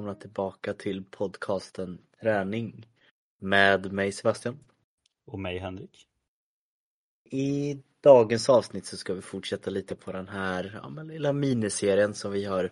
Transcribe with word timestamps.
Välkomna 0.00 0.20
tillbaka 0.20 0.74
till 0.74 1.04
podcasten 1.04 1.98
Träning 2.20 2.86
med 3.38 3.92
mig 3.92 4.12
Sebastian. 4.12 4.58
Och 5.26 5.38
mig 5.38 5.58
Henrik. 5.58 6.06
I 7.30 7.78
dagens 8.00 8.48
avsnitt 8.48 8.86
så 8.86 8.96
ska 8.96 9.14
vi 9.14 9.22
fortsätta 9.22 9.70
lite 9.70 9.94
på 9.96 10.12
den 10.12 10.28
här 10.28 10.80
ja, 10.82 10.88
men 10.88 11.08
lilla 11.08 11.32
miniserien 11.32 12.14
som 12.14 12.32
vi 12.32 12.44
har 12.44 12.70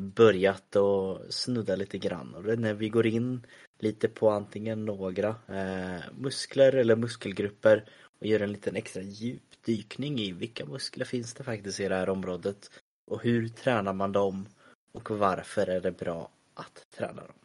börjat 0.00 0.76
och 0.76 1.20
snudda 1.34 1.76
lite 1.76 1.98
grann 1.98 2.34
och 2.34 2.42
det 2.42 2.52
är 2.52 2.56
när 2.56 2.74
vi 2.74 2.88
går 2.88 3.06
in 3.06 3.46
lite 3.78 4.08
på 4.08 4.30
antingen 4.30 4.84
några 4.84 5.28
eh, 5.28 6.02
muskler 6.18 6.72
eller 6.72 6.96
muskelgrupper 6.96 7.88
och 8.20 8.26
gör 8.26 8.40
en 8.40 8.52
liten 8.52 8.76
extra 8.76 9.02
djupdykning 9.02 10.18
i 10.18 10.32
vilka 10.32 10.66
muskler 10.66 11.04
finns 11.04 11.34
det 11.34 11.44
faktiskt 11.44 11.80
i 11.80 11.88
det 11.88 11.94
här 11.96 12.08
området 12.08 12.70
och 13.10 13.22
hur 13.22 13.48
tränar 13.48 13.92
man 13.92 14.12
dem 14.12 14.48
och 14.92 15.10
varför 15.10 15.66
är 15.66 15.80
det 15.80 15.92
bra 15.92 16.30
att 16.54 16.86
träna 16.90 17.22
dem. 17.22 17.44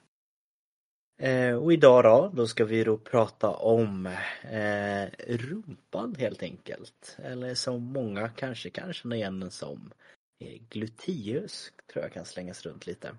Eh, 1.20 1.56
och 1.56 1.74
idag 1.74 2.04
då, 2.04 2.32
då 2.34 2.48
ska 2.48 2.66
vi 2.66 2.84
då 2.84 2.98
prata 2.98 3.50
om 3.50 4.06
eh, 4.44 5.10
rumpan 5.28 6.16
helt 6.16 6.44
enkelt. 6.44 7.18
Eller 7.24 7.56
som 7.56 7.84
många 7.84 8.30
kanske 8.30 8.70
kan 8.70 8.94
känna 8.94 9.16
igen 9.16 9.40
den 9.40 9.52
som 9.52 9.92
eh, 10.40 10.62
gluteus, 10.70 11.72
tror 11.94 12.06
jag 12.06 12.14
kan 12.14 12.26
slängas 12.26 12.66
runt 12.66 12.88
lite. 12.88 13.16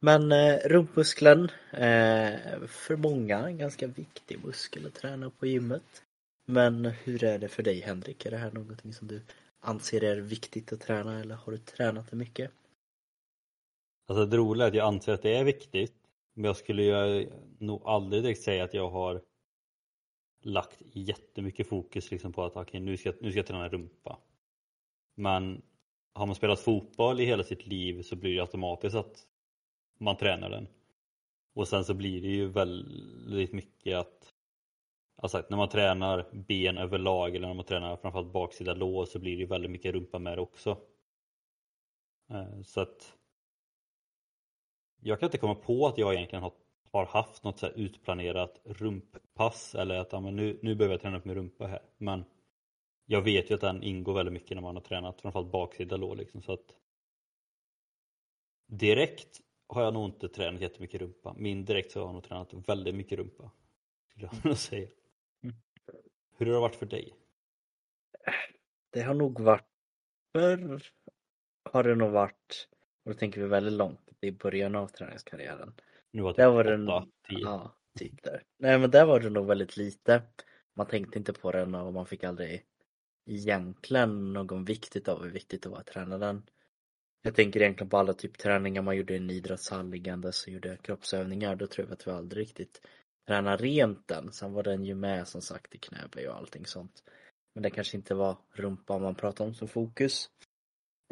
Men 0.00 0.32
eh, 0.32 0.58
rumpmuskeln, 0.64 1.44
eh, 1.70 2.60
för 2.66 2.96
många 2.96 3.38
en 3.38 3.58
ganska 3.58 3.86
viktig 3.86 4.44
muskel 4.44 4.86
att 4.86 4.94
träna 4.94 5.30
på 5.30 5.46
gymmet. 5.46 6.02
Men 6.46 6.84
hur 6.84 7.24
är 7.24 7.38
det 7.38 7.48
för 7.48 7.62
dig 7.62 7.80
Henrik? 7.80 8.26
Är 8.26 8.30
det 8.30 8.36
här 8.36 8.50
någonting 8.50 8.92
som 8.92 9.08
du 9.08 9.20
anser 9.60 10.04
är 10.04 10.16
viktigt 10.16 10.72
att 10.72 10.80
träna 10.80 11.20
eller 11.20 11.34
har 11.34 11.52
du 11.52 11.58
tränat 11.58 12.10
det 12.10 12.16
mycket? 12.16 12.50
Alltså 14.06 14.26
det 14.26 14.36
roliga 14.36 14.64
är 14.64 14.68
att 14.68 14.74
jag 14.74 14.86
anser 14.86 15.12
att 15.12 15.22
det 15.22 15.36
är 15.36 15.44
viktigt 15.44 15.94
men 16.34 16.44
jag 16.44 16.56
skulle 16.56 16.82
ju 16.82 17.30
nog 17.58 17.82
aldrig 17.84 18.22
direkt 18.22 18.42
säga 18.42 18.64
att 18.64 18.74
jag 18.74 18.90
har 18.90 19.22
lagt 20.42 20.82
jättemycket 20.92 21.68
fokus 21.68 22.10
liksom 22.10 22.32
på 22.32 22.44
att 22.44 22.56
okay, 22.56 22.80
nu, 22.80 22.96
ska, 22.96 23.12
nu 23.20 23.30
ska 23.30 23.38
jag 23.38 23.46
träna 23.46 23.68
rumpa. 23.68 24.18
Men 25.14 25.62
har 26.12 26.26
man 26.26 26.34
spelat 26.34 26.60
fotboll 26.60 27.20
i 27.20 27.24
hela 27.24 27.42
sitt 27.42 27.66
liv 27.66 28.02
så 28.02 28.16
blir 28.16 28.34
det 28.34 28.40
automatiskt 28.40 28.96
att 28.96 29.26
man 29.98 30.16
tränar 30.16 30.50
den. 30.50 30.68
Och 31.54 31.68
sen 31.68 31.84
så 31.84 31.94
blir 31.94 32.22
det 32.22 32.28
ju 32.28 32.48
väldigt 32.48 33.52
mycket 33.52 33.96
att 33.98 34.32
Alltså 35.16 35.44
när 35.50 35.56
man 35.56 35.68
tränar 35.68 36.26
ben 36.32 36.78
överlag 36.78 37.36
eller 37.36 37.46
när 37.46 37.54
man 37.54 37.64
tränar 37.64 37.96
framförallt 37.96 38.32
baksida 38.32 38.74
lår 38.74 39.04
så 39.04 39.18
blir 39.18 39.36
det 39.36 39.40
ju 39.40 39.46
väldigt 39.46 39.70
mycket 39.70 39.94
rumpa 39.94 40.18
med 40.18 40.38
det 40.38 40.42
också. 40.42 40.78
Eh, 42.30 42.62
så 42.62 42.80
att 42.80 43.16
jag 45.04 45.20
kan 45.20 45.26
inte 45.26 45.38
komma 45.38 45.54
på 45.54 45.86
att 45.86 45.98
jag 45.98 46.14
egentligen 46.14 46.42
har, 46.42 46.52
har 46.92 47.06
haft 47.06 47.44
något 47.44 47.58
så 47.58 47.68
utplanerat 47.68 48.60
rumppass 48.64 49.74
eller 49.74 49.94
att 49.94 50.12
ja, 50.12 50.20
men 50.20 50.36
nu, 50.36 50.58
nu 50.62 50.74
behöver 50.74 50.94
jag 50.94 51.00
träna 51.00 51.18
upp 51.18 51.24
min 51.24 51.34
rumpa 51.34 51.66
här. 51.66 51.82
Men 51.98 52.24
jag 53.06 53.22
vet 53.22 53.50
ju 53.50 53.54
att 53.54 53.60
den 53.60 53.82
ingår 53.82 54.14
väldigt 54.14 54.32
mycket 54.32 54.56
när 54.56 54.62
man 54.62 54.76
har 54.76 54.82
tränat 54.82 55.20
framförallt 55.20 55.52
baksida 55.52 55.96
lår 55.96 56.16
liksom 56.16 56.42
så 56.42 56.52
att 56.52 56.74
direkt 58.66 59.40
har 59.68 59.82
jag 59.82 59.94
nog 59.94 60.08
inte 60.08 60.28
tränat 60.28 60.60
jättemycket 60.60 61.00
rumpa. 61.00 61.34
Min 61.38 61.64
direkt 61.64 61.92
så 61.92 62.00
har 62.00 62.06
jag 62.06 62.14
nog 62.14 62.24
tränat 62.24 62.68
väldigt 62.68 62.94
mycket 62.94 63.18
rumpa. 63.18 63.50
Skulle 64.10 64.28
jag 64.32 64.44
nog 64.44 64.56
säga. 64.56 64.88
Mm. 65.42 65.56
Hur 66.36 66.46
har 66.46 66.52
det 66.52 66.60
varit 66.60 66.76
för 66.76 66.86
dig? 66.86 67.14
Det 68.90 69.02
har 69.02 69.14
nog 69.14 69.40
varit 69.40 69.66
förr 70.32 70.82
har 71.64 71.82
det 71.82 71.94
nog 71.94 72.10
varit 72.10 72.68
och 73.04 73.12
då 73.12 73.18
tänker 73.18 73.40
vi 73.40 73.46
väldigt 73.46 73.72
långt 73.72 74.11
i 74.22 74.32
början 74.32 74.74
av 74.74 74.88
träningskarriären. 74.88 75.74
Nu 76.10 76.22
var 76.22 76.34
det 76.34 76.48
var 76.48 76.64
det 76.64 76.92
8, 76.92 77.06
10. 77.28 77.38
Ja, 77.38 77.74
typ 77.98 78.22
där. 78.22 78.42
Nej 78.58 78.78
men 78.78 78.90
där 78.90 79.04
var 79.04 79.20
det 79.20 79.30
nog 79.30 79.46
väldigt 79.46 79.76
lite. 79.76 80.22
Man 80.74 80.86
tänkte 80.86 81.18
inte 81.18 81.32
på 81.32 81.52
den 81.52 81.74
och 81.74 81.92
man 81.92 82.06
fick 82.06 82.24
aldrig 82.24 82.64
egentligen 83.26 84.32
någon 84.32 84.64
vikt 84.64 85.08
av 85.08 85.22
hur 85.22 85.30
viktigt 85.30 85.62
det 85.62 85.68
var 85.68 85.78
att 85.78 85.86
träna 85.86 86.18
den. 86.18 86.42
Jag 87.22 87.34
tänker 87.34 87.60
egentligen 87.62 87.90
på 87.90 87.96
alla 87.96 88.12
typ 88.12 88.38
träningar 88.38 88.82
man 88.82 88.96
gjorde 88.96 89.14
i 89.14 89.16
en 89.16 89.30
idrottshall 89.30 89.90
liggandes 89.90 90.46
och 90.46 90.52
gjorde 90.52 90.76
kroppsövningar. 90.76 91.56
Då 91.56 91.66
tror 91.66 91.86
jag 91.86 91.92
att 91.92 92.06
vi 92.06 92.10
aldrig 92.10 92.42
riktigt 92.42 92.80
tränade 93.26 93.64
rent 93.64 94.08
den. 94.08 94.32
Sen 94.32 94.52
var 94.52 94.62
den 94.62 94.84
ju 94.84 94.94
med 94.94 95.28
som 95.28 95.42
sagt 95.42 95.74
i 95.74 95.78
knäböj 95.78 96.28
och 96.28 96.36
allting 96.36 96.66
sånt. 96.66 97.02
Men 97.54 97.62
det 97.62 97.70
kanske 97.70 97.96
inte 97.96 98.14
var 98.14 98.36
rumpan 98.52 99.02
man 99.02 99.14
pratade 99.14 99.48
om 99.48 99.54
som 99.54 99.68
fokus. 99.68 100.30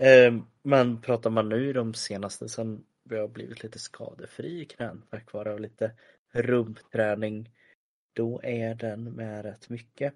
Ehm, 0.03 0.43
men 0.63 1.01
pratar 1.01 1.31
man 1.31 1.49
nu 1.49 1.73
de 1.73 1.95
senaste 1.95 2.49
sen 2.49 2.85
vi 3.11 3.19
har 3.19 3.29
blivit 3.29 3.63
lite 3.63 3.79
skadefri 3.79 4.61
i 4.61 4.65
knän 4.65 5.03
tack 5.11 5.33
vare 5.33 5.59
lite 5.59 5.93
rumpträning. 6.33 7.51
Då 8.13 8.41
är 8.43 8.75
den 8.75 9.05
med 9.05 9.45
rätt 9.45 9.69
mycket. 9.69 10.15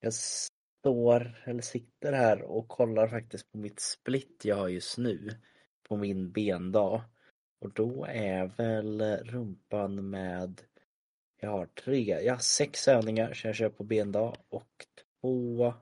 Jag 0.00 0.14
står 0.14 1.42
eller 1.44 1.62
sitter 1.62 2.12
här 2.12 2.42
och 2.42 2.68
kollar 2.68 3.08
faktiskt 3.08 3.52
på 3.52 3.58
mitt 3.58 3.80
split 3.80 4.42
jag 4.44 4.56
har 4.56 4.68
just 4.68 4.98
nu 4.98 5.36
på 5.88 5.96
min 5.96 6.32
bendag. 6.32 7.04
Och 7.60 7.72
då 7.72 8.06
är 8.08 8.46
väl 8.46 9.02
rumpan 9.24 10.10
med 10.10 10.60
jag 11.40 11.50
har 11.50 11.66
tre, 11.66 12.20
ja 12.22 12.38
sex 12.38 12.88
övningar 12.88 13.34
som 13.34 13.48
jag 13.48 13.56
kör 13.56 13.68
på 13.68 13.84
bendag 13.84 14.36
och 14.48 14.86
två, 15.20 15.74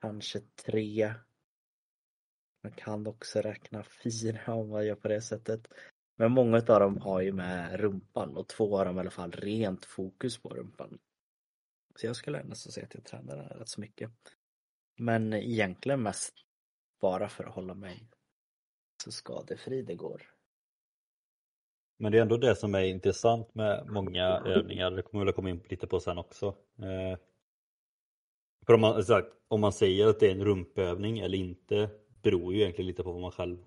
kanske 0.00 0.40
tre 0.40 1.14
man 2.62 2.72
kan 2.72 3.06
också 3.06 3.40
räkna 3.40 3.82
fyra 3.82 4.54
om 4.54 4.68
man 4.68 4.86
gör 4.86 4.94
på 4.94 5.08
det 5.08 5.20
sättet. 5.20 5.68
Men 6.16 6.32
många 6.32 6.56
av 6.56 6.80
dem 6.80 6.98
har 6.98 7.20
ju 7.20 7.32
med 7.32 7.80
rumpan 7.80 8.36
och 8.36 8.48
två 8.48 8.78
av 8.78 8.84
dem 8.84 8.96
i 8.96 9.00
alla 9.00 9.10
fall 9.10 9.32
rent 9.32 9.84
fokus 9.84 10.38
på 10.38 10.48
rumpan. 10.48 10.98
Så 11.96 12.06
jag 12.06 12.16
skulle 12.16 12.42
nästan 12.42 12.72
säga 12.72 12.86
att 12.86 12.94
jag 12.94 13.04
tränar 13.04 13.36
den 13.36 13.48
rätt 13.48 13.68
så 13.68 13.80
mycket. 13.80 14.10
Men 14.98 15.32
egentligen 15.32 16.02
mest 16.02 16.34
bara 17.00 17.28
för 17.28 17.44
att 17.44 17.54
hålla 17.54 17.74
mig 17.74 18.08
så 19.04 19.12
skadefri 19.12 19.82
det 19.82 19.94
går. 19.94 20.22
Men 21.98 22.12
det 22.12 22.18
är 22.18 22.22
ändå 22.22 22.36
det 22.36 22.56
som 22.56 22.74
är 22.74 22.82
intressant 22.82 23.54
med 23.54 23.86
många 23.86 24.24
övningar, 24.26 24.90
det 24.90 25.02
kommer 25.02 25.24
vi 25.24 25.32
komma 25.32 25.50
in 25.50 25.62
lite 25.68 25.86
på 25.86 26.00
sen 26.00 26.18
också. 26.18 26.46
Eh, 26.78 27.18
för 28.66 28.72
om 28.72 28.80
man, 28.80 29.04
sagt, 29.04 29.28
om 29.48 29.60
man 29.60 29.72
säger 29.72 30.06
att 30.06 30.20
det 30.20 30.26
är 30.26 30.32
en 30.32 30.44
rumpövning 30.44 31.18
eller 31.18 31.38
inte 31.38 31.90
beror 32.22 32.54
ju 32.54 32.60
egentligen 32.60 32.86
lite 32.86 33.02
på 33.02 33.12
vad 33.12 33.20
man 33.20 33.32
själv 33.32 33.58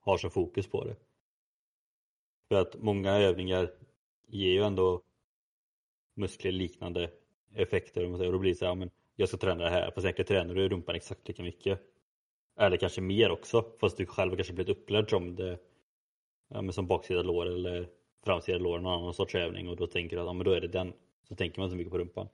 har 0.00 0.18
som 0.18 0.30
fokus 0.30 0.66
på 0.66 0.84
det. 0.84 0.96
För 2.48 2.60
att 2.60 2.82
många 2.82 3.12
övningar 3.12 3.70
ger 4.26 4.52
ju 4.52 4.62
ändå 4.62 5.02
muskler 6.14 6.52
liknande 6.52 7.10
effekter 7.54 8.12
och 8.12 8.18
då 8.18 8.38
blir 8.38 8.50
det 8.50 8.56
så 8.56 8.66
här, 8.66 8.74
men 8.74 8.90
jag 9.16 9.28
ska 9.28 9.38
träna 9.38 9.64
det 9.64 9.70
här 9.70 9.90
fast 9.90 10.04
egentligen 10.04 10.26
tränar 10.26 10.54
du 10.54 10.68
rumpan 10.68 10.94
exakt 10.94 11.28
lika 11.28 11.42
mycket. 11.42 11.80
Eller 12.56 12.76
kanske 12.76 13.00
mer 13.00 13.30
också 13.30 13.64
fast 13.80 13.96
du 13.96 14.06
själv 14.06 14.36
kanske 14.36 14.52
blivit 14.52 14.76
upplärd 14.76 15.10
som 15.10 15.36
det 15.36 15.58
ja, 16.48 16.72
som 16.72 16.86
baksida 16.86 17.22
lår 17.22 17.46
eller 17.46 17.88
framsida 18.24 18.58
lår, 18.58 18.78
någon 18.78 19.00
annan 19.00 19.14
sorts 19.14 19.34
övning 19.34 19.68
och 19.68 19.76
då 19.76 19.86
tänker 19.86 20.16
du 20.16 20.22
att 20.22 20.26
ja, 20.26 20.32
men 20.32 20.44
då 20.44 20.52
är 20.52 20.60
det 20.60 20.68
den. 20.68 20.92
Så 21.28 21.34
tänker 21.34 21.60
man 21.60 21.70
så 21.70 21.76
mycket 21.76 21.92
på 21.92 21.98
rumpan. 21.98 22.28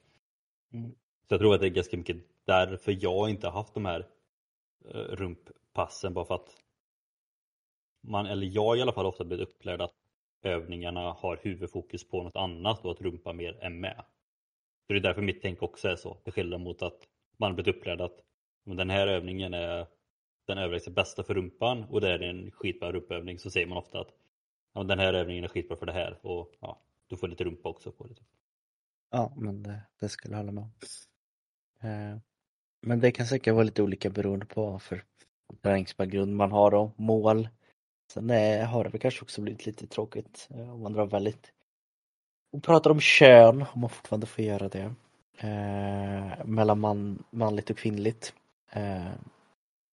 Mm. 0.72 0.90
Så 1.28 1.34
jag 1.34 1.40
tror 1.40 1.54
att 1.54 1.60
det 1.60 1.66
är 1.66 1.70
ganska 1.70 1.96
mycket 1.96 2.16
därför 2.44 2.96
jag 3.00 3.30
inte 3.30 3.46
har 3.46 3.52
haft 3.52 3.74
de 3.74 3.84
här 3.84 4.06
Eh, 4.94 4.98
rumppassen 4.98 6.14
bara 6.14 6.24
för 6.24 6.34
att 6.34 6.62
man, 8.00 8.26
eller 8.26 8.46
jag 8.46 8.78
i 8.78 8.82
alla 8.82 8.92
fall 8.92 9.06
ofta 9.06 9.24
blivit 9.24 9.48
upplärd 9.48 9.80
att 9.80 9.94
övningarna 10.42 11.12
har 11.12 11.40
huvudfokus 11.42 12.08
på 12.08 12.22
något 12.22 12.36
annat 12.36 12.84
och 12.84 12.90
att 12.90 13.00
rumpa 13.00 13.32
mer 13.32 13.58
är 13.60 13.70
med. 13.70 14.04
Så 14.86 14.92
det 14.92 14.98
är 14.98 15.02
därför 15.02 15.22
mitt 15.22 15.42
tänk 15.42 15.62
också 15.62 15.88
är 15.88 15.96
så, 15.96 16.14
till 16.14 16.32
skillnad 16.32 16.60
mot 16.60 16.82
att 16.82 17.08
man 17.36 17.54
blivit 17.54 17.76
upplärd 17.76 18.00
att 18.00 18.20
den 18.64 18.90
här 18.90 19.06
övningen 19.06 19.54
är 19.54 19.86
den 20.46 20.58
överlägset 20.58 20.94
bästa 20.94 21.22
för 21.22 21.34
rumpan 21.34 21.84
och 21.84 22.00
det 22.00 22.12
är 22.12 22.22
en 22.22 22.50
skitbra 22.50 22.92
rumpövning 22.92 23.38
så 23.38 23.50
säger 23.50 23.66
man 23.66 23.78
ofta 23.78 24.00
att 24.00 24.10
ja, 24.72 24.82
den 24.82 24.98
här 24.98 25.14
övningen 25.14 25.44
är 25.44 25.48
skitbra 25.48 25.76
för 25.76 25.86
det 25.86 25.92
här 25.92 26.18
och 26.22 26.52
ja, 26.60 26.80
du 27.06 27.16
får 27.16 27.28
lite 27.28 27.44
rumpa 27.44 27.68
också 27.68 27.92
på 27.92 28.06
det. 28.06 28.14
Typ. 28.14 28.28
Ja, 29.10 29.32
men 29.36 29.62
det, 29.62 29.82
det 30.00 30.08
skulle 30.08 30.34
jag 30.34 30.38
hålla 30.38 30.52
med 30.52 30.64
om. 30.64 30.70
Eh, 31.88 32.18
men 32.86 33.00
det 33.00 33.10
kan 33.10 33.26
säkert 33.26 33.54
vara 33.54 33.64
lite 33.64 33.82
olika 33.82 34.10
beroende 34.10 34.46
på 34.46 34.78
för 34.78 35.04
träningsbakgrund 35.62 36.36
man 36.36 36.52
har 36.52 36.74
och 36.74 36.90
mål. 36.96 37.48
Sen 38.12 38.30
är, 38.30 38.64
har 38.64 38.84
det 38.84 38.90
väl 38.90 39.00
kanske 39.00 39.22
också 39.22 39.40
blivit 39.40 39.66
lite 39.66 39.86
tråkigt 39.86 40.48
eh, 40.50 40.74
om 40.74 40.82
man 40.82 40.92
drar 40.92 41.06
väldigt 41.06 41.52
och 42.52 42.62
pratar 42.62 42.90
om 42.90 43.00
kön, 43.00 43.64
om 43.72 43.80
man 43.80 43.90
fortfarande 43.90 44.26
får 44.26 44.44
göra 44.44 44.68
det. 44.68 44.94
Eh, 45.38 46.44
mellan 46.44 46.80
man, 46.80 47.24
manligt 47.30 47.70
och 47.70 47.76
kvinnligt. 47.76 48.34
Eh, 48.72 49.12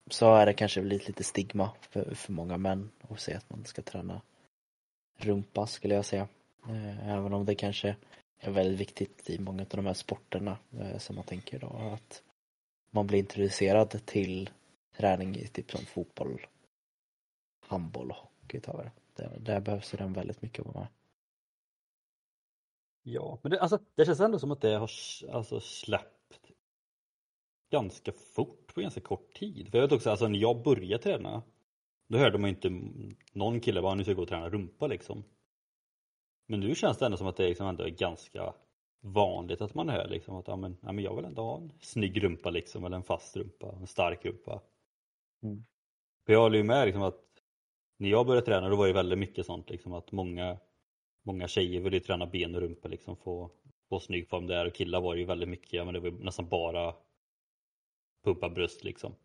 så 0.10 0.36
är 0.36 0.46
det 0.46 0.54
kanske 0.54 0.81
blivit 0.81 1.07
lite 1.07 1.24
stigma 1.24 1.69
för, 1.81 2.16
för 2.16 2.31
många 2.31 2.57
män 2.57 2.89
att 3.10 3.19
säga 3.19 3.38
att 3.38 3.50
man 3.50 3.66
ska 3.66 3.81
träna 3.81 4.22
rumpa 5.18 5.68
skulle 5.68 5.96
jag 5.96 6.06
säga. 6.06 6.28
Eh, 6.69 7.10
även 7.10 7.34
om 7.34 7.46
det 7.46 7.56
kanske 7.56 7.96
är 8.39 8.51
väldigt 8.51 8.80
viktigt 8.80 9.30
i 9.30 9.39
många 9.39 9.62
av 9.62 9.68
de 9.69 9.86
här 9.86 9.94
sporterna 9.94 10.57
eh, 10.80 10.98
som 10.98 11.16
man 11.16 11.25
tänker 11.25 11.60
då 11.60 11.68
att 11.94 12.24
man 12.94 13.07
blir 13.07 13.19
introducerad 13.19 14.06
till 14.06 14.50
träning 14.98 15.36
i 15.36 15.48
typ 15.48 15.72
som 15.72 15.86
fotboll 15.86 16.45
handboll 17.60 18.12
och 18.12 18.18
hockey 18.18 18.60
tar 18.60 18.84
det. 18.84 18.92
Där, 19.24 19.40
där 19.40 19.60
behövs 19.60 19.92
den 19.92 20.13
väldigt 20.13 20.42
mycket 20.42 20.66
vara 20.66 20.80
med. 20.80 20.88
Ja, 23.04 23.40
men 23.42 23.51
det, 23.51 23.60
alltså, 23.60 23.80
det 23.95 24.06
känns 24.06 24.19
ändå 24.19 24.40
som 24.40 24.51
att 24.51 24.62
det 24.62 24.74
har 24.75 24.90
alltså, 25.31 25.60
släppt 25.60 26.51
ganska 27.72 28.12
fort 28.12 28.74
på 28.74 28.81
ganska 28.81 29.01
kort 29.01 29.34
tid. 29.34 29.72
För 29.72 29.78
jag 29.78 29.84
vet 29.84 29.92
också, 29.92 30.10
alltså 30.10 30.28
när 30.28 30.39
jag 30.39 30.63
började 30.63 31.04
träna 31.04 31.44
då 32.07 32.18
hörde 32.18 32.38
man 32.38 32.50
ju 32.50 32.56
inte 32.56 32.69
någon 33.31 33.60
kille 33.60 33.81
bara 33.81 33.96
nu 33.96 34.04
ska 34.04 34.12
jag 34.12 34.16
gå 34.18 34.22
och 34.22 34.30
träna 34.30 34.50
rumpa 34.50 34.88
liksom. 34.88 35.24
Men 36.48 36.60
nu 36.60 36.75
känns 36.75 36.98
det 36.98 37.06
ändå 37.06 37.18
som 37.18 37.28
att 37.28 37.38
det 37.38 37.48
liksom 37.48 37.68
ändå 37.68 37.84
är 37.84 37.89
ganska 37.89 38.54
vanligt 39.03 39.61
att 39.61 39.73
man 39.73 39.89
hör 39.89 40.07
liksom 40.07 40.35
att 40.35 40.47
ja, 40.47 40.55
men, 40.55 40.77
ja, 40.81 40.91
men 40.91 41.03
jag 41.03 41.15
vill 41.15 41.25
ändå 41.25 41.41
ha 41.41 41.57
en 41.57 41.71
snygg 41.81 42.23
rumpa 42.23 42.50
liksom 42.50 42.85
eller 42.85 42.97
en 42.97 43.03
fast 43.03 43.38
rumpa, 43.38 43.75
en 43.79 43.88
stark 43.88 44.25
rumpa. 44.25 44.61
Mm. 45.44 45.65
För 46.25 46.33
jag 46.33 46.39
håller 46.39 46.57
ju 46.57 46.63
med 46.63 46.85
liksom 46.85 47.01
att 47.01 47.21
när 47.97 48.09
jag 48.09 48.25
började 48.25 48.45
träna 48.45 48.69
då 48.69 48.75
var 48.75 48.88
det 48.88 48.94
väldigt 48.94 49.19
mycket 49.19 49.45
sånt 49.45 49.69
liksom 49.69 49.94
att 49.94 50.11
många 50.11 50.57
många 51.23 51.47
tjejer 51.47 51.81
ville 51.81 52.00
träna 52.00 52.25
ben 52.25 52.55
och 52.55 52.61
rumpa 52.61 52.88
liksom 52.88 53.15
få, 53.17 53.51
få 53.89 54.00
snygg 54.00 54.29
form 54.29 54.47
där 54.47 54.67
och 54.67 54.73
killar 54.73 55.01
var 55.01 55.13
det 55.13 55.19
ju 55.19 55.25
väldigt 55.25 55.50
mycket, 55.50 55.73
ja 55.73 55.85
men 55.85 55.94
det 55.94 56.00
var 56.00 56.11
nästan 56.11 56.50
bara 56.50 56.95
pumpa 58.23 58.50
bröst 58.50 58.83
liksom. 58.83 59.15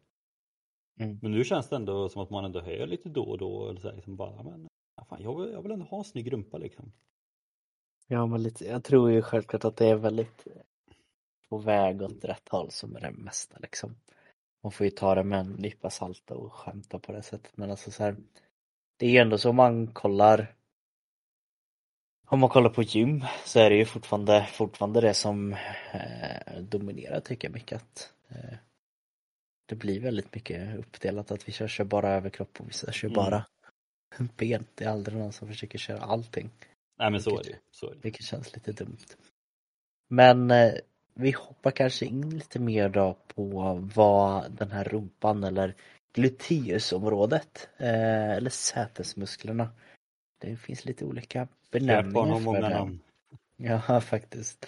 Mm. 1.00 1.18
Men 1.22 1.30
nu 1.30 1.44
känns 1.44 1.68
det 1.68 1.76
ändå 1.76 2.08
som 2.08 2.22
att 2.22 2.30
man 2.30 2.44
ändå 2.44 2.60
hör 2.60 2.86
lite 2.86 3.08
då 3.08 3.22
och 3.22 3.38
då 3.38 3.68
eller 3.68 3.80
så 3.80 3.88
här, 3.88 3.94
liksom 3.94 4.16
bara, 4.16 4.42
men 4.42 4.68
fan, 5.08 5.22
jag, 5.22 5.40
vill, 5.40 5.52
jag 5.52 5.62
vill 5.62 5.72
ändå 5.72 5.84
ha 5.84 5.98
en 5.98 6.04
snygg 6.04 6.32
rumpa 6.32 6.58
liksom. 6.58 6.92
Ja, 8.10 8.26
men 8.26 8.42
lite, 8.42 8.64
jag 8.64 8.84
tror 8.84 9.10
ju 9.10 9.22
självklart 9.22 9.64
att 9.64 9.76
det 9.76 9.86
är 9.86 9.94
väldigt 9.94 10.46
på 11.48 11.58
väg 11.58 12.02
åt 12.02 12.24
rätt 12.24 12.48
håll 12.48 12.70
som 12.70 12.96
är 12.96 13.00
det 13.00 13.10
mesta 13.10 13.58
liksom. 13.58 13.96
Man 14.62 14.72
får 14.72 14.84
ju 14.84 14.90
ta 14.90 15.14
det 15.14 15.24
med 15.24 15.40
en 15.40 15.52
nypa 15.52 15.90
salt 15.90 16.30
och 16.30 16.52
skämta 16.52 16.98
på 16.98 17.12
det 17.12 17.22
sättet 17.22 17.56
men 17.56 17.70
alltså 17.70 17.90
så 17.90 18.02
här, 18.02 18.16
Det 18.96 19.06
är 19.06 19.10
ju 19.10 19.18
ändå 19.18 19.38
så 19.38 19.52
man 19.52 19.86
kollar 19.86 20.54
Om 22.26 22.40
man 22.40 22.48
kollar 22.48 22.70
på 22.70 22.82
gym 22.82 23.24
så 23.44 23.60
är 23.60 23.70
det 23.70 23.76
ju 23.76 23.84
fortfarande, 23.84 24.48
fortfarande 24.52 25.00
det 25.00 25.14
som 25.14 25.52
eh, 25.92 26.60
dominerar 26.60 27.20
tycker 27.20 27.48
jag 27.48 27.54
mycket 27.54 27.76
att 27.82 28.12
eh, 28.28 28.58
Det 29.66 29.74
blir 29.74 30.00
väldigt 30.00 30.34
mycket 30.34 30.78
uppdelat 30.78 31.30
att 31.30 31.48
vissa 31.48 31.68
kör 31.68 31.84
bara 31.84 32.10
överkropp 32.10 32.60
och 32.60 32.68
vissa 32.68 32.92
kör 32.92 33.08
Mm. 33.08 33.16
bara 33.16 33.46
ben. 34.36 34.66
Det 34.74 34.84
är 34.84 34.88
aldrig 34.88 35.18
någon 35.18 35.32
som 35.32 35.48
försöker 35.48 35.78
köra 35.78 36.00
allting. 36.00 36.50
Nej 36.98 37.10
men 37.10 37.22
så 37.22 37.38
är 37.38 37.44
det 37.44 37.58
så 37.70 37.90
är 37.90 37.94
det. 37.94 38.00
Vilket 38.02 38.24
känns 38.24 38.54
lite 38.54 38.72
dumt. 38.72 38.98
Men 40.08 40.50
eh, 40.50 40.72
vi 41.14 41.30
hoppar 41.30 41.70
kanske 41.70 42.06
in 42.06 42.30
lite 42.30 42.58
mer 42.58 42.88
då 42.88 43.16
på 43.34 43.74
vad 43.94 44.52
den 44.52 44.70
här 44.70 44.84
rumpan 44.84 45.44
eller 45.44 45.74
gluteusområdet 46.14 47.68
eh, 47.76 48.30
eller 48.30 48.50
sätesmusklerna. 48.50 49.70
Det 50.38 50.56
finns 50.56 50.84
lite 50.84 51.04
olika 51.04 51.48
benämningar 51.70 52.40
för 52.40 52.62
det. 52.62 52.68
namn. 52.68 53.00
Ja, 53.56 54.00
faktiskt. 54.00 54.66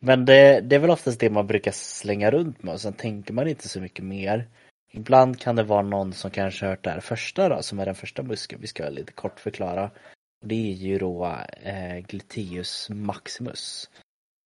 Men 0.00 0.24
det, 0.24 0.60
det 0.60 0.76
är 0.76 0.80
väl 0.80 0.90
oftast 0.90 1.20
det 1.20 1.30
man 1.30 1.46
brukar 1.46 1.72
slänga 1.72 2.30
runt 2.30 2.62
med 2.62 2.74
och 2.74 2.80
sen 2.80 2.92
tänker 2.92 3.32
man 3.32 3.48
inte 3.48 3.68
så 3.68 3.80
mycket 3.80 4.04
mer. 4.04 4.48
Ibland 4.90 5.40
kan 5.40 5.56
det 5.56 5.62
vara 5.62 5.82
någon 5.82 6.12
som 6.12 6.30
kanske 6.30 6.66
hört 6.66 6.84
det 6.84 6.90
här 6.90 7.00
första 7.00 7.48
då, 7.48 7.62
som 7.62 7.78
är 7.78 7.86
den 7.86 7.94
första 7.94 8.22
muskeln 8.22 8.60
vi 8.60 8.66
ska 8.66 8.88
lite 8.88 9.12
kort 9.12 9.40
förklara. 9.40 9.90
Och 10.40 10.48
Det 10.48 10.70
är 10.70 10.74
ju 10.74 10.98
då 10.98 11.36
eh, 11.62 11.98
gluteus 11.98 12.90
maximus. 12.90 13.90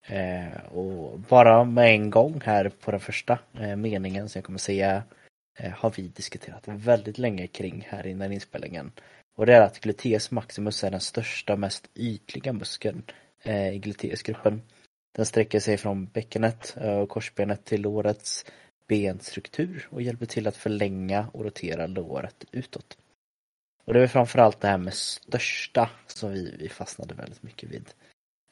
Eh, 0.07 0.65
och 0.73 1.19
bara 1.19 1.65
med 1.65 1.95
en 1.95 2.11
gång 2.11 2.41
här 2.45 2.69
på 2.69 2.91
den 2.91 3.01
första 3.01 3.39
eh, 3.61 3.77
meningen 3.77 4.29
som 4.29 4.39
jag 4.39 4.45
kommer 4.45 4.59
säga 4.59 5.03
eh, 5.59 5.71
har 5.71 5.93
vi 5.97 6.09
diskuterat 6.09 6.63
väldigt 6.67 7.19
länge 7.19 7.47
kring 7.47 7.87
här 7.89 8.07
innan 8.07 8.33
inspelningen. 8.33 8.93
Och 9.37 9.47
det 9.47 9.55
är 9.55 9.61
att 9.61 9.81
gluteus 9.81 10.31
maximus 10.31 10.85
är 10.85 10.91
den 10.91 11.01
största, 11.01 11.57
mest 11.57 11.91
ytliga 11.95 12.53
muskeln 12.53 13.03
eh, 13.43 13.75
i 13.75 13.79
gluteusgruppen. 13.79 14.63
Den 15.17 15.27
sträcker 15.27 15.61
sig 15.61 15.77
från 15.77 16.07
bäckenet 16.07 16.77
eh, 16.81 16.95
och 16.95 17.09
korsbenet 17.09 17.65
till 17.65 17.83
lårets 17.83 18.45
benstruktur 18.89 19.89
och 19.91 20.03
hjälper 20.03 20.27
till 20.27 20.47
att 20.47 20.57
förlänga 20.57 21.27
och 21.33 21.45
rotera 21.45 21.87
låret 21.87 22.45
utåt. 22.53 22.99
Och 23.85 23.95
det 23.95 24.03
är 24.03 24.07
framförallt 24.07 24.61
det 24.61 24.69
här 24.69 24.79
med 24.79 24.95
största 24.95 25.91
som 26.07 26.33
vi, 26.33 26.57
vi 26.59 26.69
fastnade 26.69 27.15
väldigt 27.15 27.43
mycket 27.43 27.71
vid. 27.71 27.95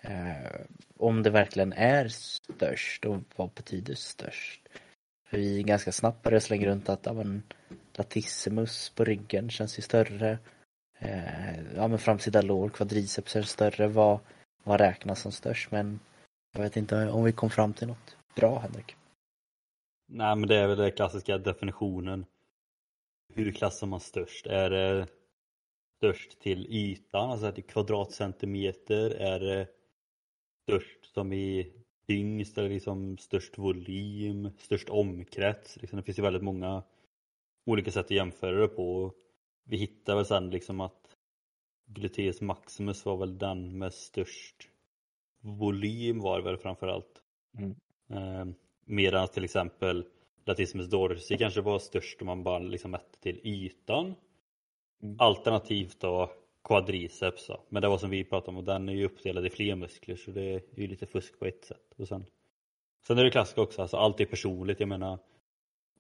Eh, 0.02 0.60
om 0.96 1.22
det 1.22 1.30
verkligen 1.30 1.72
är 1.72 2.08
störst 2.08 3.04
och 3.04 3.18
vad 3.36 3.50
betyder 3.50 3.94
störst? 3.94 4.68
För 5.28 5.38
vi 5.38 5.62
ganska 5.62 5.92
snabbt 5.92 6.22
började 6.22 6.40
slänga 6.40 6.66
runt 6.66 6.88
att 6.88 7.06
ja, 7.06 7.12
men, 7.12 7.42
latissimus 7.94 8.90
på 8.90 9.04
ryggen 9.04 9.50
känns 9.50 9.78
ju 9.78 9.82
större. 9.82 10.38
Eh, 10.98 11.74
ja 11.76 11.88
men 11.88 11.98
framsida 11.98 12.42
lår, 12.42 12.68
kvadriceps 12.68 13.36
är 13.36 13.42
större. 13.42 13.88
Vad, 13.88 14.18
vad 14.64 14.80
räknas 14.80 15.20
som 15.20 15.32
störst? 15.32 15.70
Men 15.70 16.00
jag 16.52 16.62
vet 16.62 16.76
inte 16.76 17.08
om 17.08 17.24
vi 17.24 17.32
kom 17.32 17.50
fram 17.50 17.72
till 17.72 17.88
något 17.88 18.16
bra 18.36 18.58
Henrik. 18.58 18.96
Nej 20.08 20.36
men 20.36 20.48
det 20.48 20.56
är 20.56 20.66
väl 20.66 20.78
den 20.78 20.92
klassiska 20.92 21.38
definitionen. 21.38 22.26
Hur 23.34 23.52
klassar 23.52 23.86
man 23.86 24.00
störst? 24.00 24.46
Är 24.46 24.70
det 24.70 25.06
störst 26.00 26.40
till 26.40 26.66
ytan, 26.70 27.30
alltså 27.30 27.52
till 27.52 27.64
kvadratcentimeter? 27.64 29.10
Är 29.10 29.40
det 29.40 29.68
störst 30.62 31.14
som 31.14 31.32
i 31.32 31.72
tyngst 32.06 32.58
eller 32.58 32.68
liksom 32.68 33.18
störst 33.18 33.58
volym, 33.58 34.50
störst 34.58 34.88
omkrets? 34.88 35.76
Liksom 35.76 35.96
det 35.96 36.02
finns 36.02 36.18
ju 36.18 36.22
väldigt 36.22 36.42
många 36.42 36.82
olika 37.66 37.90
sätt 37.90 38.04
att 38.04 38.10
jämföra 38.10 38.60
det 38.60 38.68
på. 38.68 39.14
Vi 39.64 39.76
hittar 39.76 40.16
väl 40.16 40.26
sen 40.26 40.50
liksom 40.50 40.80
att 40.80 41.16
gluteus 41.86 42.40
maximus 42.40 43.04
var 43.04 43.16
väl 43.16 43.38
den 43.38 43.78
med 43.78 43.94
störst 43.94 44.68
volym 45.40 46.20
var 46.20 46.38
det 46.38 46.44
väl 46.44 46.56
framförallt. 46.56 47.22
Mm. 47.58 47.76
Eh, 48.10 48.54
Medan 48.84 49.28
till 49.28 49.44
exempel 49.44 50.06
latissimus 50.44 50.90
dorsi 50.90 51.38
kanske 51.38 51.60
var 51.60 51.78
störst 51.78 52.20
om 52.20 52.26
man 52.26 52.42
bara 52.42 52.58
liksom 52.58 52.90
mätte 52.90 53.20
till 53.20 53.40
ytan. 53.44 54.14
Mm. 55.02 55.16
Alternativt 55.18 56.00
då 56.00 56.30
quadriceps 56.64 57.46
då. 57.46 57.60
Men 57.68 57.82
det 57.82 57.88
var 57.88 57.98
som 57.98 58.10
vi 58.10 58.24
pratade 58.24 58.50
om 58.50 58.56
och 58.56 58.64
den 58.64 58.88
är 58.88 58.92
ju 58.92 59.04
uppdelad 59.04 59.46
i 59.46 59.50
fler 59.50 59.74
muskler 59.74 60.16
så 60.16 60.30
det 60.30 60.42
är 60.42 60.62
ju 60.76 60.86
lite 60.86 61.06
fusk 61.06 61.38
på 61.38 61.46
ett 61.46 61.64
sätt. 61.64 61.94
Och 61.96 62.08
sen, 62.08 62.26
sen 63.06 63.18
är 63.18 63.24
det 63.24 63.30
klassiska 63.30 63.60
också, 63.60 63.82
alltså 63.82 63.96
allt 63.96 64.20
är 64.20 64.24
personligt. 64.24 64.80
Jag 64.80 64.88
menar 64.88 65.18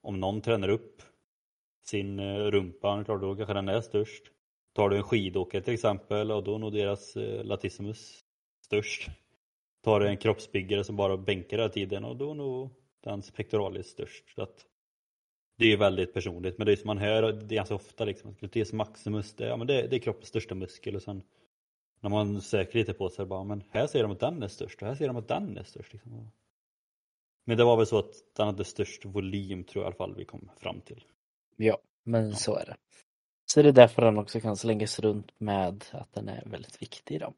om 0.02 0.20
någon 0.20 0.40
tränar 0.40 0.68
upp 0.68 1.02
sin 1.82 2.18
eh, 2.18 2.36
rumpa, 2.36 3.04
klart, 3.04 3.20
då 3.20 3.36
kanske 3.36 3.54
den 3.54 3.68
är 3.68 3.80
störst. 3.80 4.22
Tar 4.74 4.88
du 4.88 4.96
en 4.96 5.02
skidåkare 5.02 5.62
till 5.62 5.74
exempel 5.74 6.30
och 6.30 6.44
då 6.44 6.54
är 6.54 6.58
nog 6.58 6.72
deras 6.72 7.16
eh, 7.16 7.44
latissimus 7.44 8.24
störst. 8.64 9.08
Tar 9.82 10.00
du 10.00 10.08
en 10.08 10.16
kroppsbyggare 10.16 10.84
som 10.84 10.96
bara 10.96 11.16
bänkar 11.16 11.56
hela 11.56 11.68
tiden 11.68 12.04
och 12.04 12.16
då 12.16 12.30
är 12.30 12.34
nog 12.34 12.70
dens 13.04 13.30
pectoralis 13.30 13.86
störst. 13.86 14.34
Så 14.34 14.42
att 14.42 14.66
det 15.60 15.66
är 15.66 15.70
ju 15.70 15.76
väldigt 15.76 16.14
personligt 16.14 16.58
men 16.58 16.66
det 16.66 16.72
är 16.72 16.76
som 16.76 16.86
man 16.86 16.98
hör 16.98 17.22
det 17.32 17.54
är 17.54 17.56
ganska 17.56 17.74
ofta 17.74 18.04
liksom 18.04 18.34
gluteus 18.34 18.72
maximus 18.72 19.34
det, 19.34 19.46
ja, 19.46 19.56
men 19.56 19.66
det, 19.66 19.86
det 19.86 19.96
är 19.96 20.00
kroppens 20.00 20.28
största 20.28 20.54
muskel 20.54 20.96
och 20.96 21.02
sen 21.02 21.22
när 22.00 22.10
man 22.10 22.40
söker 22.40 22.78
lite 22.78 22.92
på 22.92 23.08
sig 23.08 23.26
bara 23.26 23.44
men 23.44 23.64
här 23.70 23.86
ser 23.86 24.02
de 24.02 24.12
att 24.12 24.20
den 24.20 24.42
är 24.42 24.48
störst 24.48 24.82
och 24.82 24.88
här 24.88 24.94
ser 24.94 25.06
de 25.06 25.16
att 25.16 25.28
den 25.28 25.58
är 25.58 25.62
störst. 25.62 25.92
Liksom. 25.92 26.30
Men 27.44 27.58
det 27.58 27.64
var 27.64 27.76
väl 27.76 27.86
så 27.86 27.98
att 27.98 28.12
den 28.36 28.46
hade 28.46 28.64
störst 28.64 29.04
volym 29.04 29.64
tror 29.64 29.84
jag 29.84 29.86
i 29.86 29.86
alla 29.86 29.96
fall 29.96 30.14
vi 30.16 30.24
kom 30.24 30.50
fram 30.56 30.80
till. 30.80 31.04
Ja, 31.56 31.78
men 32.04 32.34
så 32.34 32.56
är 32.56 32.64
det. 32.64 32.76
Så 33.52 33.62
det 33.62 33.68
är 33.68 33.72
därför 33.72 34.02
den 34.02 34.18
också 34.18 34.40
kan 34.40 34.56
slängas 34.56 34.98
runt 34.98 35.40
med 35.40 35.84
att 35.92 36.12
den 36.12 36.28
är 36.28 36.42
väldigt 36.46 36.82
viktig 36.82 37.20
då. 37.20 37.34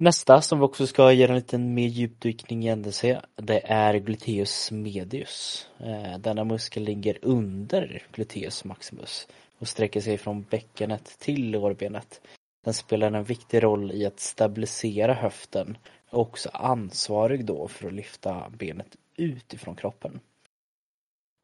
Nästa 0.00 0.40
som 0.40 0.58
vi 0.58 0.64
också 0.64 0.86
ska 0.86 1.12
göra 1.12 1.30
en 1.30 1.36
liten 1.36 1.74
mer 1.74 1.86
djupdykning 1.86 2.68
i 2.68 2.76
NDC 2.76 3.20
det 3.36 3.60
är 3.64 3.94
gluteus 3.94 4.70
medius. 4.70 5.68
Eh, 5.78 6.18
denna 6.18 6.44
muskel 6.44 6.82
ligger 6.82 7.18
under 7.22 8.02
gluteus 8.12 8.64
maximus 8.64 9.28
och 9.58 9.68
sträcker 9.68 10.00
sig 10.00 10.18
från 10.18 10.42
bäckenet 10.42 11.04
till 11.18 11.50
lårbenet. 11.50 12.20
Den 12.64 12.74
spelar 12.74 13.12
en 13.12 13.24
viktig 13.24 13.62
roll 13.62 13.92
i 13.92 14.06
att 14.06 14.20
stabilisera 14.20 15.14
höften 15.14 15.78
och 16.10 16.20
också 16.20 16.48
ansvarig 16.52 17.44
då 17.44 17.68
för 17.68 17.86
att 17.86 17.94
lyfta 17.94 18.50
benet 18.50 18.96
ut 19.16 19.54
ifrån 19.54 19.76
kroppen. 19.76 20.20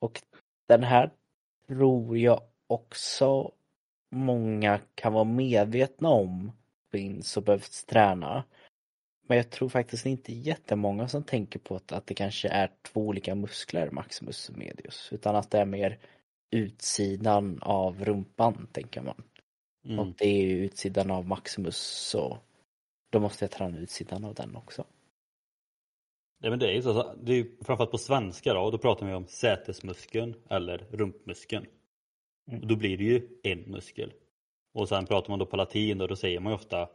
Och 0.00 0.22
den 0.68 0.82
här 0.82 1.10
tror 1.68 2.18
jag 2.18 2.40
också 2.66 3.52
många 4.10 4.80
kan 4.94 5.12
vara 5.12 5.24
medvetna 5.24 6.08
om 6.08 6.52
finns 6.94 7.36
och 7.36 7.42
behövs 7.42 7.84
träna. 7.84 8.44
Men 9.28 9.36
jag 9.36 9.50
tror 9.50 9.68
faktiskt 9.68 10.06
inte 10.06 10.32
jättemånga 10.32 11.08
som 11.08 11.22
tänker 11.22 11.58
på 11.58 11.76
att, 11.76 11.92
att 11.92 12.06
det 12.06 12.14
kanske 12.14 12.48
är 12.48 12.70
två 12.82 13.00
olika 13.00 13.34
muskler, 13.34 13.90
maximus 13.90 14.48
och 14.48 14.56
medius, 14.56 15.08
utan 15.12 15.36
att 15.36 15.50
det 15.50 15.58
är 15.58 15.64
mer 15.64 15.98
utsidan 16.50 17.58
av 17.62 18.04
rumpan, 18.04 18.68
tänker 18.72 19.02
man. 19.02 19.22
Mm. 19.84 19.98
Och 19.98 20.06
det 20.18 20.26
är 20.26 20.42
ju 20.42 20.64
utsidan 20.64 21.10
av 21.10 21.26
maximus, 21.26 21.76
så 22.10 22.38
då 23.10 23.20
måste 23.20 23.44
jag 23.44 23.50
träna 23.50 23.78
utsidan 23.78 24.24
av 24.24 24.34
den 24.34 24.56
också. 24.56 24.84
Ja, 26.42 26.50
men 26.50 26.58
det 26.58 26.66
är 26.66 26.74
ju 26.74 26.82
så, 26.82 27.14
det 27.22 27.32
är 27.32 27.36
ju 27.36 27.56
framförallt 27.62 27.90
på 27.90 27.98
svenska 27.98 28.54
då, 28.54 28.60
och 28.60 28.72
då 28.72 28.78
pratar 28.78 29.06
vi 29.06 29.14
om 29.14 29.26
sätesmuskeln 29.26 30.34
eller 30.48 30.78
rumpmuskeln. 30.90 31.66
Och 32.60 32.66
då 32.66 32.76
blir 32.76 32.98
det 32.98 33.04
ju 33.04 33.28
en 33.42 33.58
muskel. 33.58 34.12
Och 34.74 34.88
sen 34.88 35.06
pratar 35.06 35.30
man 35.30 35.38
då 35.38 35.46
på 35.46 35.56
latin 35.56 35.98
då, 35.98 36.06
då 36.06 36.16
säger 36.16 36.40
man 36.40 36.52
ju 36.52 36.54
ofta 36.54 36.88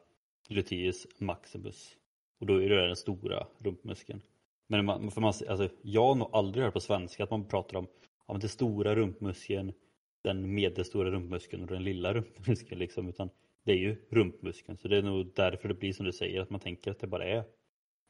gluteus 0.47 1.07
maximus. 1.17 1.95
Och 2.39 2.45
då 2.45 2.61
är 2.63 2.69
det 2.69 2.87
den 2.87 2.95
stora 2.95 3.47
rumpmuskeln. 3.59 4.21
Men 4.67 4.85
man, 4.85 5.11
för 5.11 5.21
man, 5.21 5.33
alltså, 5.49 5.69
jag 5.81 6.07
har 6.07 6.15
nog 6.15 6.29
aldrig 6.33 6.63
hört 6.63 6.73
på 6.73 6.79
svenska 6.79 7.23
att 7.23 7.29
man 7.29 7.47
pratar 7.47 7.77
om 7.77 7.87
ja, 8.27 8.37
den 8.37 8.49
stora 8.49 8.95
rumpmuskeln, 8.95 9.73
den 10.21 10.53
medelstora 10.53 11.11
rumpmuskeln 11.11 11.61
och 11.63 11.67
den 11.67 11.83
lilla 11.83 12.13
rumpmuskeln 12.13 12.79
liksom. 12.79 13.09
Utan 13.09 13.29
det 13.63 13.71
är 13.71 13.77
ju 13.77 14.07
rumpmuskeln. 14.09 14.77
Så 14.77 14.87
det 14.87 14.97
är 14.97 15.01
nog 15.01 15.31
därför 15.35 15.67
det 15.67 15.73
blir 15.73 15.93
som 15.93 16.05
du 16.05 16.11
säger, 16.11 16.41
att 16.41 16.49
man 16.49 16.59
tänker 16.59 16.91
att 16.91 16.99
det 16.99 17.07
bara 17.07 17.25
är 17.25 17.43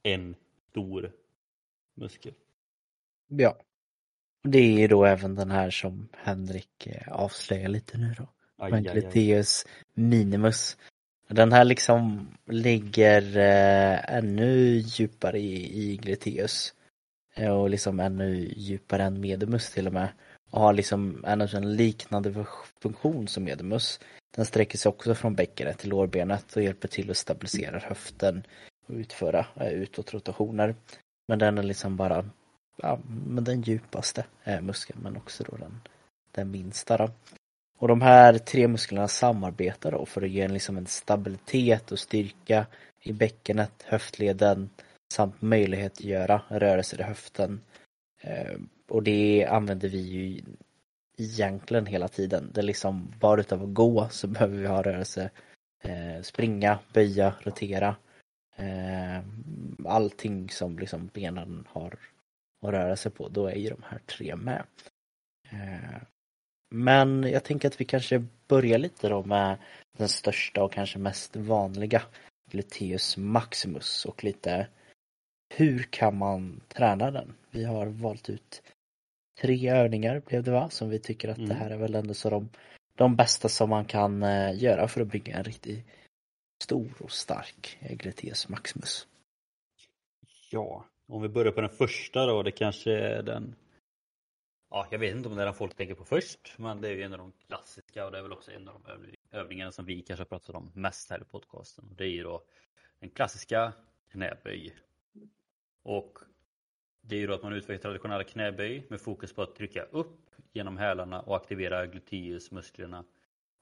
en 0.03 0.35
stor 0.69 1.11
muskel. 1.95 2.33
Ja. 3.27 3.57
Det 4.43 4.59
är 4.59 4.79
ju 4.79 4.87
då 4.87 5.05
även 5.05 5.35
den 5.35 5.51
här 5.51 5.69
som 5.69 6.09
Henrik 6.13 6.87
eh, 6.87 7.11
avslöjar 7.11 7.69
lite 7.69 7.97
nu 7.97 8.15
då. 8.17 8.27
Gluteus 8.67 9.65
minimus. 9.93 10.77
Den 11.27 11.51
här 11.51 11.63
liksom 11.63 12.27
ligger 12.45 13.37
eh, 13.37 14.15
ännu 14.15 14.77
djupare 14.77 15.39
i, 15.39 15.81
i 15.83 15.97
gluteus. 15.97 16.73
Eh, 17.35 17.51
och 17.51 17.69
liksom 17.69 17.99
ännu 17.99 18.53
djupare 18.55 19.03
än 19.03 19.21
medimus 19.21 19.71
till 19.71 19.87
och 19.87 19.93
med. 19.93 20.09
Och 20.51 20.61
har 20.61 20.73
liksom 20.73 21.25
en 21.25 21.75
liknande 21.75 22.45
funktion 22.81 23.27
som 23.27 23.43
medimus. 23.43 23.99
Den 24.35 24.45
sträcker 24.45 24.77
sig 24.77 24.89
också 24.89 25.15
från 25.15 25.35
bäckenet 25.35 25.77
till 25.77 25.89
lårbenet 25.89 26.55
och 26.55 26.63
hjälper 26.63 26.87
till 26.87 27.11
att 27.11 27.17
stabilisera 27.17 27.79
höften 27.79 28.43
och 28.87 28.93
utföra 28.95 29.45
eh, 29.55 29.73
utåtrotationer. 29.73 30.75
Men 31.27 31.39
den 31.39 31.57
är 31.57 31.63
liksom 31.63 31.97
bara 31.97 32.29
ja, 32.77 32.99
men 33.27 33.43
den 33.43 33.61
djupaste 33.61 34.25
eh, 34.43 34.61
muskeln 34.61 34.99
men 35.03 35.17
också 35.17 35.43
då 35.43 35.57
den, 35.57 35.81
den 36.31 36.51
minsta. 36.51 36.97
Då. 36.97 37.09
Och 37.79 37.87
de 37.87 38.01
här 38.01 38.37
tre 38.37 38.67
musklerna 38.67 39.07
samarbetar 39.07 39.91
då 39.91 40.05
för 40.05 40.21
att 40.21 40.29
ge 40.29 40.41
en, 40.41 40.53
liksom 40.53 40.77
en 40.77 40.85
stabilitet 40.85 41.91
och 41.91 41.99
styrka 41.99 42.65
i 43.01 43.13
bäckenet, 43.13 43.83
höftleden 43.85 44.69
samt 45.13 45.41
möjlighet 45.41 45.91
att 45.91 46.03
göra 46.03 46.41
rörelser 46.47 46.99
i 46.99 47.03
höften. 47.03 47.61
Eh, 48.21 48.57
och 48.89 49.03
det 49.03 49.45
använder 49.45 49.89
vi 49.89 49.97
ju 49.97 50.41
egentligen 51.17 51.85
hela 51.85 52.07
tiden. 52.07 52.51
Det 52.53 52.61
är 52.61 52.65
liksom 52.65 53.13
bara 53.19 53.41
utav 53.41 53.63
att 53.63 53.73
gå 53.73 54.07
så 54.11 54.27
behöver 54.27 54.57
vi 54.57 54.67
ha 54.67 54.81
rörelse. 54.81 55.29
Eh, 55.83 56.21
springa, 56.21 56.79
böja, 56.93 57.33
rotera. 57.41 57.95
Eh, 58.55 59.23
allting 59.85 60.49
som 60.49 60.79
liksom 60.79 61.09
benen 61.13 61.67
har 61.69 61.97
att 62.61 62.73
röra 62.73 62.95
sig 62.95 63.11
på, 63.11 63.29
då 63.29 63.47
är 63.47 63.55
ju 63.55 63.69
de 63.69 63.83
här 63.83 63.99
tre 63.99 64.35
med. 64.35 64.63
Eh, 65.51 66.01
men 66.69 67.23
jag 67.23 67.43
tänker 67.43 67.67
att 67.67 67.81
vi 67.81 67.85
kanske 67.85 68.25
börjar 68.47 68.77
lite 68.77 69.09
då 69.09 69.23
med 69.23 69.57
den 69.97 70.09
största 70.09 70.63
och 70.63 70.71
kanske 70.71 70.99
mest 70.99 71.35
vanliga 71.35 72.01
gluteus 72.51 73.17
maximus 73.17 74.05
och 74.05 74.23
lite 74.23 74.67
hur 75.49 75.83
kan 75.83 76.17
man 76.17 76.61
träna 76.67 77.11
den? 77.11 77.33
Vi 77.51 77.63
har 77.63 77.85
valt 77.85 78.29
ut 78.29 78.61
tre 79.41 79.69
övningar 79.69 80.21
blev 80.25 80.43
det 80.43 80.51
va? 80.51 80.69
Som 80.69 80.89
vi 80.89 80.99
tycker 80.99 81.29
att 81.29 81.37
mm. 81.37 81.49
det 81.49 81.55
här 81.55 81.69
är 81.69 81.77
väl 81.77 81.95
ändå 81.95 82.13
så 82.13 82.29
de, 82.29 82.49
de 82.95 83.15
bästa 83.15 83.49
som 83.49 83.69
man 83.69 83.85
kan 83.85 84.23
eh, 84.23 84.63
göra 84.63 84.87
för 84.87 85.01
att 85.01 85.07
bygga 85.07 85.37
en 85.37 85.43
riktigt 85.43 85.85
stor 86.63 86.91
och 86.99 87.11
stark 87.11 87.77
gluteus 87.89 88.49
maximus. 88.49 89.07
Ja, 90.51 90.85
om 91.07 91.21
vi 91.21 91.29
börjar 91.29 91.51
på 91.51 91.61
den 91.61 91.69
första 91.69 92.25
då, 92.25 92.43
det 92.43 92.51
kanske 92.51 92.91
är 92.91 93.23
den 93.23 93.55
Ja, 94.71 94.87
jag 94.91 94.99
vet 94.99 95.15
inte 95.15 95.29
om 95.29 95.35
det 95.35 95.41
är 95.41 95.45
den 95.45 95.53
folk 95.53 95.75
tänker 95.75 95.95
på 95.95 96.05
först, 96.05 96.53
men 96.57 96.81
det 96.81 96.87
är 96.87 96.91
ju 96.91 97.03
en 97.03 97.13
av 97.13 97.19
de 97.19 97.31
klassiska 97.47 98.05
och 98.05 98.11
det 98.11 98.17
är 98.17 98.21
väl 98.21 98.33
också 98.33 98.51
en 98.51 98.67
av 98.67 98.81
de 98.83 99.15
övningarna 99.37 99.71
som 99.71 99.85
vi 99.85 100.01
kanske 100.01 100.21
har 100.21 100.25
pratat 100.25 100.55
om 100.55 100.71
mest 100.75 101.09
här 101.09 101.21
i 101.21 101.23
podcasten. 101.23 101.85
Det 101.97 102.03
är 102.03 102.09
ju 102.09 102.23
då 102.23 102.43
den 102.99 103.09
klassiska 103.09 103.73
knäböj. 104.11 104.75
Och 105.83 106.19
det 107.01 107.15
är 107.15 107.19
ju 107.19 107.27
då 107.27 107.33
att 107.33 107.43
man 107.43 107.53
utvecklar 107.53 107.81
traditionella 107.81 108.23
knäböj 108.23 108.85
med 108.89 109.01
fokus 109.01 109.33
på 109.33 109.41
att 109.41 109.55
trycka 109.55 109.83
upp 109.83 110.29
genom 110.53 110.77
hälarna 110.77 111.21
och 111.21 111.35
aktivera 111.35 111.85
gluteusmusklerna. 111.85 113.05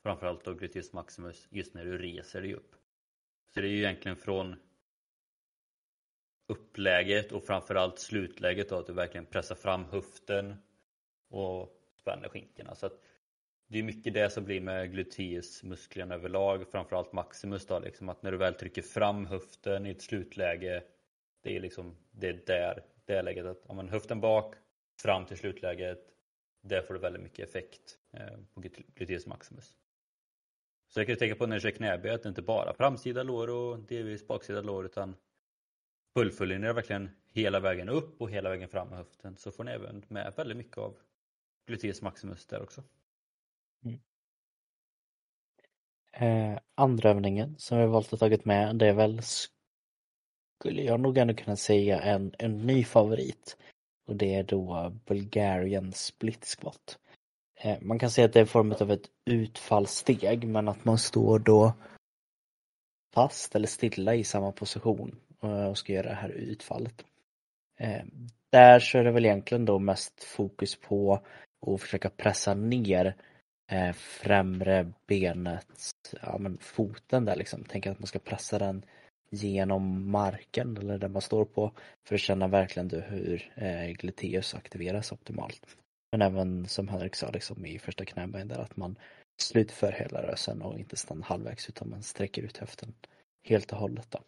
Framförallt 0.04 0.44
då 0.44 0.54
gluteus 0.54 0.94
maximus 0.94 1.48
just 1.52 1.74
när 1.74 1.86
du 1.86 1.98
reser 1.98 2.42
dig 2.42 2.54
upp. 2.54 2.76
Så 3.54 3.62
det 3.62 3.68
är 3.68 3.72
ju 3.72 3.78
egentligen 3.78 4.18
från 4.18 4.56
uppläget 6.48 7.32
och 7.32 7.44
framförallt 7.44 8.00
slutläget 8.00 8.70
då 8.70 8.76
att 8.76 8.88
du 8.88 8.94
verkligen 8.94 9.26
pressar 9.26 9.56
fram 9.56 9.86
höften 9.86 10.56
och 11.29 11.77
spänner 11.96 12.29
skinkorna. 12.29 12.75
Så 12.75 12.86
att 12.86 13.00
det 13.67 13.79
är 13.79 13.84
mycket 13.84 14.13
det 14.13 14.29
som 14.29 14.46
blir 14.46 14.62
med 14.62 14.91
gluteusmusklerna 14.91 16.15
överlag, 16.15 16.67
framförallt 16.67 17.13
maximus 17.13 17.65
då, 17.65 17.79
liksom 17.79 18.10
att 18.10 18.24
när 18.24 18.31
du 18.31 18.38
väl 18.38 18.53
trycker 18.53 18.81
fram 18.81 19.25
höften 19.25 19.86
i 19.86 19.89
ett 19.89 20.01
slutläge, 20.01 20.84
det 21.41 21.55
är 21.55 21.60
liksom 21.60 21.98
det 22.12 22.27
är 22.27 22.41
där, 22.46 22.84
det 23.05 23.22
läget 23.22 23.46
att 23.46 23.65
om 23.65 23.75
man 23.75 23.89
höften 23.89 24.22
bak, 24.22 24.55
fram 25.01 25.25
till 25.25 25.38
slutläget, 25.38 26.00
där 26.62 26.81
får 26.81 26.93
du 26.93 27.00
väldigt 27.00 27.22
mycket 27.22 27.50
effekt 27.50 27.98
eh, 28.12 28.38
på 28.53 28.62
gluteus 28.96 29.27
maximus. 29.27 29.75
Så 30.88 31.00
jag 31.00 31.07
kan 31.07 31.15
tänka 31.15 31.36
på 31.36 31.46
när 31.46 31.55
du 31.55 31.62
kör 31.62 31.72
knäböj 31.72 32.12
att 32.12 32.24
det 32.24 32.29
inte 32.29 32.41
bara 32.41 32.74
framsida 32.74 33.24
lår 33.24 33.50
och 33.50 33.79
delvis 33.79 34.27
baksida 34.27 34.62
lår 34.62 34.86
utan 34.86 35.15
fullföljer 36.13 36.60
ni 36.60 36.74
verkligen 36.74 37.10
hela 37.34 37.60
vägen 37.60 37.89
upp 37.89 38.22
och 38.22 38.29
hela 38.29 38.50
vägen 38.50 38.69
fram 38.69 38.88
med 38.88 38.98
höften 38.98 39.38
så 39.38 39.51
får 39.51 39.63
ni 39.63 39.72
även 39.72 40.05
med 40.07 40.34
väldigt 40.38 40.57
mycket 40.57 40.77
av 40.77 40.98
gluteus 41.68 42.02
maximus 42.02 42.46
där 42.46 42.62
också. 42.62 42.84
Mm. 43.86 44.00
Eh, 46.12 46.60
andra 46.76 47.10
övningen 47.10 47.56
som 47.58 47.78
vi 47.78 47.86
valt 47.86 48.14
att 48.14 48.20
tagit 48.20 48.46
med 48.46 48.76
det 48.76 48.88
är 48.88 48.94
väl 48.94 49.22
skulle 50.60 50.82
jag 50.82 51.00
nog 51.00 51.18
ändå 51.18 51.34
kunna 51.34 51.56
säga 51.56 52.02
en, 52.02 52.34
en 52.40 52.58
ny 52.58 52.84
favorit 52.84 53.58
och 54.08 54.16
det 54.16 54.36
är 54.36 54.44
då 54.44 54.94
Bulgarian 55.06 55.94
split 55.94 56.46
squat. 56.46 57.00
Eh, 57.56 57.78
man 57.82 58.00
kan 58.00 58.12
säga 58.12 58.26
att 58.26 58.34
det 58.34 58.40
är 58.40 58.44
i 58.44 58.48
form 58.48 58.72
av 58.72 58.92
ett 58.92 59.10
utfallssteg 59.26 60.48
men 60.48 60.68
att 60.68 60.86
man 60.86 60.98
står 60.98 61.40
då 61.40 61.74
fast 63.14 63.56
eller 63.56 63.68
stilla 63.68 64.16
i 64.16 64.24
samma 64.24 64.52
position 64.52 65.20
eh, 65.44 65.66
och 65.66 65.78
ska 65.78 65.94
göra 65.94 66.10
det 66.10 66.16
här 66.16 66.30
utfallet. 66.30 67.06
Eh, 67.80 68.04
där 68.50 68.80
så 68.80 68.98
är 68.98 69.04
det 69.04 69.12
väl 69.12 69.26
egentligen 69.26 69.66
då 69.66 69.80
mest 69.80 70.24
fokus 70.24 70.76
på 70.76 71.26
och 71.68 71.82
försöka 71.82 72.10
pressa 72.10 72.54
ner 72.54 73.16
eh, 73.72 73.94
främre 73.94 74.94
benet, 75.08 75.92
ja 76.22 76.38
men 76.38 76.58
foten 76.58 77.26
där 77.26 77.36
liksom. 77.36 77.64
Tänk 77.68 77.88
att 77.88 78.00
man 78.00 78.08
ska 78.08 78.20
pressa 78.20 78.60
den 78.60 78.86
genom 79.30 80.12
marken 80.12 80.78
eller 80.78 80.98
där 80.98 81.08
man 81.08 81.22
står 81.22 81.46
på 81.46 81.72
för 82.08 82.16
att 82.16 82.22
känna 82.22 82.48
verkligen 82.48 82.90
hur 82.90 83.54
eh, 83.56 83.88
gluteus 83.88 84.56
aktiveras 84.56 85.12
optimalt. 85.12 85.78
Men 86.12 86.22
även 86.22 86.68
som 86.68 86.88
Henrik 86.88 87.16
sa 87.16 87.32
liksom 87.32 87.66
i 87.66 87.80
första 87.80 88.06
knäböjen 88.06 88.48
där 88.48 88.60
att 88.60 88.78
man 88.78 88.96
slutför 89.42 89.92
hela 89.92 90.24
rörelsen 90.24 90.62
och 90.62 90.80
inte 90.80 90.96
stannar 90.96 91.24
halvvägs 91.24 91.70
utan 91.70 91.90
man 91.90 92.04
sträcker 92.04 92.42
ut 92.42 92.58
höften 92.58 92.94
helt 93.44 93.72
och 93.72 93.78
hållet. 93.78 94.12
Då. 94.12 94.20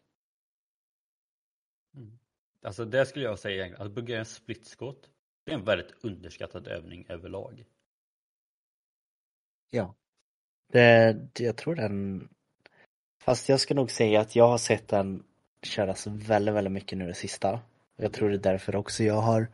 Mm. 1.95 2.19
Alltså 2.65 2.85
det 2.85 3.05
skulle 3.05 3.25
jag 3.25 3.39
säga, 3.39 3.77
att 3.77 3.91
bygga 3.91 4.19
en 4.19 4.25
splitskott 4.25 5.09
det 5.45 5.51
är 5.51 5.55
en 5.55 5.65
väldigt 5.65 5.93
underskattad 6.01 6.67
övning 6.67 7.05
överlag. 7.09 7.65
Ja. 9.69 9.95
Det, 10.71 11.17
jag 11.39 11.57
tror 11.57 11.75
den... 11.75 12.29
Fast 13.23 13.49
jag 13.49 13.59
ska 13.59 13.73
nog 13.73 13.91
säga 13.91 14.21
att 14.21 14.35
jag 14.35 14.47
har 14.47 14.57
sett 14.57 14.87
den 14.87 15.23
köras 15.61 16.07
väldigt, 16.07 16.55
väldigt 16.55 16.73
mycket 16.73 16.97
nu 16.97 17.07
det 17.07 17.13
sista. 17.13 17.61
Jag 17.95 18.13
tror 18.13 18.29
det 18.29 18.35
är 18.35 18.39
därför 18.39 18.75
också 18.75 19.03
jag 19.03 19.21
har 19.21 19.47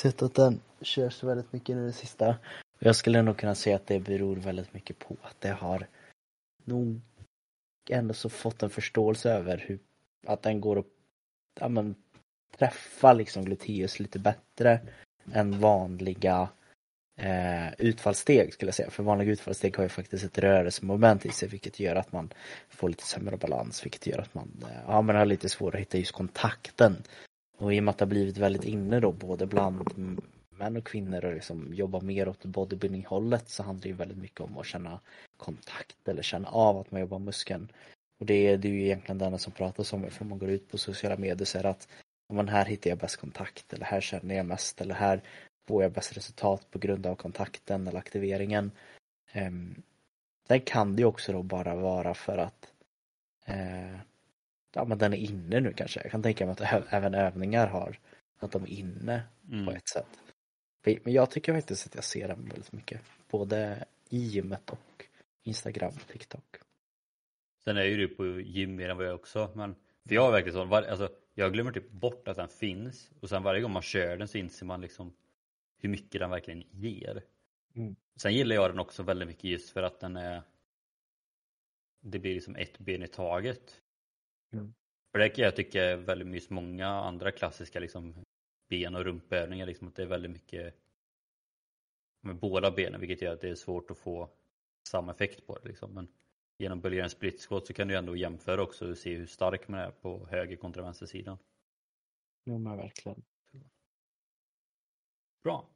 sett 0.00 0.22
att 0.22 0.34
den 0.34 0.60
körs 0.80 1.22
väldigt 1.22 1.52
mycket 1.52 1.76
nu 1.76 1.86
det 1.86 1.92
sista. 1.92 2.36
Jag 2.78 2.96
skulle 2.96 3.22
nog 3.22 3.36
kunna 3.36 3.54
säga 3.54 3.76
att 3.76 3.86
det 3.86 4.00
beror 4.00 4.36
väldigt 4.36 4.74
mycket 4.74 4.98
på 4.98 5.16
att 5.22 5.40
det 5.40 5.50
har 5.50 5.86
nog 6.64 7.00
ändå 7.90 8.14
så 8.14 8.28
fått 8.28 8.62
en 8.62 8.70
förståelse 8.70 9.30
över 9.30 9.64
hur 9.66 9.78
att 10.26 10.42
den 10.42 10.60
går 10.60 10.78
att 10.78 10.86
ja, 11.60 11.68
men, 11.68 11.94
träffa 12.58 13.12
liksom 13.12 13.44
gluteus 13.44 14.00
lite 14.00 14.18
bättre 14.18 14.80
än 15.34 15.60
vanliga 15.60 16.48
eh, 17.20 17.72
utfallssteg 17.78 18.54
skulle 18.54 18.68
jag 18.68 18.74
säga. 18.74 18.90
För 18.90 19.02
vanliga 19.02 19.30
utfallssteg 19.30 19.76
har 19.76 19.82
ju 19.82 19.88
faktiskt 19.88 20.24
ett 20.24 20.38
rörelsemoment 20.38 21.26
i 21.26 21.30
sig 21.30 21.48
vilket 21.48 21.80
gör 21.80 21.96
att 21.96 22.12
man 22.12 22.32
får 22.68 22.88
lite 22.88 23.04
sämre 23.04 23.36
balans 23.36 23.84
vilket 23.84 24.06
gör 24.06 24.18
att 24.18 24.34
man, 24.34 24.50
eh, 24.62 24.82
ja, 24.86 25.02
man 25.02 25.16
har 25.16 25.26
lite 25.26 25.48
svårare 25.48 25.76
att 25.76 25.80
hitta 25.80 25.98
just 25.98 26.12
kontakten. 26.12 26.96
Och 27.58 27.74
i 27.74 27.80
och 27.80 27.84
med 27.84 27.92
att 27.92 27.98
det 27.98 28.04
har 28.04 28.10
blivit 28.10 28.36
väldigt 28.36 28.64
inne 28.64 29.00
då 29.00 29.12
både 29.12 29.46
bland 29.46 29.82
män 30.58 30.76
och 30.76 30.86
kvinnor 30.86 31.24
och 31.24 31.34
liksom 31.34 31.74
jobba 31.74 32.00
mer 32.00 32.28
åt 32.28 32.44
bodybuilding-hållet 32.44 33.48
så 33.48 33.62
handlar 33.62 33.82
det 33.82 33.88
ju 33.88 33.94
väldigt 33.94 34.18
mycket 34.18 34.40
om 34.40 34.58
att 34.58 34.66
känna 34.66 35.00
kontakt 35.36 36.08
eller 36.08 36.22
känna 36.22 36.48
av 36.48 36.78
att 36.78 36.90
man 36.90 37.00
jobbar 37.00 37.18
muskeln. 37.18 37.68
Och 38.20 38.26
det 38.26 38.34
är, 38.34 38.58
det 38.58 38.68
är 38.68 38.72
ju 38.72 38.84
egentligen 38.84 39.18
det 39.18 39.24
enda 39.24 39.38
som 39.38 39.52
pratas 39.52 39.92
om 39.92 40.10
för 40.10 40.24
man 40.24 40.38
går 40.38 40.50
ut 40.50 40.70
på 40.70 40.78
sociala 40.78 41.16
medier 41.16 41.44
så 41.44 41.58
är 41.58 41.62
det 41.62 41.70
att 41.70 41.88
men 42.28 42.48
här 42.48 42.64
hittar 42.64 42.90
jag 42.90 42.98
bäst 42.98 43.16
kontakt 43.16 43.72
eller 43.72 43.84
här 43.84 44.00
känner 44.00 44.34
jag 44.34 44.46
mest 44.46 44.80
eller 44.80 44.94
här 44.94 45.22
får 45.68 45.82
jag 45.82 45.92
bäst 45.92 46.16
resultat 46.16 46.70
på 46.70 46.78
grund 46.78 47.06
av 47.06 47.14
kontakten 47.14 47.86
eller 47.86 47.98
aktiveringen. 47.98 48.70
Um, 49.34 49.82
sen 50.48 50.60
kan 50.60 50.96
det 50.96 51.00
ju 51.00 51.06
också 51.06 51.32
då 51.32 51.42
bara 51.42 51.74
vara 51.74 52.14
för 52.14 52.38
att 52.38 52.72
uh, 53.48 53.98
ja 54.74 54.84
men 54.84 54.98
den 54.98 55.12
är 55.12 55.18
inne 55.18 55.60
nu 55.60 55.72
kanske. 55.72 56.00
Jag 56.02 56.10
kan 56.10 56.22
tänka 56.22 56.46
mig 56.46 56.52
att 56.52 56.92
även 56.92 57.14
övningar 57.14 57.66
har 57.66 57.98
att 58.38 58.52
de 58.52 58.62
är 58.62 58.68
inne 58.68 59.22
mm. 59.52 59.66
på 59.66 59.72
ett 59.72 59.88
sätt. 59.88 60.18
Men 61.04 61.12
jag 61.12 61.30
tycker 61.30 61.54
faktiskt 61.54 61.86
att 61.86 61.94
jag 61.94 62.04
ser 62.04 62.28
den 62.28 62.48
väldigt 62.48 62.72
mycket. 62.72 63.00
Både 63.30 63.84
i 64.08 64.18
gymmet 64.18 64.70
och 64.70 65.06
Instagram 65.42 65.92
och 65.94 66.12
TikTok. 66.12 66.56
Sen 67.64 67.76
är 67.76 67.82
ju 67.82 67.96
du 67.96 68.08
på 68.08 68.40
gym 68.40 68.76
mer 68.76 68.88
än 68.88 68.96
vad 68.96 69.06
jag 69.06 69.14
också 69.14 69.50
men 69.54 69.74
för 70.08 70.14
jag 70.14 70.22
har 70.22 70.32
verkligen 70.32 70.68
så, 70.68 70.74
alltså, 70.74 71.08
jag 71.34 71.52
glömmer 71.52 71.72
typ 71.72 71.90
bort 71.90 72.28
att 72.28 72.36
den 72.36 72.48
finns 72.48 73.10
och 73.20 73.28
sen 73.28 73.42
varje 73.42 73.60
gång 73.60 73.72
man 73.72 73.82
kör 73.82 74.16
den 74.16 74.28
så 74.28 74.38
inser 74.38 74.66
man 74.66 74.80
liksom 74.80 75.12
hur 75.78 75.88
mycket 75.88 76.20
den 76.20 76.30
verkligen 76.30 76.64
ger. 76.70 77.24
Mm. 77.74 77.96
Sen 78.16 78.34
gillar 78.34 78.56
jag 78.56 78.70
den 78.70 78.78
också 78.78 79.02
väldigt 79.02 79.28
mycket 79.28 79.44
just 79.44 79.70
för 79.70 79.82
att 79.82 80.00
den 80.00 80.16
är 80.16 80.42
det 82.00 82.18
blir 82.18 82.34
liksom 82.34 82.56
ett 82.56 82.78
ben 82.78 83.02
i 83.02 83.08
taget. 83.08 83.82
Mm. 84.52 84.74
För 85.12 85.18
det 85.18 85.28
kan 85.28 85.44
jag 85.44 85.56
tycka 85.56 85.84
är 85.84 85.96
väldigt 85.96 86.28
mysigt. 86.28 86.50
Många 86.50 86.88
andra 86.88 87.30
klassiska 87.30 87.80
liksom 87.80 88.14
ben 88.68 88.94
och 88.94 89.04
rumpövningar 89.04 89.66
liksom 89.66 89.88
att 89.88 89.94
det 89.94 90.02
är 90.02 90.06
väldigt 90.06 90.30
mycket 90.30 90.74
med 92.20 92.36
båda 92.36 92.70
benen 92.70 93.00
vilket 93.00 93.22
gör 93.22 93.32
att 93.32 93.40
det 93.40 93.48
är 93.48 93.54
svårt 93.54 93.90
att 93.90 93.98
få 93.98 94.30
samma 94.88 95.12
effekt 95.12 95.46
på 95.46 95.58
det 95.58 95.68
liksom. 95.68 95.94
Men 95.94 96.08
genom 96.58 96.80
böljarens 96.80 97.12
split 97.12 97.40
squat 97.40 97.66
så 97.66 97.72
kan 97.72 97.88
du 97.88 97.96
ändå 97.96 98.16
jämföra 98.16 98.62
också 98.62 98.90
och 98.90 98.98
se 98.98 99.14
hur 99.14 99.26
stark 99.26 99.68
man 99.68 99.80
är 99.80 99.90
på 99.90 100.26
höger 100.30 100.56
kontra 100.56 100.82
vänstersidan. 100.82 101.38
Ja 102.44 102.58
men 102.58 102.76
verkligen. 102.76 103.22
Bra. 105.42 105.68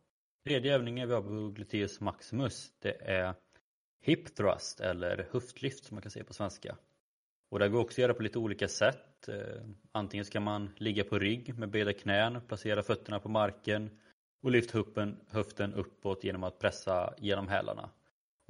Tredje 0.44 0.74
övningen 0.74 1.08
vi 1.08 1.14
har 1.14 1.22
på 1.22 1.48
gluteus 1.48 2.00
maximus 2.00 2.72
det 2.78 2.92
är 3.00 3.34
hip 4.00 4.34
thrust 4.34 4.80
eller 4.80 5.28
höftlyft 5.32 5.84
som 5.84 5.94
man 5.94 6.02
kan 6.02 6.10
säga 6.10 6.24
på 6.24 6.34
svenska. 6.34 6.76
Och 7.50 7.58
det 7.58 7.68
går 7.68 7.80
också 7.80 7.94
att 7.94 7.98
göra 8.02 8.14
på 8.14 8.22
lite 8.22 8.38
olika 8.38 8.68
sätt. 8.68 9.28
Eh, 9.28 9.62
antingen 9.92 10.24
ska 10.24 10.40
man 10.40 10.70
ligga 10.76 11.04
på 11.04 11.18
rygg 11.18 11.58
med 11.58 11.70
breda 11.70 11.92
knän, 11.92 12.40
placera 12.48 12.82
fötterna 12.82 13.20
på 13.20 13.28
marken 13.28 14.00
och 14.42 14.50
lyft 14.50 14.70
höften, 14.70 15.20
höften 15.28 15.74
uppåt 15.74 16.24
genom 16.24 16.44
att 16.44 16.58
pressa 16.58 17.14
genom 17.18 17.48
hälarna. 17.48 17.90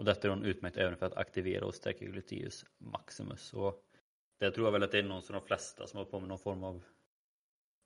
Och 0.02 0.06
detta 0.06 0.28
är 0.28 0.32
en 0.32 0.44
utmärkt 0.44 0.76
övning 0.76 0.98
för 0.98 1.06
att 1.06 1.16
aktivera 1.16 1.66
och 1.66 1.74
stärka 1.74 2.04
gluteus 2.04 2.64
maximus. 2.78 3.52
Och 3.52 3.84
det 4.38 4.50
tror 4.50 4.66
jag 4.66 4.72
väl 4.72 4.82
att 4.82 4.90
det 4.90 4.98
är 4.98 5.02
någon 5.02 5.22
som 5.22 5.34
de 5.34 5.42
flesta 5.42 5.86
som 5.86 5.98
har 5.98 6.04
på 6.04 6.20
med 6.20 6.28
någon 6.28 6.38
form 6.38 6.64
av 6.64 6.84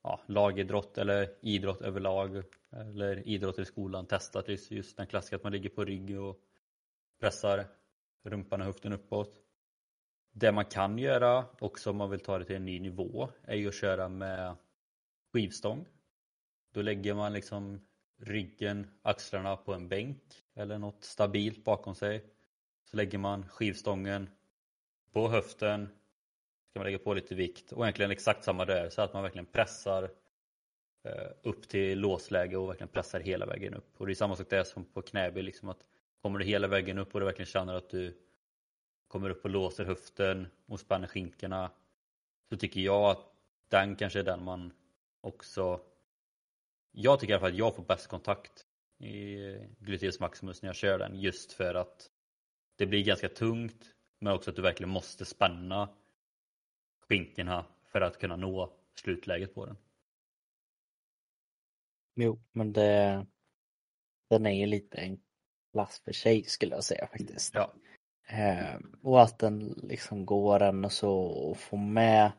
ja, 0.03 0.21
lagidrott 0.27 0.99
eller 0.99 1.35
idrott 1.41 1.83
överlag 1.83 2.43
eller 2.71 3.29
idrott 3.29 3.59
i 3.59 3.65
skolan 3.65 4.07
testat 4.07 4.49
just, 4.49 4.71
just 4.71 4.97
den 4.97 5.07
klassiska 5.07 5.37
att 5.37 5.43
man 5.43 5.53
ligger 5.53 5.69
på 5.69 5.85
rygg 5.85 6.21
och 6.21 6.41
pressar 7.21 7.67
rumpan 8.25 8.61
och 8.61 8.67
höften 8.67 8.93
uppåt. 8.93 9.41
Det 10.33 10.53
man 10.53 10.65
kan 10.65 10.99
göra 10.99 11.45
också 11.59 11.91
om 11.91 11.97
man 11.97 12.11
vill 12.11 12.21
ta 12.21 12.39
det 12.39 12.45
till 12.45 12.57
en 12.57 12.65
ny 12.65 12.81
nivå 12.81 13.29
är 13.43 13.57
ju 13.57 13.69
att 13.69 13.75
köra 13.75 14.09
med 14.09 14.57
skivstång. 15.33 15.87
Då 16.73 16.83
lägger 16.83 17.15
man 17.15 17.33
liksom 17.33 17.81
ryggen, 18.17 18.91
axlarna 19.03 19.57
på 19.57 19.75
en 19.75 19.89
bänk 19.89 20.23
eller 20.55 20.79
något 20.79 21.05
stabilt 21.05 21.65
bakom 21.65 21.95
sig. 21.95 22.25
Så 22.91 22.97
lägger 22.97 23.19
man 23.19 23.49
skivstången 23.49 24.31
på 25.13 25.29
höften, 25.29 25.89
ska 26.71 26.81
man 26.81 26.85
lägga 26.85 26.99
på 26.99 27.15
lite 27.15 27.35
vikt 27.35 27.73
och 27.73 27.85
egentligen 27.85 28.11
exakt 28.11 28.45
samma 28.45 28.65
där 28.65 28.89
så 28.89 29.03
att 29.03 29.13
man 29.13 29.23
verkligen 29.23 29.47
pressar 29.47 30.11
eh, 31.05 31.31
upp 31.43 31.69
till 31.69 31.99
låsläge 31.99 32.57
och 32.57 32.69
verkligen 32.69 32.89
pressar 32.89 33.21
hela 33.21 33.47
vägen 33.47 33.75
upp. 33.75 34.01
Och 34.01 34.07
det 34.07 34.13
är 34.13 34.15
samma 34.15 34.37
sak 34.37 34.51
där 34.51 34.65
som 34.65 34.85
på 34.85 35.03
knäböj, 35.03 35.43
liksom 35.43 35.69
att 35.69 35.85
kommer 36.23 36.39
du 36.39 36.45
hela 36.45 36.69
vägen 36.69 36.99
upp 36.99 37.15
och 37.15 37.21
du 37.21 37.27
verkligen 37.27 37.47
känner 37.47 37.75
att 37.75 37.91
du 37.91 38.19
kommer 39.09 39.31
upp 39.31 39.45
och 39.45 39.51
låser 39.51 39.85
höften 39.85 40.47
och 40.67 40.81
spänner 40.81 41.07
skinkorna 41.07 41.71
så 42.49 42.57
tycker 42.57 42.81
jag 42.81 43.11
att 43.11 43.27
den 43.69 43.97
kanske 43.97 44.19
är 44.19 44.25
den 44.25 44.45
man 44.45 44.73
också 45.21 45.81
jag 46.99 47.21
tycker 47.21 47.33
i 47.33 47.35
alla 47.35 47.41
fall 47.41 47.53
att 47.53 47.59
jag 47.59 47.77
får 47.77 47.83
bäst 47.83 48.07
kontakt 48.07 48.67
i 48.99 49.37
gluteus 49.79 50.21
maximus 50.21 50.63
när 50.63 50.69
jag 50.69 50.77
kör 50.77 50.99
den 50.99 51.21
just 51.21 51.53
för 51.53 51.75
att 51.75 52.11
det 52.77 52.87
blir 52.87 53.05
ganska 53.05 53.29
tungt 53.29 53.95
men 54.21 54.33
också 54.33 54.51
att 54.51 54.57
du 54.57 54.63
verkligen 54.63 54.91
måste 54.91 55.25
spänna 55.25 55.89
skinkorna 57.09 57.67
för 57.93 58.01
att 58.01 58.19
kunna 58.19 58.37
nå 58.37 58.73
slutläget 58.95 59.55
på 59.55 59.67
den. 59.67 59.77
Jo, 62.15 62.41
men 62.53 62.73
det 62.73 63.27
den 64.31 64.47
är 64.47 64.61
ju 64.61 64.67
lite 64.67 64.99
en 64.99 65.21
klass 65.73 66.01
för 66.05 66.13
sig 66.13 66.45
skulle 66.45 66.75
jag 66.75 66.85
säga 66.85 67.07
faktiskt. 67.07 67.55
Ja. 67.55 67.73
Eh, 68.29 68.81
och 69.03 69.23
att 69.23 69.39
den 69.39 69.81
liksom 69.83 70.27
går 70.27 70.63
en 70.63 70.85
och 70.85 70.93
så 70.93 71.13
och 71.21 71.57
få 71.57 71.77
med 71.77 72.33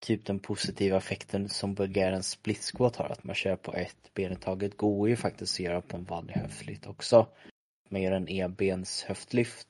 typ 0.00 0.24
den 0.24 0.38
positiva 0.38 0.96
effekten 0.96 1.48
som 1.48 1.74
Bulgariens 1.74 2.30
split 2.30 2.62
squat 2.62 2.96
har, 2.96 3.08
att 3.08 3.24
man 3.24 3.34
kör 3.34 3.56
på 3.56 3.74
ett 3.74 4.14
ben 4.14 4.32
i 4.32 4.36
taget, 4.36 4.76
går 4.76 5.08
ju 5.08 5.16
faktiskt 5.16 5.54
att 5.54 5.60
göra 5.60 5.80
på 5.80 5.96
en 5.96 6.04
vanlig 6.04 6.34
höftlyft 6.34 6.86
också. 6.86 7.26
Man 7.88 8.02
gör 8.02 8.12
en 8.12 8.28
e-bens 8.28 9.02
höftlyft. 9.02 9.68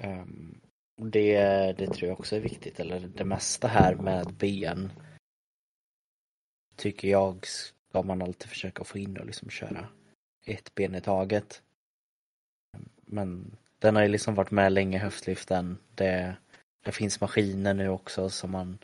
Um, 0.00 0.60
det, 0.96 1.38
det 1.78 1.86
tror 1.86 2.08
jag 2.08 2.20
också 2.20 2.36
är 2.36 2.40
viktigt, 2.40 2.80
eller 2.80 3.00
det 3.00 3.24
mesta 3.24 3.68
här 3.68 3.94
med 3.94 4.34
ben 4.34 4.92
tycker 6.76 7.08
jag 7.08 7.46
ska 7.46 8.02
man 8.02 8.22
alltid 8.22 8.50
försöka 8.50 8.84
få 8.84 8.98
in 8.98 9.16
och 9.16 9.26
liksom 9.26 9.50
köra 9.50 9.88
ett 10.46 10.74
ben 10.74 10.94
i 10.94 11.00
taget. 11.00 11.62
Ehm, 12.76 12.88
men 12.96 13.56
den 13.78 13.96
har 13.96 14.02
ju 14.02 14.08
liksom 14.08 14.34
varit 14.34 14.50
med 14.50 14.72
länge, 14.72 14.98
höftlyften. 14.98 15.78
Det, 15.94 16.36
det 16.86 16.92
finns 16.92 17.20
maskiner 17.20 17.74
nu 17.74 17.88
också 17.88 18.30
som 18.30 18.50
man 18.50 18.78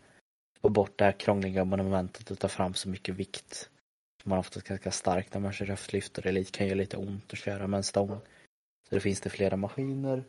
får 0.60 0.70
bort 0.70 0.98
det 0.98 1.04
här 1.04 1.12
krångliga 1.12 1.64
momentet 1.64 2.30
och 2.30 2.38
tar 2.38 2.48
fram 2.48 2.74
så 2.74 2.88
mycket 2.88 3.14
vikt. 3.14 3.70
Man 4.24 4.32
har 4.32 4.38
oftast 4.38 4.68
ganska 4.68 4.90
starkt 4.90 5.34
när 5.34 5.40
man 5.40 5.52
kör 5.52 5.66
höftlyft 5.66 6.18
och 6.18 6.24
det 6.24 6.52
kan 6.52 6.66
göra 6.66 6.76
lite 6.76 6.96
ont 6.96 7.32
att 7.32 7.38
köra 7.38 7.66
med 7.66 7.78
en 7.78 7.84
stång. 7.84 8.20
Så 8.88 8.94
det 8.94 9.00
finns 9.00 9.20
det 9.20 9.30
flera 9.30 9.56
maskiner 9.56 10.24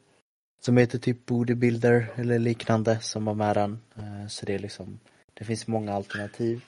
som 0.60 0.78
heter 0.78 1.00
typ 1.00 1.26
bodybuilder 1.26 2.14
eller 2.16 2.40
liknande 2.40 3.00
som 3.00 3.28
har 3.28 3.36
med 3.36 3.56
den. 3.56 3.80
Eh, 3.96 4.28
så 4.28 4.46
det 4.46 4.54
är 4.54 4.60
liksom, 4.60 5.00
det 5.34 5.46
finns 5.46 5.68
många 5.68 5.94
alternativ. 5.94 6.66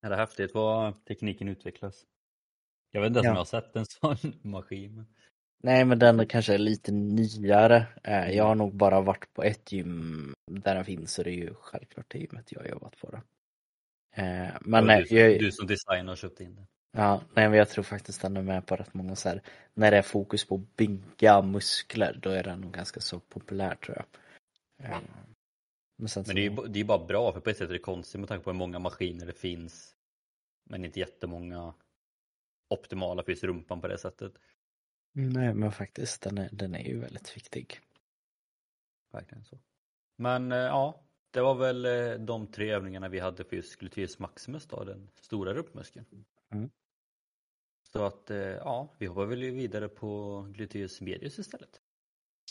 Det 0.00 0.06
är 0.06 0.16
häftigt 0.16 0.54
vad 0.54 1.04
tekniken 1.04 1.48
utvecklas. 1.48 2.06
Jag 2.90 3.00
vet 3.00 3.08
inte 3.08 3.18
ens 3.18 3.24
ja. 3.24 3.30
om 3.30 3.36
jag 3.36 3.40
har 3.40 3.60
sett 3.60 3.76
en 3.76 3.86
sån 3.86 4.32
maskin. 4.50 5.06
Nej 5.64 5.84
men 5.84 5.98
den 5.98 6.26
kanske 6.26 6.54
är 6.54 6.58
lite 6.58 6.92
nyare. 6.92 7.86
Eh, 8.02 8.30
jag 8.30 8.44
har 8.44 8.54
nog 8.54 8.74
bara 8.74 9.00
varit 9.00 9.34
på 9.34 9.42
ett 9.42 9.72
gym 9.72 10.34
där 10.50 10.74
den 10.74 10.84
finns 10.84 11.18
och 11.18 11.24
det 11.24 11.30
är 11.30 11.34
ju 11.34 11.54
självklart 11.54 12.06
det 12.08 12.18
gymmet 12.18 12.52
jag 12.52 12.60
har 12.60 12.68
jobbat 12.68 13.00
på. 13.00 13.10
Då. 13.10 13.16
Eh, 14.22 14.48
men 14.60 14.86
nej, 14.86 15.06
du, 15.08 15.18
jag, 15.18 15.38
du 15.38 15.52
som 15.52 15.66
designer 15.66 16.08
har 16.08 16.16
köpt 16.16 16.40
in 16.40 16.54
den. 16.54 16.66
Ja, 16.92 17.22
nej 17.34 17.48
men 17.48 17.58
jag 17.58 17.68
tror 17.68 17.84
faktiskt 17.84 18.22
den 18.22 18.36
är 18.36 18.42
med 18.42 18.66
på 18.66 18.76
rätt 18.76 18.94
många 18.94 19.16
så 19.16 19.28
här, 19.28 19.42
när 19.74 19.90
det 19.90 19.96
är 19.96 20.02
fokus 20.02 20.44
på 20.46 20.54
att 20.54 20.76
bygga 20.76 21.42
muskler 21.42 22.18
då 22.22 22.30
är 22.30 22.42
den 22.42 22.60
nog 22.60 22.72
ganska 22.72 23.00
så 23.00 23.20
populär 23.20 23.74
tror 23.74 23.96
jag. 23.96 24.06
Eh, 24.86 24.98
men, 25.96 26.08
men 26.14 26.36
det 26.36 26.46
är 26.46 26.50
ju 26.50 26.68
det 26.68 26.80
är 26.80 26.84
bara 26.84 27.06
bra 27.06 27.32
för 27.32 27.40
på 27.40 27.50
ett 27.50 27.56
sätt 27.56 27.68
är 27.68 27.72
det 27.72 27.78
konstigt 27.78 28.20
med 28.20 28.28
tanke 28.28 28.44
på 28.44 28.50
hur 28.50 28.58
många 28.58 28.78
maskiner 28.78 29.26
det 29.26 29.38
finns 29.38 29.94
men 30.70 30.84
inte 30.84 31.00
jättemånga 31.00 31.74
optimala 32.70 33.22
för 33.22 33.32
just 33.32 33.44
rumpan 33.44 33.80
på 33.80 33.88
det 33.88 33.98
sättet. 33.98 34.32
Nej 35.16 35.54
men 35.54 35.72
faktiskt 35.72 36.22
den 36.22 36.38
är, 36.38 36.48
den 36.52 36.74
är 36.74 36.84
ju 36.84 37.00
väldigt 37.00 37.36
viktig. 37.36 37.80
Verkligen 39.12 39.44
så. 39.44 39.58
Men 40.16 40.52
eh, 40.52 40.58
ja, 40.58 41.04
det 41.30 41.40
var 41.40 41.54
väl 41.54 41.84
eh, 41.84 42.24
de 42.26 42.46
tre 42.46 42.70
övningarna 42.70 43.08
vi 43.08 43.18
hade 43.18 43.44
för 43.44 43.56
just 43.56 43.76
gluteus 43.76 44.18
maximus 44.18 44.66
då, 44.66 44.84
den 44.84 45.10
stora 45.20 45.54
rumpmuskeln. 45.54 46.06
Mm. 46.50 46.70
Så 47.92 48.04
att 48.04 48.30
eh, 48.30 48.38
ja, 48.38 48.94
vi 48.98 49.06
hoppar 49.06 49.26
väl 49.26 49.40
vidare 49.40 49.88
på 49.88 50.40
gluteus 50.50 51.00
medius 51.00 51.38
istället. 51.38 51.80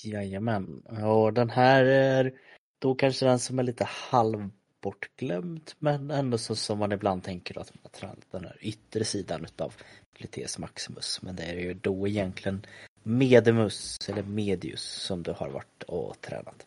Jajamän, 0.03 0.85
och 1.03 1.33
den 1.33 1.49
här 1.49 1.85
är 1.85 2.39
då 2.79 2.95
kanske 2.95 3.25
den 3.25 3.39
som 3.39 3.59
är 3.59 3.63
lite 3.63 3.83
halv 3.83 4.49
bortglömt 4.83 5.75
men 5.79 6.11
ändå 6.11 6.37
så 6.37 6.55
som 6.55 6.79
man 6.79 6.91
ibland 6.91 7.23
tänker 7.23 7.59
att 7.59 7.73
man 7.73 7.79
har 7.83 7.89
tränat 7.89 8.31
den 8.31 8.43
här 8.43 8.57
yttre 8.61 9.03
sidan 9.03 9.43
utav 9.43 9.73
gluteus 10.17 10.59
maximus. 10.59 11.21
Men 11.21 11.35
det 11.35 11.43
är 11.43 11.55
ju 11.55 11.73
då 11.73 12.07
egentligen 12.07 12.65
medimus 13.03 14.09
eller 14.09 14.23
medius 14.23 14.83
som 14.83 15.23
du 15.23 15.31
har 15.31 15.49
varit 15.49 15.83
och 15.83 16.21
tränat. 16.21 16.65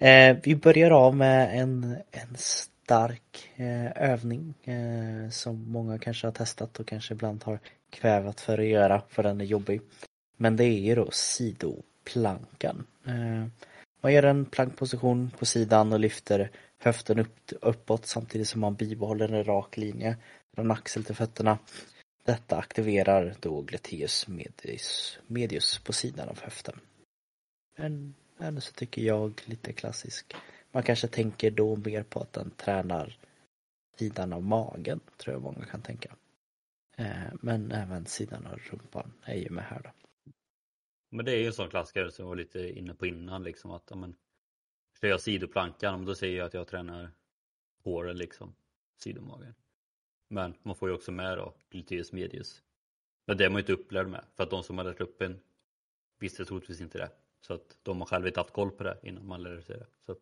Eh, 0.00 0.36
vi 0.42 0.56
börjar 0.56 0.90
av 0.90 1.16
med 1.16 1.60
en, 1.60 1.96
en 2.10 2.36
stark 2.36 3.50
eh, 3.56 4.10
övning 4.10 4.54
eh, 4.64 5.30
som 5.30 5.70
många 5.72 5.98
kanske 5.98 6.26
har 6.26 6.32
testat 6.32 6.80
och 6.80 6.86
kanske 6.86 7.14
ibland 7.14 7.44
har 7.44 7.58
kvävat 7.90 8.40
för 8.40 8.58
att 8.58 8.66
göra 8.66 9.02
för 9.08 9.22
den 9.22 9.40
är 9.40 9.44
jobbig. 9.44 9.80
Men 10.36 10.56
det 10.56 10.64
är 10.64 10.80
ju 10.80 10.94
då 10.94 11.10
sidoplankan. 11.10 12.86
Eh, 13.06 13.46
man 14.00 14.12
gör 14.12 14.22
en 14.22 14.44
plankposition 14.44 15.30
på 15.38 15.46
sidan 15.46 15.92
och 15.92 16.00
lyfter 16.00 16.50
höften 16.78 17.18
upp, 17.18 17.52
uppåt 17.60 18.06
samtidigt 18.06 18.48
som 18.48 18.60
man 18.60 18.74
bibehåller 18.74 19.32
en 19.32 19.44
rak 19.44 19.76
linje 19.76 20.16
från 20.54 20.70
axel 20.70 21.04
till 21.04 21.14
fötterna. 21.14 21.58
detta 22.24 22.56
aktiverar 22.56 23.34
då 23.40 23.60
gluteus 23.60 24.28
medius, 24.28 25.18
medius 25.26 25.78
på 25.78 25.92
sidan 25.92 26.28
av 26.28 26.40
höften. 26.40 26.80
Men 27.78 28.14
ändå 28.38 28.60
så 28.60 28.72
tycker 28.72 29.02
jag 29.02 29.42
lite 29.44 29.72
klassisk. 29.72 30.34
Man 30.72 30.82
kanske 30.82 31.08
tänker 31.08 31.50
då 31.50 31.76
mer 31.76 32.02
på 32.02 32.20
att 32.20 32.32
den 32.32 32.50
tränar 32.50 33.18
sidan 33.98 34.32
av 34.32 34.42
magen, 34.42 35.00
tror 35.16 35.34
jag 35.34 35.42
många 35.42 35.64
kan 35.64 35.82
tänka. 35.82 36.16
Eh, 36.96 37.32
men 37.40 37.72
även 37.72 38.06
sidan 38.06 38.46
av 38.46 38.58
rumpan 38.58 39.12
är 39.24 39.34
ju 39.34 39.50
med 39.50 39.64
här 39.64 39.80
då. 39.84 40.05
Men 41.10 41.24
det 41.24 41.32
är 41.32 41.38
ju 41.38 41.46
en 41.46 41.52
sån 41.52 41.70
klassiker 41.70 42.08
som 42.08 42.22
jag 42.22 42.28
var 42.28 42.36
lite 42.36 42.78
inne 42.78 42.94
på 42.94 43.06
innan 43.06 43.42
liksom 43.42 43.70
att 43.70 43.90
ja, 43.90 44.08
kör 45.00 45.08
jag 45.08 45.20
sidoplankan, 45.20 46.04
då 46.04 46.14
säger 46.14 46.38
jag 46.38 46.46
att 46.46 46.54
jag 46.54 46.68
tränar 46.68 47.10
håren, 47.84 48.16
liksom, 48.16 48.54
sidomagen. 48.96 49.54
Men 50.28 50.54
man 50.62 50.76
får 50.76 50.88
ju 50.88 50.94
också 50.94 51.12
med 51.12 51.38
då 51.38 51.54
gluteus 51.70 52.12
medius. 52.12 52.62
Men 53.26 53.36
det 53.36 53.44
är 53.44 53.50
man 53.50 53.56
ju 53.56 53.60
inte 53.60 53.72
upplärd 53.72 54.08
med 54.08 54.24
för 54.34 54.44
att 54.44 54.50
de 54.50 54.62
som 54.62 54.78
har 54.78 54.84
lärt 54.84 55.00
upp 55.00 55.22
en 55.22 55.40
visste 56.18 56.44
troligtvis 56.44 56.80
inte 56.80 56.98
det. 56.98 57.10
Så 57.40 57.54
att 57.54 57.78
de 57.82 57.98
har 58.00 58.06
själva 58.06 58.28
inte 58.28 58.40
haft 58.40 58.52
koll 58.52 58.70
på 58.70 58.84
det 58.84 58.98
innan 59.02 59.26
man 59.26 59.42
lärde 59.42 59.62
sig 59.62 59.78
det. 59.78 59.86
Så 60.06 60.12
att, 60.12 60.18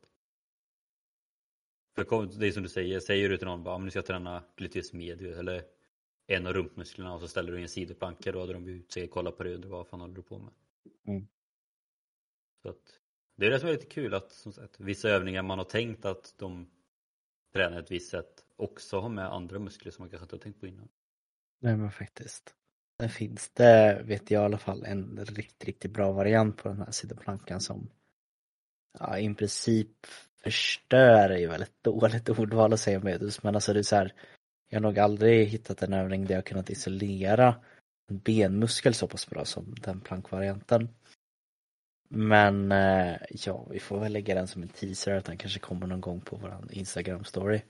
för 1.94 2.38
det 2.38 2.46
är 2.46 2.52
som 2.52 2.62
du 2.62 2.68
säger, 2.68 3.00
säger 3.00 3.28
du 3.28 3.36
till 3.36 3.46
någon 3.46 3.64
bara, 3.64 3.78
nu 3.78 3.90
ska 3.90 3.98
jag 3.98 4.06
träna 4.06 4.44
gluteus 4.56 4.92
medius 4.92 5.38
eller 5.38 5.62
en 6.26 6.46
av 6.46 6.52
rumpmusklerna 6.52 7.14
och 7.14 7.20
så 7.20 7.28
ställer 7.28 7.52
du 7.52 7.58
in 7.58 7.62
en 7.62 7.68
sidoplanka 7.68 8.32
då 8.32 8.40
hade 8.40 8.52
de 8.52 8.68
ju 8.68 8.82
sig 8.88 9.08
kollat 9.08 9.36
på 9.36 9.42
dig 9.42 9.54
och 9.54 9.64
vad 9.64 9.88
fan 9.88 10.00
håller 10.00 10.14
du 10.14 10.22
på 10.22 10.38
med? 10.38 10.52
Mm. 11.06 11.26
Så 12.62 12.68
att, 12.68 13.00
det 13.36 13.46
är 13.46 13.50
det 13.50 13.60
som 13.60 13.68
är 13.68 13.72
lite 13.72 13.86
kul 13.86 14.14
att 14.14 14.32
som 14.32 14.52
sagt, 14.52 14.80
vissa 14.80 15.08
övningar 15.08 15.42
man 15.42 15.58
har 15.58 15.64
tänkt 15.64 16.04
att 16.04 16.34
de 16.38 16.70
tränar 17.52 17.80
ett 17.80 17.90
visst 17.90 18.10
sätt 18.10 18.44
också 18.56 19.00
har 19.00 19.08
med 19.08 19.32
andra 19.32 19.58
muskler 19.58 19.92
som 19.92 20.02
man 20.02 20.10
kanske 20.10 20.24
inte 20.24 20.36
har 20.36 20.40
tänkt 20.40 20.60
på 20.60 20.66
innan. 20.66 20.88
Nej 21.60 21.76
men 21.76 21.90
faktiskt. 21.90 22.54
Sen 23.00 23.08
finns 23.08 23.50
det, 23.50 24.02
vet 24.04 24.30
jag 24.30 24.42
i 24.42 24.44
alla 24.44 24.58
fall, 24.58 24.84
en 24.84 25.24
riktigt, 25.26 25.64
riktigt 25.64 25.90
bra 25.90 26.12
variant 26.12 26.56
på 26.56 26.68
den 26.68 26.78
här 26.78 26.90
sidoplankan 26.90 27.60
som 27.60 27.90
ja, 28.98 29.18
i 29.18 29.34
princip 29.34 30.06
förstör 30.42 31.30
är 31.30 31.38
ju 31.38 31.46
väldigt 31.46 31.82
dåligt 31.82 32.28
ordval 32.28 32.72
att 32.72 32.80
säga 32.80 33.00
medus 33.00 33.42
men 33.42 33.54
alltså 33.54 33.72
det 33.72 33.78
är 33.78 33.82
så 33.82 33.96
här 33.96 34.12
jag 34.68 34.76
har 34.76 34.82
nog 34.82 34.98
aldrig 34.98 35.48
hittat 35.48 35.82
en 35.82 35.92
övning 35.92 36.26
där 36.26 36.34
jag 36.34 36.46
kunnat 36.46 36.70
isolera 36.70 37.54
benmuskel 38.06 38.94
så 38.94 39.06
pass 39.06 39.30
bra 39.30 39.44
som 39.44 39.74
den 39.80 40.00
plankvarianten. 40.00 40.88
Men 42.08 42.72
eh, 42.72 43.16
ja, 43.30 43.66
vi 43.70 43.80
får 43.80 44.00
väl 44.00 44.12
lägga 44.12 44.34
den 44.34 44.48
som 44.48 44.62
en 44.62 44.68
teaser 44.68 45.14
att 45.14 45.24
den 45.24 45.38
kanske 45.38 45.58
kommer 45.58 45.86
någon 45.86 46.00
gång 46.00 46.20
på 46.20 46.36
våran 46.36 46.68
Instagram 46.70 47.24
story. 47.24 47.62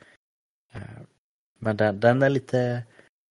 Eh, 0.73 0.83
men 1.59 1.77
den, 1.77 2.01
den 2.01 2.23
är 2.23 2.31
lite, 2.31 2.83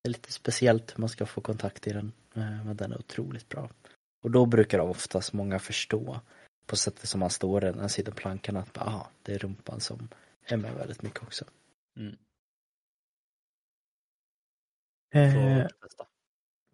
lite 0.08 0.32
speciellt 0.32 0.92
hur 0.96 1.00
man 1.00 1.10
ska 1.10 1.26
få 1.26 1.42
kontakt 1.42 1.88
i 1.88 1.94
den. 1.94 2.12
Eh, 2.36 2.66
men 2.66 2.78
den 2.78 2.92
är 2.92 3.00
otroligt 3.00 3.50
bra. 3.50 3.70
Och 4.24 4.32
då 4.32 4.46
brukar 4.46 4.80
oftast 4.80 5.34
många 5.34 5.60
förstå 5.60 6.22
på 6.66 6.76
sättet 6.76 7.10
som 7.10 7.20
man 7.20 7.30
står 7.30 7.64
i 7.64 7.72
den 7.72 7.80
här 7.80 7.88
sidoplankan 7.88 8.58
att 8.58 8.78
aha, 8.78 9.10
det 9.24 9.34
är 9.34 9.40
rumpan 9.40 9.80
som 9.80 10.10
är 10.46 10.58
med 10.58 10.74
väldigt 10.74 11.02
mycket 11.02 11.24
också. 11.24 11.46
Mm. 11.98 12.16
Eh. 15.14 15.68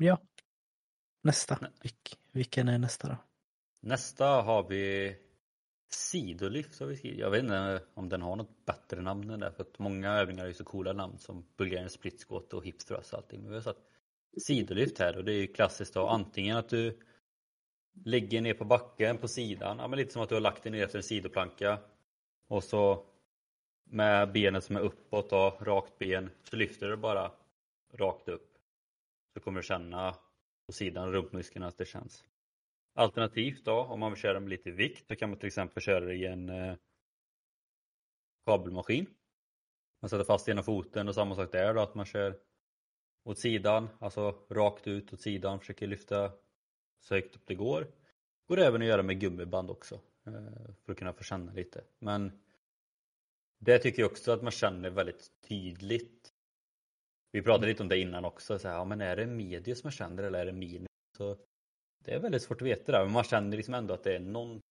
Ja. 0.06 0.22
Nästa. 1.22 1.60
Vilk, 1.82 2.20
vilken 2.32 2.68
är 2.68 2.78
nästa 2.78 3.08
då? 3.08 3.18
Nästa 3.82 4.26
har 4.26 4.70
vi 4.70 5.16
Sidolift 5.92 6.80
har 6.80 6.88
vi 6.88 6.98
skrivit. 6.98 7.20
Jag 7.20 7.32
vet 7.32 7.44
inte 7.44 7.82
om 7.94 8.10
den 8.10 8.22
har 8.22 8.36
något 8.36 8.66
bättre 8.66 9.02
namn 9.02 9.30
än 9.30 9.40
det 9.40 9.52
för 9.52 9.64
att 9.64 9.80
många 9.80 10.14
övningar 10.14 10.44
är 10.44 10.48
ju 10.48 10.54
så 10.54 10.64
coola 10.64 10.94
namn 10.94 11.18
som 11.20 11.46
Bulgarian 11.58 11.90
split 11.90 12.24
squat 12.24 12.54
och 12.54 12.66
hip 12.66 12.80
thrust 12.80 13.14
och 13.14 13.20
allting. 13.20 13.42
Men 13.42 13.50
vi 13.50 13.56
har 13.56 13.62
satt 13.62 13.82
sidolift 14.38 15.00
här 15.00 15.18
och 15.18 15.26
det 15.26 15.34
är 15.34 15.38
ju 15.38 15.48
klassiskt 15.48 15.94
då 15.94 16.08
antingen 16.08 16.58
att 16.58 16.70
du 16.70 17.00
ligger 18.06 18.42
ner 18.42 18.54
på 18.54 18.66
backen 18.66 19.18
på 19.18 19.28
sidan, 19.28 19.78
ja, 19.80 19.88
men 19.88 20.00
lite 20.00 20.14
som 20.14 20.22
att 20.22 20.30
du 20.30 20.36
har 20.36 20.42
lagt 20.42 20.64
dig 20.64 20.72
ner 20.72 20.84
efter 20.84 20.98
en 20.98 21.04
sidoplanka 21.04 21.80
och 22.48 22.64
så 22.64 23.06
med 23.84 24.32
benet 24.32 24.64
som 24.64 24.76
är 24.76 24.80
uppåt 24.80 25.30
då, 25.30 25.58
rakt 25.62 25.98
ben, 26.00 26.30
så 26.44 26.56
lyfter 26.56 26.88
du 26.88 26.98
bara 26.98 27.32
rakt 27.94 28.30
upp. 28.30 28.49
Du 29.39 29.43
kommer 29.43 29.62
känna 29.62 30.15
på 30.65 30.71
sidan 30.71 31.12
rumpmuskeln 31.12 31.65
att 31.65 31.78
det 31.78 31.86
känns. 31.86 32.23
Alternativt 32.93 33.65
då, 33.65 33.80
om 33.80 33.99
man 33.99 34.12
vill 34.12 34.21
köra 34.21 34.39
med 34.39 34.49
lite 34.49 34.71
vikt, 34.71 35.08
så 35.08 35.15
kan 35.15 35.30
man 35.30 35.39
till 35.39 35.47
exempel 35.47 35.84
köra 35.84 36.06
det 36.06 36.15
i 36.15 36.25
en 36.25 36.49
eh, 36.49 36.75
kabelmaskin. 38.45 39.06
Man 40.02 40.10
sätter 40.10 40.23
fast 40.23 40.49
ena 40.49 40.63
foten 40.63 41.08
och 41.08 41.15
samma 41.15 41.36
sak 41.36 41.52
där 41.52 41.73
då, 41.73 41.82
att 41.82 41.95
man 41.95 42.06
kör 42.06 42.39
åt 43.23 43.39
sidan, 43.39 43.88
alltså 43.99 44.45
rakt 44.49 44.88
ut 44.88 45.13
åt 45.13 45.21
sidan, 45.21 45.60
försöker 45.60 45.88
lyfta 45.88 46.32
så 46.99 47.15
högt 47.15 47.36
upp 47.36 47.45
det 47.45 47.56
går. 47.56 47.88
Går 48.47 48.60
även 48.60 48.82
att 48.82 48.88
göra 48.88 49.04
med 49.04 49.19
gummiband 49.19 49.69
också, 49.69 49.95
eh, 50.25 50.73
för 50.86 50.91
att 50.91 50.97
kunna 50.97 51.13
få 51.13 51.23
känna 51.23 51.54
lite. 51.54 51.84
Men 51.99 52.32
det 53.60 53.80
tycker 53.80 54.02
jag 54.02 54.12
också 54.12 54.32
att 54.32 54.43
man 54.43 54.52
känner 54.52 54.89
väldigt 54.89 55.32
tydligt. 55.41 56.29
Vi 57.32 57.42
pratade 57.42 57.68
lite 57.68 57.84
om 57.84 57.89
det 57.89 57.98
innan 57.98 58.26
också, 58.26 58.60
så 58.60 58.68
här, 58.68 58.76
ja, 58.76 58.86
men 58.86 59.02
är 59.02 59.15
det 59.15 59.26
medius 59.26 59.84
man 59.84 59.92
känner 59.92 60.24
eller 60.24 60.39
är 60.39 60.46
det 60.46 60.52
minus? 60.52 60.88
Så 61.18 61.38
det 62.06 62.13
är 62.13 62.20
väldigt 62.20 62.42
svårt 62.42 62.62
att 62.62 62.68
veta 62.68 62.92
där, 62.92 63.04
men 63.04 63.13
man 63.13 63.24
känner 63.24 63.58
liksom 63.58 63.74
ändå 63.74 63.94
att 63.94 64.04
det 64.04 64.15
är 64.15 64.20
någon 64.20 64.62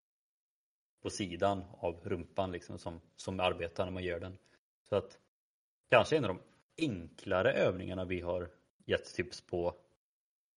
på 1.02 1.10
sidan 1.10 1.64
av 1.70 2.00
rumpan 2.04 2.52
liksom 2.52 2.78
som, 2.78 3.00
som 3.16 3.40
arbetar 3.40 3.84
när 3.84 3.92
man 3.92 4.04
gör 4.04 4.20
den. 4.20 4.38
Så 4.88 4.96
att 4.96 5.18
kanske 5.90 6.16
en 6.16 6.24
av 6.24 6.28
de 6.28 6.42
enklare 6.86 7.52
övningarna 7.52 8.04
vi 8.04 8.20
har 8.20 8.50
gett 8.84 9.14
tips 9.14 9.40
på 9.40 9.74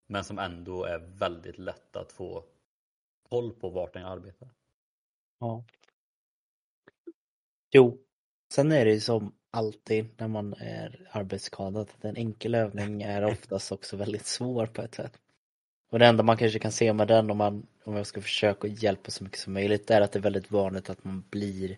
men 0.07 0.23
som 0.23 0.39
ändå 0.39 0.83
är 0.83 0.99
väldigt 0.99 1.57
lätt 1.57 1.95
att 1.95 2.11
få 2.11 2.45
koll 3.29 3.53
på 3.53 3.69
vart 3.69 3.93
den 3.93 4.05
arbetar. 4.05 4.49
Ja. 5.39 5.63
Jo, 7.71 7.97
sen 8.53 8.71
är 8.71 8.85
det 8.85 8.93
ju 8.93 8.99
som 8.99 9.33
alltid 9.51 10.05
när 10.17 10.27
man 10.27 10.53
är 10.53 11.07
arbetsskadad 11.11 11.81
att 11.81 12.05
en 12.05 12.17
enkel 12.17 12.55
övning 12.55 13.01
är 13.01 13.25
oftast 13.25 13.71
också 13.71 13.97
väldigt 13.97 14.25
svår 14.25 14.65
på 14.65 14.81
ett 14.81 14.95
sätt. 14.95 15.17
Och 15.91 15.99
det 15.99 16.05
enda 16.05 16.23
man 16.23 16.37
kanske 16.37 16.59
kan 16.59 16.71
se 16.71 16.93
med 16.93 17.07
den 17.07 17.31
om 17.31 17.37
man, 17.37 17.67
om 17.83 17.95
jag 17.95 18.07
ska 18.07 18.21
försöka 18.21 18.67
hjälpa 18.67 19.11
så 19.11 19.23
mycket 19.23 19.39
som 19.39 19.53
möjligt, 19.53 19.91
är 19.91 20.01
att 20.01 20.11
det 20.11 20.19
är 20.19 20.23
väldigt 20.23 20.51
vanligt 20.51 20.89
att 20.89 21.03
man 21.03 21.23
blir 21.29 21.77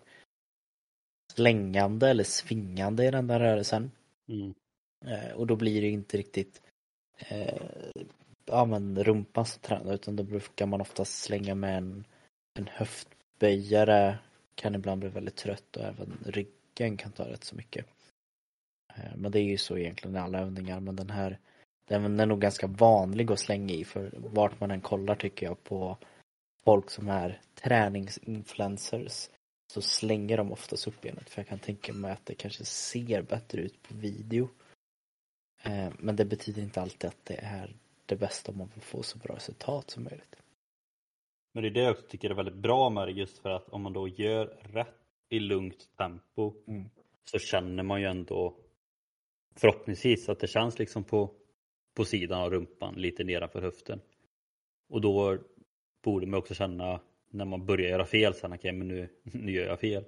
slängande 1.32 2.10
eller 2.10 2.24
svingande 2.24 3.04
i 3.06 3.10
den 3.10 3.26
där 3.26 3.40
rörelsen. 3.40 3.90
Mm. 4.28 4.54
Eh, 5.06 5.32
och 5.32 5.46
då 5.46 5.56
blir 5.56 5.80
det 5.80 5.88
inte 5.88 6.16
riktigt 6.16 6.62
eh, 7.18 7.62
ja, 8.44 8.64
men 8.64 9.04
rumpan 9.04 9.46
som 9.46 9.60
tränar 9.60 9.94
utan 9.94 10.16
då 10.16 10.22
brukar 10.22 10.66
man 10.66 10.80
oftast 10.80 11.22
slänga 11.22 11.54
med 11.54 11.76
en, 11.78 12.04
en 12.58 12.68
höftböjare 12.72 14.18
kan 14.54 14.74
ibland 14.74 15.00
bli 15.00 15.08
väldigt 15.08 15.36
trött 15.36 15.76
och 15.76 15.82
även 15.82 16.18
nacken 16.74 16.96
kan 16.96 17.12
ta 17.12 17.24
rätt 17.24 17.44
så 17.44 17.56
mycket. 17.56 17.86
Eh, 18.94 19.16
men 19.16 19.32
det 19.32 19.40
är 19.40 19.44
ju 19.44 19.58
så 19.58 19.78
egentligen 19.78 20.16
i 20.16 20.18
alla 20.18 20.38
övningar 20.38 20.80
men 20.80 20.96
den 20.96 21.10
här 21.10 21.38
den 21.88 22.20
är 22.20 22.26
nog 22.26 22.40
ganska 22.40 22.66
vanlig 22.66 23.32
att 23.32 23.38
slänga 23.38 23.74
i 23.74 23.84
för 23.84 24.10
vart 24.16 24.60
man 24.60 24.70
än 24.70 24.80
kollar 24.80 25.14
tycker 25.14 25.46
jag 25.46 25.64
på 25.64 25.96
folk 26.64 26.90
som 26.90 27.08
är 27.08 27.40
träningsinfluencers 27.54 29.28
så 29.72 29.82
slänger 29.82 30.36
de 30.36 30.52
oftast 30.52 30.86
upp 30.86 31.00
benet 31.00 31.30
för 31.30 31.40
jag 31.40 31.48
kan 31.48 31.58
tänka 31.58 31.92
mig 31.92 32.10
att 32.10 32.26
det 32.26 32.34
kanske 32.34 32.64
ser 32.64 33.22
bättre 33.22 33.60
ut 33.60 33.82
på 33.82 33.94
video. 33.94 34.48
Eh, 35.62 35.92
men 35.98 36.16
det 36.16 36.24
betyder 36.24 36.62
inte 36.62 36.80
alltid 36.80 37.08
att 37.08 37.24
det 37.24 37.36
är 37.36 37.76
det 38.06 38.16
bästa 38.16 38.52
om 38.52 38.58
man 38.58 38.70
vill 38.74 38.82
få 38.82 39.02
så 39.02 39.18
bra 39.18 39.36
resultat 39.36 39.90
som 39.90 40.04
möjligt. 40.04 40.36
Men 41.54 41.62
det 41.62 41.68
är 41.68 41.74
det 41.74 41.82
jag 41.82 41.90
också 41.90 42.06
tycker 42.08 42.30
är 42.30 42.34
väldigt 42.34 42.62
bra 42.62 42.90
med 42.90 43.08
det 43.08 43.12
just 43.12 43.38
för 43.38 43.50
att 43.50 43.68
om 43.68 43.82
man 43.82 43.92
då 43.92 44.08
gör 44.08 44.46
rätt 44.72 45.03
i 45.34 45.40
lugnt 45.40 45.96
tempo 45.96 46.52
mm. 46.66 46.84
så 47.24 47.38
känner 47.38 47.82
man 47.82 48.00
ju 48.00 48.06
ändå 48.06 48.56
förhoppningsvis 49.56 50.28
att 50.28 50.40
det 50.40 50.46
känns 50.46 50.78
liksom 50.78 51.04
på 51.04 51.30
på 51.94 52.04
sidan 52.04 52.40
av 52.40 52.50
rumpan 52.50 52.94
lite 52.94 53.24
nedanför 53.24 53.60
höften. 53.60 54.00
Och 54.88 55.00
då 55.00 55.38
borde 56.04 56.26
man 56.26 56.38
också 56.38 56.54
känna 56.54 57.00
när 57.30 57.44
man 57.44 57.66
börjar 57.66 57.90
göra 57.90 58.06
fel 58.06 58.34
sen, 58.34 58.52
okej 58.52 58.58
okay, 58.58 58.72
men 58.72 58.88
nu, 58.88 59.08
nu 59.22 59.52
gör 59.52 59.66
jag 59.66 59.80
fel. 59.80 60.04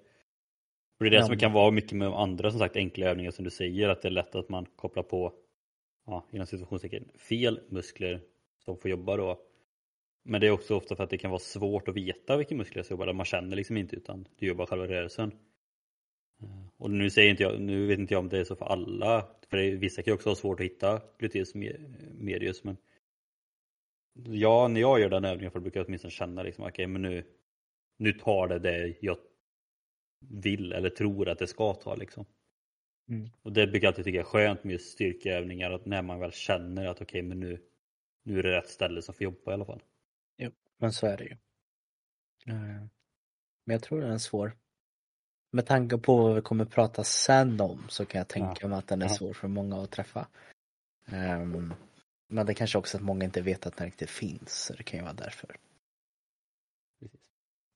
Och 0.98 1.04
det 1.04 1.06
är 1.06 1.10
det 1.10 1.16
ja. 1.16 1.26
som 1.26 1.38
kan 1.38 1.52
vara 1.52 1.70
mycket 1.70 1.92
med 1.92 2.08
andra 2.08 2.50
som 2.50 2.60
sagt 2.60 2.76
enkla 2.76 3.06
övningar 3.06 3.30
som 3.30 3.44
du 3.44 3.50
säger 3.50 3.88
att 3.88 4.02
det 4.02 4.08
är 4.08 4.12
lätt 4.12 4.34
att 4.34 4.48
man 4.48 4.66
kopplar 4.76 5.02
på 5.02 5.32
ja, 6.06 6.26
inom 6.30 6.46
situationstecken 6.46 7.08
fel 7.18 7.60
muskler 7.68 8.20
som 8.64 8.78
får 8.78 8.90
jobba 8.90 9.16
då. 9.16 9.40
Men 10.28 10.40
det 10.40 10.46
är 10.46 10.50
också 10.50 10.76
ofta 10.76 10.96
för 10.96 11.04
att 11.04 11.10
det 11.10 11.18
kan 11.18 11.30
vara 11.30 11.40
svårt 11.40 11.88
att 11.88 11.96
veta 11.96 12.36
vilka 12.36 12.54
muskler 12.54 12.82
som 12.82 12.94
jobbar, 12.94 13.12
man 13.12 13.26
känner 13.26 13.56
liksom 13.56 13.76
inte 13.76 13.96
utan 13.96 14.28
du 14.38 14.46
jobbar 14.46 14.66
själva 14.66 14.86
rörelsen. 14.86 15.32
Eh, 16.42 16.66
och 16.76 16.90
nu 16.90 17.10
säger 17.10 17.30
inte 17.30 17.42
jag, 17.42 17.60
nu 17.60 17.86
vet 17.86 17.98
inte 17.98 18.14
jag 18.14 18.20
om 18.20 18.28
det 18.28 18.38
är 18.38 18.44
så 18.44 18.56
för 18.56 18.66
alla, 18.66 19.28
för 19.50 19.56
det, 19.56 19.70
vissa 19.70 20.02
kan 20.02 20.12
ju 20.12 20.14
också 20.14 20.30
ha 20.30 20.34
svårt 20.34 20.60
att 20.60 20.66
hitta 20.66 21.00
gluteus 21.18 21.54
medius 22.14 22.64
men 22.64 22.76
Ja, 24.24 24.68
när 24.68 24.80
jag 24.80 25.00
gör 25.00 25.10
den 25.10 25.24
övningen 25.24 25.50
för 25.50 25.60
brukar 25.60 25.80
jag 25.80 25.86
åtminstone 25.86 26.10
känna 26.10 26.42
liksom, 26.42 26.64
okej 26.64 26.72
okay, 26.72 26.86
men 26.86 27.02
nu, 27.02 27.24
nu 27.98 28.12
tar 28.12 28.48
det 28.48 28.58
det 28.58 28.96
jag 29.00 29.18
vill 30.20 30.72
eller 30.72 30.90
tror 30.90 31.28
att 31.28 31.38
det 31.38 31.46
ska 31.46 31.74
ta 31.74 31.94
liksom. 31.94 32.26
Mm. 33.08 33.28
Och 33.42 33.52
det 33.52 33.66
brukar 33.66 33.86
jag 33.86 33.90
alltid 33.92 34.04
tycka 34.04 34.20
är 34.20 34.24
skönt 34.24 34.64
med 34.64 34.72
just 34.72 34.92
styrkeövningar, 34.92 35.70
att 35.70 35.86
när 35.86 36.02
man 36.02 36.20
väl 36.20 36.32
känner 36.32 36.86
att 36.86 37.00
okej, 37.00 37.04
okay, 37.04 37.22
men 37.22 37.40
nu, 37.40 37.58
nu 38.22 38.38
är 38.38 38.42
det 38.42 38.56
rätt 38.56 38.68
ställe 38.68 39.02
som 39.02 39.14
får 39.14 39.24
jobba 39.24 39.50
i 39.50 39.54
alla 39.54 39.64
fall. 39.64 39.82
Men 40.78 40.92
så 40.92 41.06
är 41.06 41.16
det 41.16 41.24
ju. 41.24 41.36
Eh, 42.46 42.86
men 43.64 43.74
jag 43.74 43.82
tror 43.82 44.00
den 44.00 44.12
är 44.12 44.18
svår. 44.18 44.56
Med 45.50 45.66
tanke 45.66 45.98
på 45.98 46.16
vad 46.16 46.34
vi 46.34 46.40
kommer 46.40 46.64
prata 46.64 47.04
sen 47.04 47.60
om 47.60 47.88
så 47.88 48.06
kan 48.06 48.18
jag 48.18 48.28
tänka 48.28 48.58
ja. 48.60 48.68
mig 48.68 48.78
att 48.78 48.88
den 48.88 49.02
är 49.02 49.08
svår 49.08 49.32
för 49.32 49.48
många 49.48 49.82
att 49.82 49.90
träffa. 49.90 50.28
Um, 51.12 51.74
men 52.28 52.46
det 52.46 52.54
kanske 52.54 52.78
också 52.78 52.96
att 52.96 53.02
många 53.02 53.24
inte 53.24 53.42
vet 53.42 53.66
att 53.66 53.76
den 53.76 53.86
riktigt 53.86 54.10
finns, 54.10 54.64
så 54.64 54.74
det 54.74 54.82
kan 54.82 54.98
ju 54.98 55.04
vara 55.04 55.14
därför. 55.14 55.56
Precis. 57.00 57.20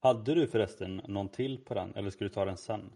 Hade 0.00 0.34
du 0.34 0.48
förresten 0.48 0.96
någon 0.96 1.28
till 1.28 1.64
på 1.64 1.74
den, 1.74 1.94
eller 1.94 2.10
ska 2.10 2.24
du 2.24 2.30
ta 2.30 2.44
den 2.44 2.56
sen? 2.56 2.92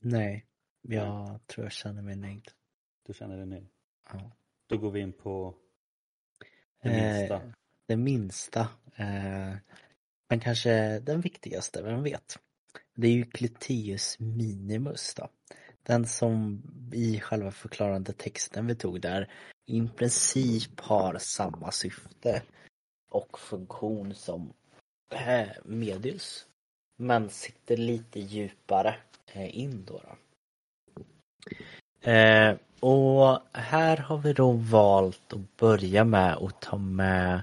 Nej, 0.00 0.46
jag 0.80 1.28
Nej. 1.28 1.38
tror 1.46 1.64
jag 1.64 1.72
känner 1.72 2.02
mig 2.02 2.16
nöjd. 2.16 2.50
Du 3.06 3.14
känner 3.14 3.36
dig 3.36 3.46
nöjd? 3.46 3.68
Ja. 4.12 4.32
Då 4.66 4.78
går 4.78 4.90
vi 4.90 5.00
in 5.00 5.12
på 5.12 5.54
minsta. 6.82 7.34
Eh, 7.34 7.42
det 7.86 7.96
minsta. 7.96 8.60
Eh, 8.96 9.54
men 10.28 10.40
kanske 10.40 10.98
den 10.98 11.20
viktigaste, 11.20 11.82
vem 11.82 12.02
vet? 12.02 12.38
Det 12.94 13.06
är 13.06 13.12
ju 13.12 13.24
Gluteus 13.24 14.18
minimus 14.18 15.14
då. 15.14 15.28
Den 15.82 16.06
som 16.06 16.62
i 16.92 17.20
själva 17.20 17.50
förklarande 17.50 18.12
texten 18.12 18.66
vi 18.66 18.74
tog 18.74 19.00
där 19.00 19.30
i 19.66 19.88
princip 19.96 20.80
har 20.80 21.18
samma 21.18 21.70
syfte 21.70 22.42
och 23.10 23.38
funktion 23.38 24.14
som 24.14 24.52
eh, 25.14 25.48
Medius. 25.64 26.46
Men 26.96 27.30
sitter 27.30 27.76
lite 27.76 28.20
djupare 28.20 28.96
eh, 29.32 29.58
in 29.58 29.84
då. 29.84 30.02
då. 30.04 30.16
Eh, 32.10 32.56
och 32.82 33.42
här 33.52 33.96
har 33.96 34.18
vi 34.18 34.32
då 34.32 34.52
valt 34.52 35.32
att 35.32 35.56
börja 35.56 36.04
med 36.04 36.36
att 36.36 36.60
ta 36.60 36.76
med 36.76 37.42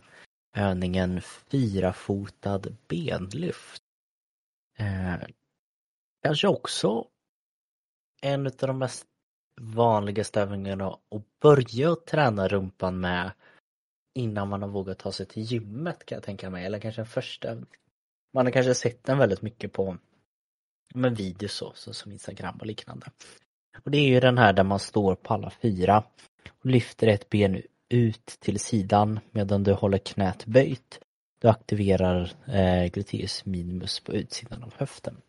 övningen 0.56 1.22
fyrafotad 1.22 2.76
benlyft. 2.88 3.84
Eh, 4.78 5.16
kanske 6.24 6.48
också 6.48 7.08
en 8.22 8.48
av 8.48 8.54
de 8.58 8.78
mest 8.78 9.06
vanligaste 9.62 10.42
övningarna 10.42 10.88
att 10.88 11.40
börja 11.42 11.96
träna 11.96 12.48
rumpan 12.48 13.00
med 13.00 13.32
innan 14.16 14.50
man 14.50 14.62
har 14.62 14.70
vågat 14.70 15.00
ta 15.00 15.12
sig 15.12 15.26
till 15.26 15.44
gymmet 15.44 16.06
kan 16.06 16.16
jag 16.16 16.24
tänka 16.24 16.50
mig, 16.50 16.66
eller 16.66 16.80
kanske 16.80 17.02
en 17.02 17.08
första 17.08 17.56
Man 18.34 18.46
har 18.46 18.52
kanske 18.52 18.76
sett 18.76 19.04
den 19.04 19.18
väldigt 19.18 19.42
mycket 19.42 19.74
på 19.74 19.98
med 20.94 21.18
videos 21.18 21.54
så, 21.54 21.72
så 21.76 21.94
som 21.94 22.12
Instagram 22.12 22.58
och 22.60 22.66
liknande. 22.66 23.12
Och 23.84 23.92
det 23.92 23.98
är 23.98 24.08
ju 24.08 24.20
den 24.20 24.38
här 24.38 24.54
där 24.54 24.64
man 24.64 24.80
står 24.80 25.16
på 25.16 25.34
alla 25.34 25.50
fyra 25.50 26.04
och 26.50 26.66
lyfter 26.66 27.08
ett 27.08 27.30
ben 27.30 27.62
ut 27.90 28.26
till 28.26 28.60
sidan 28.60 29.20
medan 29.32 29.64
du 29.64 29.74
håller 29.74 29.98
knät 29.98 30.46
böjt. 30.46 31.00
Du 31.42 31.48
aktiverar 31.48 32.32
eh, 32.48 32.92
gluteus 32.92 33.46
minimus 33.46 34.00
på 34.00 34.14
utsidan 34.14 34.64
av 34.64 34.74
höften. 34.78 35.22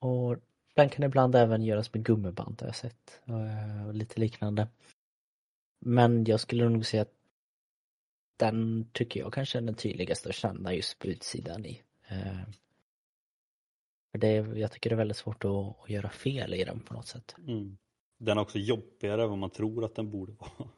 Och 0.00 0.36
den 0.74 0.88
kan 0.88 1.04
ibland 1.04 1.34
även 1.34 1.62
göras 1.62 1.94
med 1.94 2.04
gummiband 2.04 2.60
har 2.60 2.68
jag 2.68 2.76
sett. 2.76 3.20
Eh, 3.26 3.86
och 3.86 3.94
lite 3.94 4.20
liknande. 4.20 4.68
Men 5.80 6.24
jag 6.24 6.40
skulle 6.40 6.68
nog 6.68 6.86
säga 6.86 7.02
att 7.02 7.14
den 8.36 8.88
tycker 8.92 9.20
jag 9.20 9.32
kanske 9.32 9.58
är 9.58 9.62
den 9.62 9.74
tydligaste 9.74 10.28
att 10.28 10.34
känna 10.34 10.74
just 10.74 10.98
på 10.98 11.06
utsidan 11.06 11.66
i. 11.66 11.82
Eh, 12.08 12.42
för 14.12 14.18
det, 14.18 14.32
jag 14.58 14.72
tycker 14.72 14.90
det 14.90 14.94
är 14.94 14.98
väldigt 14.98 15.16
svårt 15.16 15.44
att, 15.44 15.82
att 15.82 15.90
göra 15.90 16.08
fel 16.08 16.54
i 16.54 16.64
den 16.64 16.80
på 16.80 16.94
något 16.94 17.06
sätt. 17.06 17.34
Mm. 17.48 17.78
Den 18.18 18.38
är 18.38 18.42
också 18.42 18.58
jobbigare 18.58 19.22
än 19.22 19.28
vad 19.28 19.38
man 19.38 19.50
tror 19.50 19.84
att 19.84 19.94
den 19.94 20.10
borde 20.10 20.32
vara. 20.32 20.68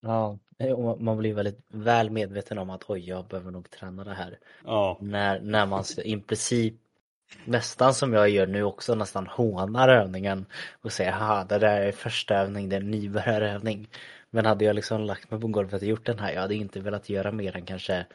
Ja, 0.00 0.38
och 0.76 1.00
man 1.00 1.16
blir 1.18 1.34
väldigt 1.34 1.60
väl 1.68 2.10
medveten 2.10 2.58
om 2.58 2.70
att 2.70 2.90
oj, 2.90 3.08
jag 3.08 3.26
behöver 3.26 3.50
nog 3.50 3.70
träna 3.70 4.04
det 4.04 4.14
här. 4.14 4.38
Ja. 4.64 4.98
När, 5.00 5.40
när 5.40 5.66
man 5.66 5.84
i 6.04 6.16
princip 6.16 6.74
nästan 7.44 7.94
som 7.94 8.12
jag 8.12 8.28
gör 8.28 8.46
nu 8.46 8.62
också 8.62 8.94
nästan 8.94 9.26
hånar 9.26 9.88
övningen 9.88 10.46
och 10.82 10.92
säger 10.92 11.12
haha 11.12 11.44
det 11.44 11.58
där 11.58 11.80
är 11.80 11.92
första 11.92 12.34
övning, 12.34 12.68
det 12.68 12.76
är 12.76 12.80
en 12.80 12.90
nybörjarövning. 12.90 13.88
Men 14.30 14.46
hade 14.46 14.64
jag 14.64 14.76
liksom 14.76 15.00
lagt 15.00 15.30
mig 15.30 15.40
på 15.40 15.48
golvet 15.48 15.82
och 15.82 15.88
gjort 15.88 16.06
den 16.06 16.18
här, 16.18 16.32
jag 16.32 16.40
hade 16.40 16.54
inte 16.54 16.80
velat 16.80 17.08
göra 17.08 17.32
mer 17.32 17.56
än 17.56 17.64
kanske 17.64 18.06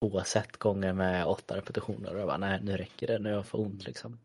två 0.00 0.22
set 0.24 0.56
gånger 0.56 0.92
med 0.92 1.26
åtta 1.26 1.56
repetitioner 1.56 2.14
och 2.14 2.20
jag 2.20 2.26
bara 2.26 2.36
nej 2.36 2.60
nu 2.62 2.76
räcker 2.76 3.06
det, 3.06 3.18
nu 3.18 3.28
har 3.28 3.36
jag 3.36 3.46
för 3.46 3.60
ont 3.60 3.86
liksom. 3.86 4.18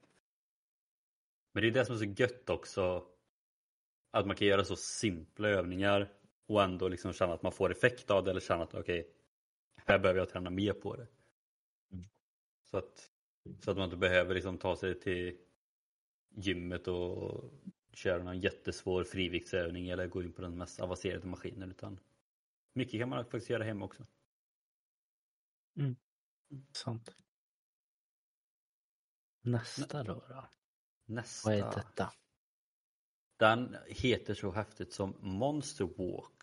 Men 1.51 1.63
det 1.63 1.69
är 1.69 1.71
det 1.71 1.85
som 1.85 1.95
är 1.95 1.99
så 1.99 2.05
gött 2.05 2.49
också 2.49 3.07
att 4.11 4.27
man 4.27 4.35
kan 4.35 4.47
göra 4.47 4.63
så 4.63 4.75
simpla 4.75 5.47
övningar 5.47 6.13
och 6.45 6.63
ändå 6.63 6.87
liksom 6.87 7.13
känna 7.13 7.33
att 7.33 7.41
man 7.41 7.51
får 7.51 7.71
effekt 7.71 8.11
av 8.11 8.23
det 8.23 8.31
eller 8.31 8.41
känna 8.41 8.63
att 8.63 8.73
okej, 8.73 8.99
okay, 8.99 9.11
här 9.75 9.99
behöver 9.99 10.19
jag 10.19 10.29
träna 10.29 10.49
mer 10.49 10.73
på 10.73 10.95
det. 10.95 11.07
Mm. 11.91 12.05
Så, 12.63 12.77
att, 12.77 13.11
så 13.59 13.71
att 13.71 13.77
man 13.77 13.85
inte 13.85 13.97
behöver 13.97 14.35
liksom 14.35 14.57
ta 14.57 14.75
sig 14.75 14.99
till 14.99 15.37
gymmet 16.29 16.87
och 16.87 17.51
köra 17.93 18.23
någon 18.23 18.39
jättesvår 18.39 19.03
friviktsövning 19.03 19.89
eller 19.89 20.07
gå 20.07 20.23
in 20.23 20.33
på 20.33 20.41
den 20.41 20.57
mest 20.57 20.79
avancerade 20.79 21.27
maskinen 21.27 21.71
utan 21.71 21.99
mycket 22.73 22.99
kan 22.99 23.09
man 23.09 23.23
faktiskt 23.23 23.49
göra 23.49 23.63
hemma 23.63 23.85
också. 23.85 24.05
Mm. 25.75 25.95
Sant. 26.71 27.15
Nästa 29.41 30.03
då, 30.03 30.23
då? 30.29 30.47
Nästa. 31.11 31.49
Vad 31.49 31.59
är 31.59 31.75
detta? 31.75 32.13
Den 33.39 33.77
heter 33.87 34.33
så 34.33 34.51
häftigt 34.51 34.93
som 34.93 35.15
Monster 35.19 35.85
Walk. 35.85 36.41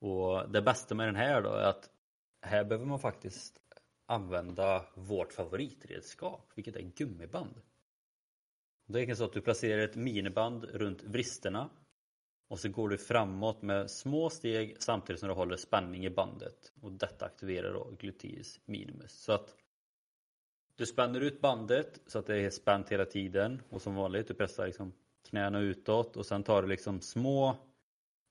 Och 0.00 0.50
det 0.50 0.62
bästa 0.62 0.94
med 0.94 1.08
den 1.08 1.16
här 1.16 1.42
då 1.42 1.48
är 1.48 1.64
att 1.64 1.90
här 2.40 2.64
behöver 2.64 2.86
man 2.86 2.98
faktiskt 2.98 3.60
använda 4.06 4.86
vårt 4.94 5.32
favoritredskap, 5.32 6.52
vilket 6.54 6.76
är 6.76 6.82
gummiband. 6.82 7.62
Det 8.86 9.02
är 9.02 9.14
så 9.14 9.24
att 9.24 9.32
du 9.32 9.40
placerar 9.40 9.82
ett 9.82 9.96
miniband 9.96 10.64
runt 10.64 11.02
vristerna 11.02 11.70
och 12.48 12.60
så 12.60 12.68
går 12.68 12.88
du 12.88 12.98
framåt 12.98 13.62
med 13.62 13.90
små 13.90 14.30
steg 14.30 14.76
samtidigt 14.82 15.20
som 15.20 15.28
du 15.28 15.34
håller 15.34 15.56
spänning 15.56 16.04
i 16.04 16.10
bandet 16.10 16.72
och 16.80 16.92
detta 16.92 17.26
aktiverar 17.26 17.72
då 17.72 17.90
gluteus 17.98 18.60
minimus. 18.64 19.12
Så 19.12 19.32
att 19.32 19.56
du 20.76 20.86
spänner 20.86 21.20
ut 21.20 21.40
bandet 21.40 22.00
så 22.06 22.18
att 22.18 22.26
det 22.26 22.36
är 22.36 22.50
spänt 22.50 22.92
hela 22.92 23.04
tiden 23.04 23.62
och 23.70 23.82
som 23.82 23.94
vanligt 23.94 24.28
du 24.28 24.34
pressar 24.34 24.66
liksom 24.66 24.92
knäna 25.28 25.60
utåt 25.60 26.16
och 26.16 26.26
sen 26.26 26.42
tar 26.42 26.62
du 26.62 26.68
liksom 26.68 27.00
små 27.00 27.56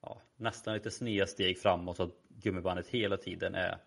ja, 0.01 0.21
nästan 0.35 0.73
lite 0.73 0.91
sneda 0.91 1.27
steg 1.27 1.59
framåt 1.59 1.97
så 1.97 2.03
att 2.03 2.23
gummibandet 2.27 2.87
hela 2.87 3.17
tiden 3.17 3.55
är 3.55 3.77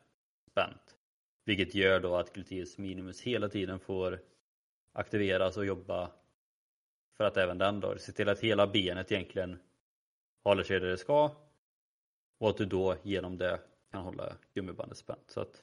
spänt. 0.50 0.96
Vilket 1.44 1.74
gör 1.74 2.00
då 2.00 2.16
att 2.16 2.32
gluteus 2.32 2.78
minimus 2.78 3.20
hela 3.20 3.48
tiden 3.48 3.80
får 3.80 4.20
aktiveras 4.92 5.56
och 5.56 5.66
jobba 5.66 6.10
för 7.16 7.24
att 7.24 7.36
även 7.36 7.58
den 7.58 7.80
då 7.80 7.98
se 7.98 8.12
till 8.12 8.28
att 8.28 8.40
hela 8.40 8.66
benet 8.66 9.12
egentligen 9.12 9.58
håller 10.44 10.62
sig 10.62 10.80
där 10.80 10.88
det 10.88 10.96
ska 10.96 11.30
och 12.38 12.50
att 12.50 12.56
du 12.56 12.64
då 12.64 12.96
genom 13.02 13.38
det 13.38 13.60
kan 13.90 14.02
hålla 14.02 14.36
gummibandet 14.54 14.98
spänt. 14.98 15.30
Så 15.30 15.40
att 15.40 15.62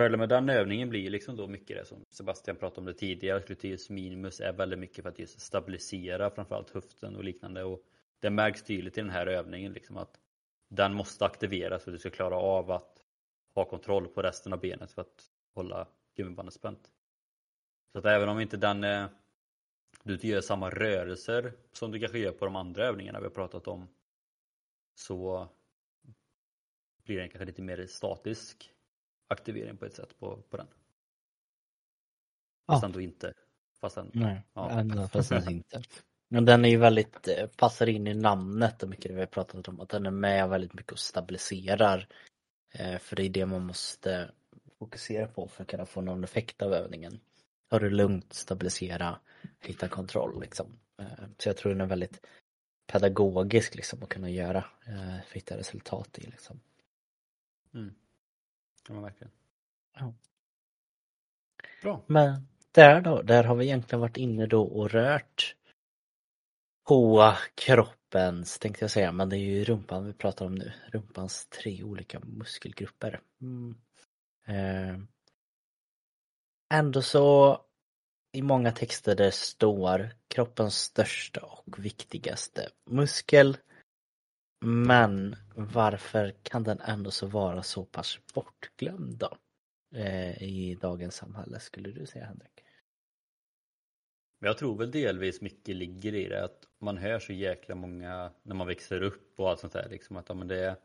Fördelen 0.00 0.20
med 0.20 0.28
den 0.28 0.48
övningen 0.48 0.88
blir 0.88 1.10
liksom 1.10 1.36
då 1.36 1.46
mycket 1.46 1.76
det 1.76 1.84
som 1.84 2.04
Sebastian 2.10 2.56
pratade 2.56 2.80
om 2.80 2.86
det 2.86 2.94
tidigare, 2.94 3.42
gluteus 3.46 3.90
minimus 3.90 4.40
är 4.40 4.52
väldigt 4.52 4.78
mycket 4.78 5.02
för 5.02 5.08
att 5.08 5.18
just 5.18 5.40
stabilisera 5.40 6.30
framförallt 6.30 6.70
höften 6.70 7.16
och 7.16 7.24
liknande 7.24 7.64
och 7.64 7.82
det 8.20 8.30
märks 8.30 8.62
tydligt 8.62 8.98
i 8.98 9.00
den 9.00 9.10
här 9.10 9.26
övningen 9.26 9.72
liksom 9.72 9.96
att 9.96 10.20
den 10.68 10.94
måste 10.94 11.24
aktiveras 11.24 11.84
för 11.84 11.90
att 11.90 11.94
du 11.94 11.98
ska 11.98 12.10
klara 12.10 12.36
av 12.36 12.70
att 12.70 13.04
ha 13.54 13.64
kontroll 13.64 14.08
på 14.08 14.22
resten 14.22 14.52
av 14.52 14.60
benet 14.60 14.92
för 14.92 15.02
att 15.02 15.30
hålla 15.54 15.88
gummibandet 16.16 16.54
spänt. 16.54 16.90
Så 17.92 17.98
att 17.98 18.04
även 18.04 18.28
om 18.28 18.40
inte 18.40 18.56
den 18.56 18.84
är 18.84 19.08
du 20.02 20.14
inte 20.14 20.28
gör 20.28 20.40
samma 20.40 20.70
rörelser 20.70 21.52
som 21.72 21.90
du 21.90 22.00
kanske 22.00 22.18
gör 22.18 22.32
på 22.32 22.44
de 22.44 22.56
andra 22.56 22.86
övningarna 22.86 23.20
vi 23.20 23.24
har 23.24 23.30
pratat 23.30 23.68
om 23.68 23.88
så 24.94 25.48
blir 27.04 27.18
den 27.18 27.28
kanske 27.28 27.44
lite 27.44 27.62
mer 27.62 27.86
statisk 27.86 28.74
aktivering 29.28 29.76
på 29.76 29.84
ett 29.84 29.94
sätt 29.94 30.18
på, 30.18 30.42
på 30.50 30.56
den. 30.56 30.66
Fast 32.66 32.82
ja. 32.82 32.86
ändå 32.86 33.00
inte. 33.00 33.32
Fast 33.80 33.96
ändå, 33.96 34.10
Nej, 34.14 34.42
ja. 34.52 34.70
ändå 34.80 35.08
fast 35.08 35.32
inte. 35.32 35.82
Men 36.28 36.44
den 36.44 36.64
är 36.64 36.68
ju 36.68 36.76
väldigt, 36.76 37.28
eh, 37.28 37.46
passar 37.46 37.86
in 37.86 38.06
i 38.06 38.14
namnet 38.14 38.82
och 38.82 38.88
mycket 38.88 39.08
det 39.08 39.14
vi 39.14 39.20
har 39.20 39.26
pratat 39.26 39.68
om, 39.68 39.80
att 39.80 39.88
den 39.88 40.06
är 40.06 40.10
med 40.10 40.48
väldigt 40.48 40.74
mycket 40.74 40.92
och 40.92 40.98
stabiliserar. 40.98 42.08
Eh, 42.74 42.98
för 42.98 43.16
det 43.16 43.22
är 43.22 43.30
det 43.30 43.46
man 43.46 43.66
måste 43.66 44.30
fokusera 44.78 45.26
på 45.26 45.48
för 45.48 45.62
att 45.62 45.68
kunna 45.68 45.86
få 45.86 46.00
någon 46.00 46.24
effekt 46.24 46.62
av 46.62 46.72
övningen. 46.72 47.20
Ta 47.70 47.78
det 47.78 47.90
lugnt, 47.90 48.32
stabilisera, 48.32 49.20
hitta 49.60 49.88
kontroll 49.88 50.40
liksom. 50.40 50.78
Eh, 50.98 51.24
så 51.38 51.48
jag 51.48 51.56
tror 51.56 51.72
den 51.72 51.80
är 51.80 51.86
väldigt 51.86 52.26
pedagogisk 52.86 53.74
liksom 53.74 54.02
att 54.02 54.08
kunna 54.08 54.30
göra, 54.30 54.64
hitta 55.32 55.56
resultat 55.56 56.18
i 56.18 56.26
liksom. 56.26 56.60
Mm. 57.74 57.94
Ja, 58.88 59.00
verkligen. 59.00 59.32
Ja. 59.94 60.14
Bra. 61.82 62.04
Men 62.06 62.48
där 62.72 63.00
då, 63.00 63.22
där 63.22 63.44
har 63.44 63.54
vi 63.54 63.64
egentligen 63.64 64.00
varit 64.00 64.16
inne 64.16 64.46
då 64.46 64.62
och 64.62 64.90
rört 64.90 65.56
på 66.88 67.34
kroppens, 67.54 68.58
tänkte 68.58 68.84
jag 68.84 68.90
säga, 68.90 69.12
men 69.12 69.28
det 69.28 69.36
är 69.36 69.38
ju 69.38 69.64
rumpan 69.64 70.06
vi 70.06 70.12
pratar 70.12 70.46
om 70.46 70.54
nu. 70.54 70.72
Rumpans 70.86 71.46
tre 71.46 71.82
olika 71.82 72.20
muskelgrupper. 72.20 73.20
Mm. 73.40 73.74
Eh. 74.46 74.98
Ändå 76.74 77.02
så 77.02 77.58
i 78.32 78.42
många 78.42 78.72
texter 78.72 79.16
det 79.16 79.32
står 79.32 80.10
kroppens 80.28 80.78
största 80.78 81.40
och 81.40 81.84
viktigaste 81.84 82.68
muskel. 82.86 83.56
Men 84.60 85.36
varför 85.54 86.34
kan 86.42 86.62
den 86.62 86.80
ändå 86.80 87.10
så 87.10 87.26
vara 87.26 87.62
så 87.62 87.84
pass 87.84 88.18
bortglömd 88.34 89.18
då? 89.18 89.36
Eh, 89.94 90.42
I 90.42 90.78
dagens 90.80 91.14
samhälle 91.14 91.60
skulle 91.60 91.90
du 91.90 92.06
säga 92.06 92.24
Henrik? 92.24 92.64
Jag 94.40 94.58
tror 94.58 94.78
väl 94.78 94.90
delvis 94.90 95.40
mycket 95.40 95.76
ligger 95.76 96.14
i 96.14 96.28
det 96.28 96.44
att 96.44 96.68
man 96.80 96.96
hör 96.96 97.18
så 97.18 97.32
jäkla 97.32 97.74
många 97.74 98.32
när 98.42 98.54
man 98.54 98.66
växer 98.66 99.02
upp 99.02 99.40
och 99.40 99.50
allt 99.50 99.60
sånt 99.60 99.72
där 99.72 99.88
liksom 99.88 100.16
att 100.16 100.28
ja, 100.28 100.34
men 100.34 100.48
det 100.48 100.64
är 100.64 100.76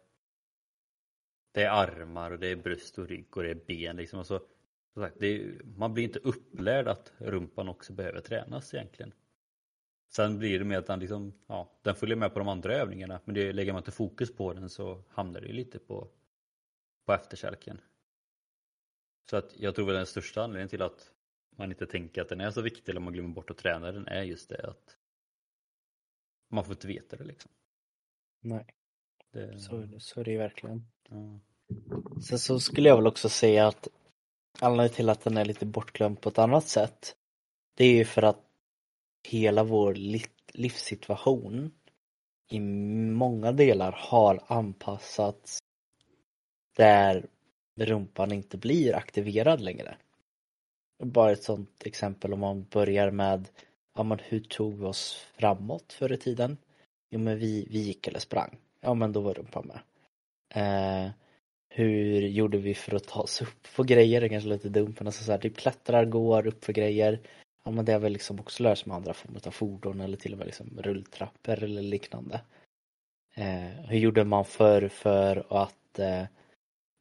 det 1.52 1.64
är 1.64 1.70
armar 1.70 2.32
och 2.32 2.40
det 2.40 2.48
är 2.48 2.56
bröst 2.56 2.98
och 2.98 3.08
rygg 3.08 3.38
och 3.38 3.44
det 3.44 3.50
är 3.50 3.66
ben 3.68 3.96
liksom 3.96 4.20
och 4.20 4.28
så, 4.28 4.40
så 4.94 5.00
sagt, 5.00 5.22
är, 5.22 5.62
man 5.64 5.94
blir 5.94 6.04
inte 6.04 6.20
upplärd 6.20 6.88
att 6.88 7.14
rumpan 7.18 7.70
också 7.70 7.94
behöver 7.94 8.22
tränas 8.22 8.74
egentligen. 8.74 9.14
Sen 10.10 10.40
blir 10.40 10.60
det 10.60 10.66
med 10.66 10.78
att 10.78 10.88
den 10.88 11.00
liksom, 11.00 11.34
ja, 11.48 11.72
den 11.82 11.96
följer 11.96 12.16
med 12.16 12.34
på 12.34 12.40
de 12.40 12.48
andra 12.48 12.76
övningarna 12.76 13.20
men 13.26 13.36
det, 13.36 13.54
lägger 13.54 13.74
man 13.74 13.80
inte 13.80 13.92
fokus 13.92 14.36
på 14.36 14.54
den 14.54 14.70
så 14.70 15.04
hamnar 15.10 15.42
det 15.42 15.54
lite 15.54 15.80
på, 15.80 16.08
på 17.06 17.14
efterkälken. 17.14 17.82
Så 19.30 19.38
att 19.38 19.60
jag 19.60 19.76
tror 19.76 19.86
väl 19.86 19.96
den 19.96 20.06
största 20.06 20.44
anledningen 20.44 20.70
till 20.70 20.82
att 20.82 21.12
man 21.56 21.72
inte 21.72 21.86
tänker 21.86 22.22
att 22.22 22.30
den 22.30 22.42
är 22.42 22.52
så 22.52 22.62
viktig 22.62 22.90
eller 22.90 23.02
man 23.02 23.14
glömmer 23.14 23.30
bort 23.30 23.50
att 23.50 23.58
träna 23.58 23.92
den 23.92 24.08
är 24.08 24.24
just 24.24 24.50
det 24.50 24.68
att 24.68 24.98
man 26.50 26.66
får 26.66 26.74
inte 26.74 26.88
veta 26.88 27.16
det 27.16 27.24
liksom. 27.24 27.52
Nej, 28.42 28.66
det... 29.32 29.60
Så, 29.60 29.90
så 30.00 30.20
är 30.20 30.24
det 30.24 30.32
ju 30.32 30.38
verkligen. 30.38 30.88
Ja. 31.10 31.40
Sen 32.22 32.40
så 32.40 32.60
skulle 32.60 32.90
jag 32.90 32.96
väl 32.96 33.08
också 33.08 33.30
säga 33.30 33.68
att 33.68 33.88
anledningen 34.60 34.96
till 34.96 35.10
att 35.10 35.24
den 35.24 35.38
är 35.38 35.46
lite 35.46 35.66
bortglömd 35.66 36.22
på 36.22 36.30
ett 36.30 36.40
annat 36.40 36.68
sätt 36.68 37.16
det 37.76 37.86
är 37.86 37.94
ju 37.94 38.06
för 38.06 38.22
att 38.22 38.53
hela 39.24 39.64
vår 39.64 39.94
livssituation 40.54 41.72
i 42.50 42.60
många 42.60 43.52
delar 43.52 43.92
har 44.00 44.44
anpassats 44.48 45.60
där 46.76 47.26
rumpan 47.80 48.32
inte 48.32 48.58
blir 48.58 48.96
aktiverad 48.96 49.62
längre. 49.62 49.98
Bara 51.04 51.32
ett 51.32 51.44
sånt 51.44 51.84
exempel 51.86 52.34
om 52.34 52.40
man 52.40 52.64
börjar 52.64 53.12
med 53.12 53.50
ja, 53.96 54.04
men 54.04 54.20
hur 54.20 54.40
tog 54.40 54.80
vi 54.80 54.86
oss 54.86 55.28
framåt 55.36 55.94
förr 55.94 56.14
i 56.14 56.18
tiden? 56.18 56.58
Jo 57.10 57.20
men 57.20 57.40
vi, 57.40 57.68
vi 57.70 57.80
gick 57.80 58.08
eller 58.08 58.20
sprang. 58.20 58.58
Ja 58.82 58.94
men 58.94 59.12
då 59.12 59.22
var 59.22 59.34
rumpan 59.34 59.68
med. 59.68 59.80
Eh, 60.56 61.12
hur 61.70 62.22
gjorde 62.22 62.58
vi 62.58 62.74
för 62.74 62.96
att 62.96 63.08
ta 63.08 63.22
oss 63.22 63.42
upp 63.42 63.68
på 63.76 63.84
grejer? 63.84 64.22
Det 64.22 64.28
är 64.28 64.30
kanske 64.30 64.50
lite 64.50 64.70
dumt 64.70 64.96
men 64.98 65.08
alltså 65.08 65.24
så 65.24 65.32
här, 65.32 65.40
typ 65.40 65.58
klättrar, 65.58 66.06
går 66.06 66.48
upp 66.48 66.66
för 66.66 66.74
grejer. 66.74 67.20
Ja 67.64 67.72
men 67.72 67.86
det 67.86 67.92
har 67.92 68.00
väl 68.00 68.14
liksom 68.14 68.40
också 68.40 68.64
lärt 68.64 68.78
sig 68.78 68.88
med 68.88 68.98
andra 68.98 69.14
former 69.14 69.48
av 69.48 69.52
fordon 69.52 70.02
eller 70.02 70.18
till 70.18 70.32
och 70.32 70.38
med 70.38 70.48
liksom 70.48 70.80
rulltrappor 70.82 71.64
eller 71.64 71.82
liknande. 71.82 72.42
Eh, 73.36 73.86
hur 73.88 73.98
gjorde 73.98 74.24
man 74.24 74.46
förr 74.46 74.88
för 74.88 75.46
att 75.50 76.00
eh, 76.00 76.24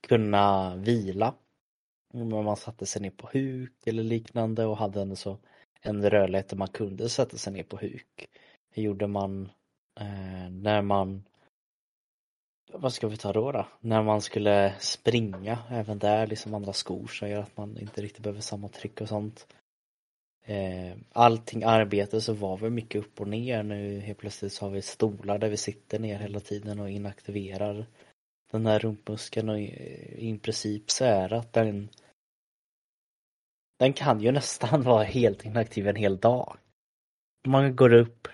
kunna 0.09 0.77
vila? 0.77 1.35
Man 2.15 2.57
satte 2.57 2.87
sig 2.87 3.03
ner 3.03 3.11
på 3.11 3.29
huk 3.33 3.87
eller 3.87 4.03
liknande 4.03 4.65
och 4.65 4.77
hade 4.77 5.01
en, 5.01 5.17
så, 5.17 5.39
en 5.81 6.11
rörlighet 6.11 6.49
där 6.49 6.57
man 6.57 6.69
kunde 6.69 7.09
sätta 7.09 7.37
sig 7.37 7.53
ner 7.53 7.63
på 7.63 7.77
huk. 7.77 8.29
Hur 8.71 8.83
gjorde 8.83 9.07
man 9.07 9.51
eh, 10.01 10.51
när 10.51 10.83
man 10.83 11.25
vad 12.73 12.93
ska 12.93 13.09
vi 13.09 13.17
ta 13.17 13.33
då, 13.33 13.53
då? 13.53 13.67
När 13.81 14.03
man 14.03 14.21
skulle 14.21 14.75
springa, 14.81 15.59
även 15.71 15.99
där 15.99 16.27
liksom 16.27 16.55
andra 16.55 16.73
skor 16.73 17.07
som 17.07 17.29
gör 17.29 17.43
att 17.43 17.57
man 17.57 17.79
inte 17.79 18.03
riktigt 18.03 18.23
behöver 18.23 18.41
samma 18.41 18.69
tryck 18.69 19.01
och 19.01 19.09
sånt. 19.09 19.47
Eh, 20.45 20.97
allting 21.13 21.65
arbete 21.65 22.21
så 22.21 22.33
var 22.33 22.57
vi 22.57 22.71
mycket 22.71 23.05
upp 23.05 23.21
och 23.21 23.29
ner 23.29 23.63
nu 23.63 24.01
helt 24.01 24.19
plötsligt 24.19 24.53
så 24.53 24.65
har 24.65 24.71
vi 24.71 24.83
stolar 24.83 25.39
där 25.39 25.49
vi 25.49 25.57
sitter 25.57 25.99
ner 25.99 26.19
hela 26.19 26.41
tiden 26.41 26.81
och 26.81 26.91
inaktiverar 26.91 27.87
den 28.51 28.67
här 28.67 28.79
rumpmuskeln 28.79 29.49
och 29.49 29.61
i, 29.61 29.65
i 30.29 30.39
princip 30.39 30.91
så 30.91 31.05
är 31.05 31.29
det 31.29 31.39
att 31.39 31.53
den 31.53 31.89
den 33.79 33.93
kan 33.93 34.21
ju 34.21 34.33
nästan 34.41 34.83
vara 34.83 35.05
helt 35.05 35.45
inaktiv 35.45 35.89
en 35.89 35.97
hel 35.97 36.19
dag. 36.19 36.57
Man 37.47 37.77
går 37.77 37.93
upp, 37.93 38.29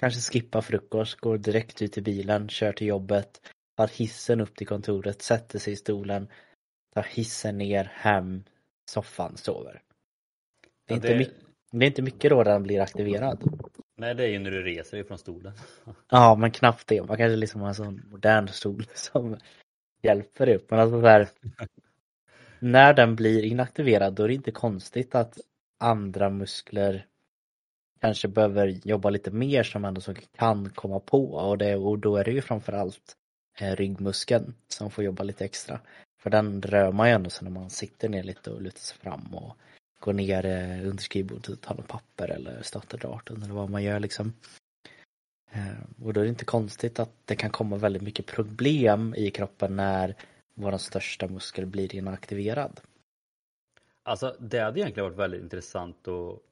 kanske 0.00 0.20
skippar 0.20 0.60
frukost, 0.60 1.16
går 1.20 1.38
direkt 1.38 1.82
ut 1.82 1.92
till 1.92 2.02
bilen, 2.02 2.48
kör 2.48 2.72
till 2.72 2.86
jobbet, 2.86 3.40
tar 3.76 3.88
hissen 3.88 4.40
upp 4.40 4.56
till 4.56 4.66
kontoret, 4.66 5.22
sätter 5.22 5.58
sig 5.58 5.72
i 5.72 5.76
stolen, 5.76 6.28
tar 6.94 7.02
hissen 7.02 7.58
ner, 7.58 7.84
hem, 7.84 8.44
soffan, 8.90 9.36
sover. 9.36 9.82
Det 10.90 11.08
är, 11.08 11.12
ja, 11.12 11.18
det... 11.18 11.22
Inte, 11.22 11.30
mycket, 11.30 11.34
det 11.70 11.84
är 11.84 11.86
inte 11.86 12.02
mycket 12.02 12.30
då 12.30 12.44
den 12.44 12.62
blir 12.62 12.80
aktiverad. 12.80 13.42
Nej, 13.96 14.14
det 14.14 14.24
är 14.24 14.28
ju 14.28 14.38
när 14.38 14.50
du 14.50 14.62
reser 14.62 14.96
dig 14.96 15.06
från 15.06 15.18
stolen. 15.18 15.52
ja, 16.10 16.34
men 16.34 16.50
knappt 16.50 16.86
det. 16.86 17.02
Man 17.02 17.16
kanske 17.16 17.36
liksom 17.36 17.60
har 17.60 17.68
en 17.68 17.74
sån 17.74 18.02
modern 18.10 18.48
stol 18.48 18.86
som 18.94 19.36
hjälper 20.02 20.48
upp. 20.48 20.70
Men 20.70 20.80
alltså 20.80 21.00
så 21.00 21.06
här, 21.06 21.28
när 22.58 22.94
den 22.94 23.16
blir 23.16 23.44
inaktiverad 23.44 24.14
då 24.14 24.22
är 24.22 24.28
det 24.28 24.34
inte 24.34 24.50
konstigt 24.50 25.14
att 25.14 25.38
andra 25.78 26.30
muskler 26.30 27.06
kanske 28.00 28.28
behöver 28.28 28.66
jobba 28.66 29.10
lite 29.10 29.30
mer 29.30 29.62
som 29.62 29.84
ändå 29.84 30.00
så 30.00 30.14
kan 30.14 30.70
komma 30.70 31.00
på 31.00 31.32
och, 31.32 31.58
det, 31.58 31.76
och 31.76 31.98
då 31.98 32.16
är 32.16 32.24
det 32.24 32.30
ju 32.30 32.40
framförallt 32.40 33.16
eh, 33.58 33.76
ryggmuskeln 33.76 34.54
som 34.68 34.90
får 34.90 35.04
jobba 35.04 35.22
lite 35.24 35.44
extra. 35.44 35.80
För 36.22 36.30
den 36.30 36.62
rör 36.62 36.92
man 36.92 37.08
ju 37.08 37.14
ändå 37.14 37.30
så 37.30 37.44
när 37.44 37.50
man 37.50 37.70
sitter 37.70 38.08
ner 38.08 38.22
lite 38.22 38.50
och 38.50 38.62
lutar 38.62 38.80
sig 38.80 38.98
fram 38.98 39.34
och 39.34 39.56
går 40.00 40.12
ner 40.12 40.46
eh, 40.46 40.88
under 40.88 41.02
skrivbordet 41.02 41.48
och 41.48 41.60
tar 41.60 41.74
något 41.74 41.88
papper 41.88 42.28
eller 42.28 42.62
startar 42.62 42.98
datorn 42.98 43.42
eller 43.42 43.54
vad 43.54 43.70
man 43.70 43.82
gör 43.82 44.00
liksom. 44.00 44.32
Eh, 45.50 46.04
och 46.04 46.12
då 46.12 46.20
är 46.20 46.24
det 46.24 46.30
inte 46.30 46.44
konstigt 46.44 46.98
att 46.98 47.12
det 47.24 47.36
kan 47.36 47.50
komma 47.50 47.76
väldigt 47.76 48.02
mycket 48.02 48.26
problem 48.26 49.14
i 49.16 49.30
kroppen 49.30 49.76
när 49.76 50.14
vår 50.54 50.78
största 50.78 51.28
muskel 51.28 51.66
blir 51.66 51.94
inaktiverad. 51.94 52.80
Alltså 54.02 54.36
det 54.40 54.60
hade 54.60 54.80
egentligen 54.80 55.04
varit 55.04 55.18
väldigt 55.18 55.42
intressant 55.42 56.08
att, 56.08 56.42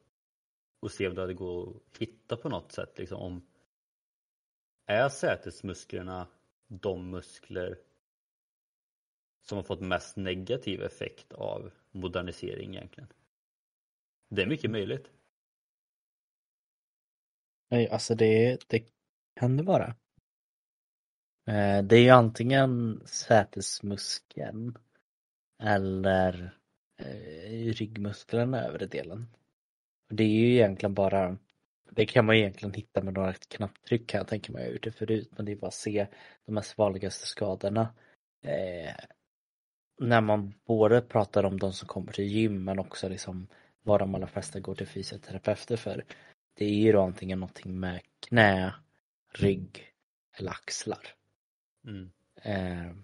att 0.85 0.91
se 0.91 1.07
om 1.07 1.15
det 1.15 1.21
hade 1.21 1.33
gått 1.33 1.75
att 1.91 1.97
hitta 1.97 2.37
på 2.37 2.49
något 2.49 2.71
sätt 2.71 2.97
liksom 2.97 3.21
om 3.21 3.41
är 4.85 5.09
sätesmusklerna 5.09 6.27
de 6.67 7.09
muskler 7.09 7.77
som 9.41 9.55
har 9.55 9.63
fått 9.63 9.81
mest 9.81 10.17
negativ 10.17 10.83
effekt 10.83 11.33
av 11.33 11.71
modernisering 11.91 12.75
egentligen? 12.75 13.09
Det 14.29 14.41
är 14.41 14.47
mycket 14.47 14.71
möjligt. 14.71 15.11
Nej, 17.69 17.89
alltså 17.89 18.15
det, 18.15 18.57
det 18.67 18.83
kan 19.39 19.57
det 19.57 19.63
vara. 19.63 19.95
Eh, 21.47 21.83
det 21.83 21.95
är 21.95 22.01
ju 22.01 22.09
antingen 22.09 23.01
sätesmuskeln 23.05 24.77
eller 25.63 26.57
eh, 26.97 27.73
ryggmusklerna, 27.73 28.63
övre 28.63 28.85
delen. 28.85 29.27
Det 30.09 30.23
är 30.23 30.27
ju 30.27 30.53
egentligen 30.53 30.93
bara 30.93 31.37
det 31.91 32.05
kan 32.05 32.25
man 32.25 32.35
egentligen 32.35 32.73
hitta 32.73 33.03
med 33.03 33.13
några 33.13 33.33
knapptryck 33.33 34.07
kan 34.07 34.17
jag 34.17 34.27
tänka 34.27 34.51
mig, 34.51 34.61
jag 34.61 34.67
har 34.67 34.73
gjort 34.73 34.83
det 34.83 34.91
förut, 34.91 35.29
men 35.35 35.45
det 35.45 35.51
är 35.51 35.55
bara 35.55 35.67
att 35.67 35.73
se 35.73 36.07
de 36.45 36.51
mest 36.51 36.77
vanligaste 36.77 37.27
skadorna. 37.27 37.93
Eh, 38.43 38.93
när 40.01 40.21
man 40.21 40.53
både 40.65 41.01
pratar 41.01 41.43
om 41.43 41.59
de 41.59 41.73
som 41.73 41.87
kommer 41.87 42.11
till 42.11 42.25
gym 42.25 42.63
men 42.63 42.79
också 42.79 43.09
liksom 43.09 43.47
vad 43.83 43.99
de 43.99 44.15
allra 44.15 44.27
flesta 44.27 44.59
går 44.59 44.75
till 44.75 44.87
fysioterapeuter 44.87 45.77
för. 45.77 46.05
Det 46.53 46.65
är 46.65 46.73
ju 46.73 46.91
då 46.91 47.01
antingen 47.01 47.39
någonting 47.39 47.79
med 47.79 48.01
knä, 48.19 48.73
rygg 49.33 49.93
eller 50.33 50.51
axlar. 50.51 51.07
Mm. 51.85 52.11
Eh, 52.35 52.95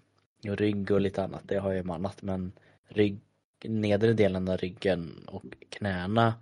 och 0.50 0.58
rygg 0.58 0.90
och 0.90 1.00
lite 1.00 1.24
annat, 1.24 1.42
det 1.44 1.58
har 1.58 1.72
jag 1.72 1.90
annat 1.90 2.22
men 2.22 2.52
rygg, 2.88 3.20
nedre 3.64 4.12
delen 4.12 4.48
av 4.48 4.56
ryggen 4.56 5.28
och 5.28 5.44
knäna 5.70 6.34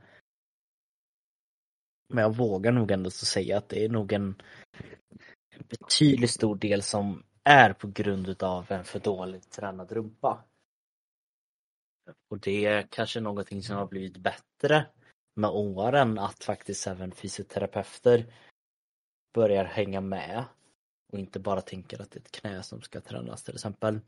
men 2.09 2.23
jag 2.23 2.37
vågar 2.37 2.73
nog 2.73 2.91
ändå 2.91 3.11
säga 3.11 3.59
att 3.59 3.69
det 3.69 3.85
är 3.85 3.89
nog 3.89 4.13
en 4.13 4.35
betydligt 5.69 6.31
stor 6.31 6.57
del 6.57 6.83
som 6.83 7.23
är 7.45 7.73
på 7.73 7.89
grund 7.89 8.29
utav 8.29 8.73
en 8.73 8.85
för 8.85 9.01
dåligt 9.01 9.51
tränad 9.51 9.93
rumpa. 9.93 10.45
Och 12.29 12.41
det 12.41 12.65
är 12.65 12.83
kanske 12.91 13.21
någonting 13.21 13.63
som 13.63 13.77
har 13.77 13.87
blivit 13.87 14.17
bättre 14.17 14.87
med 15.35 15.51
åren 15.51 16.19
att 16.19 16.45
faktiskt 16.45 16.87
även 16.87 17.13
fysioterapeuter 17.13 18.35
börjar 19.35 19.65
hänga 19.65 20.01
med 20.01 20.45
och 21.13 21.19
inte 21.19 21.41
bara 21.41 21.61
tänker 21.61 22.03
att 22.03 22.11
det 22.11 22.19
är 22.19 22.21
ett 22.21 22.33
knä 22.33 22.63
som 22.63 22.83
ska 22.83 23.01
tränas 23.01 23.43
till 23.43 23.55
exempel. 23.55 24.01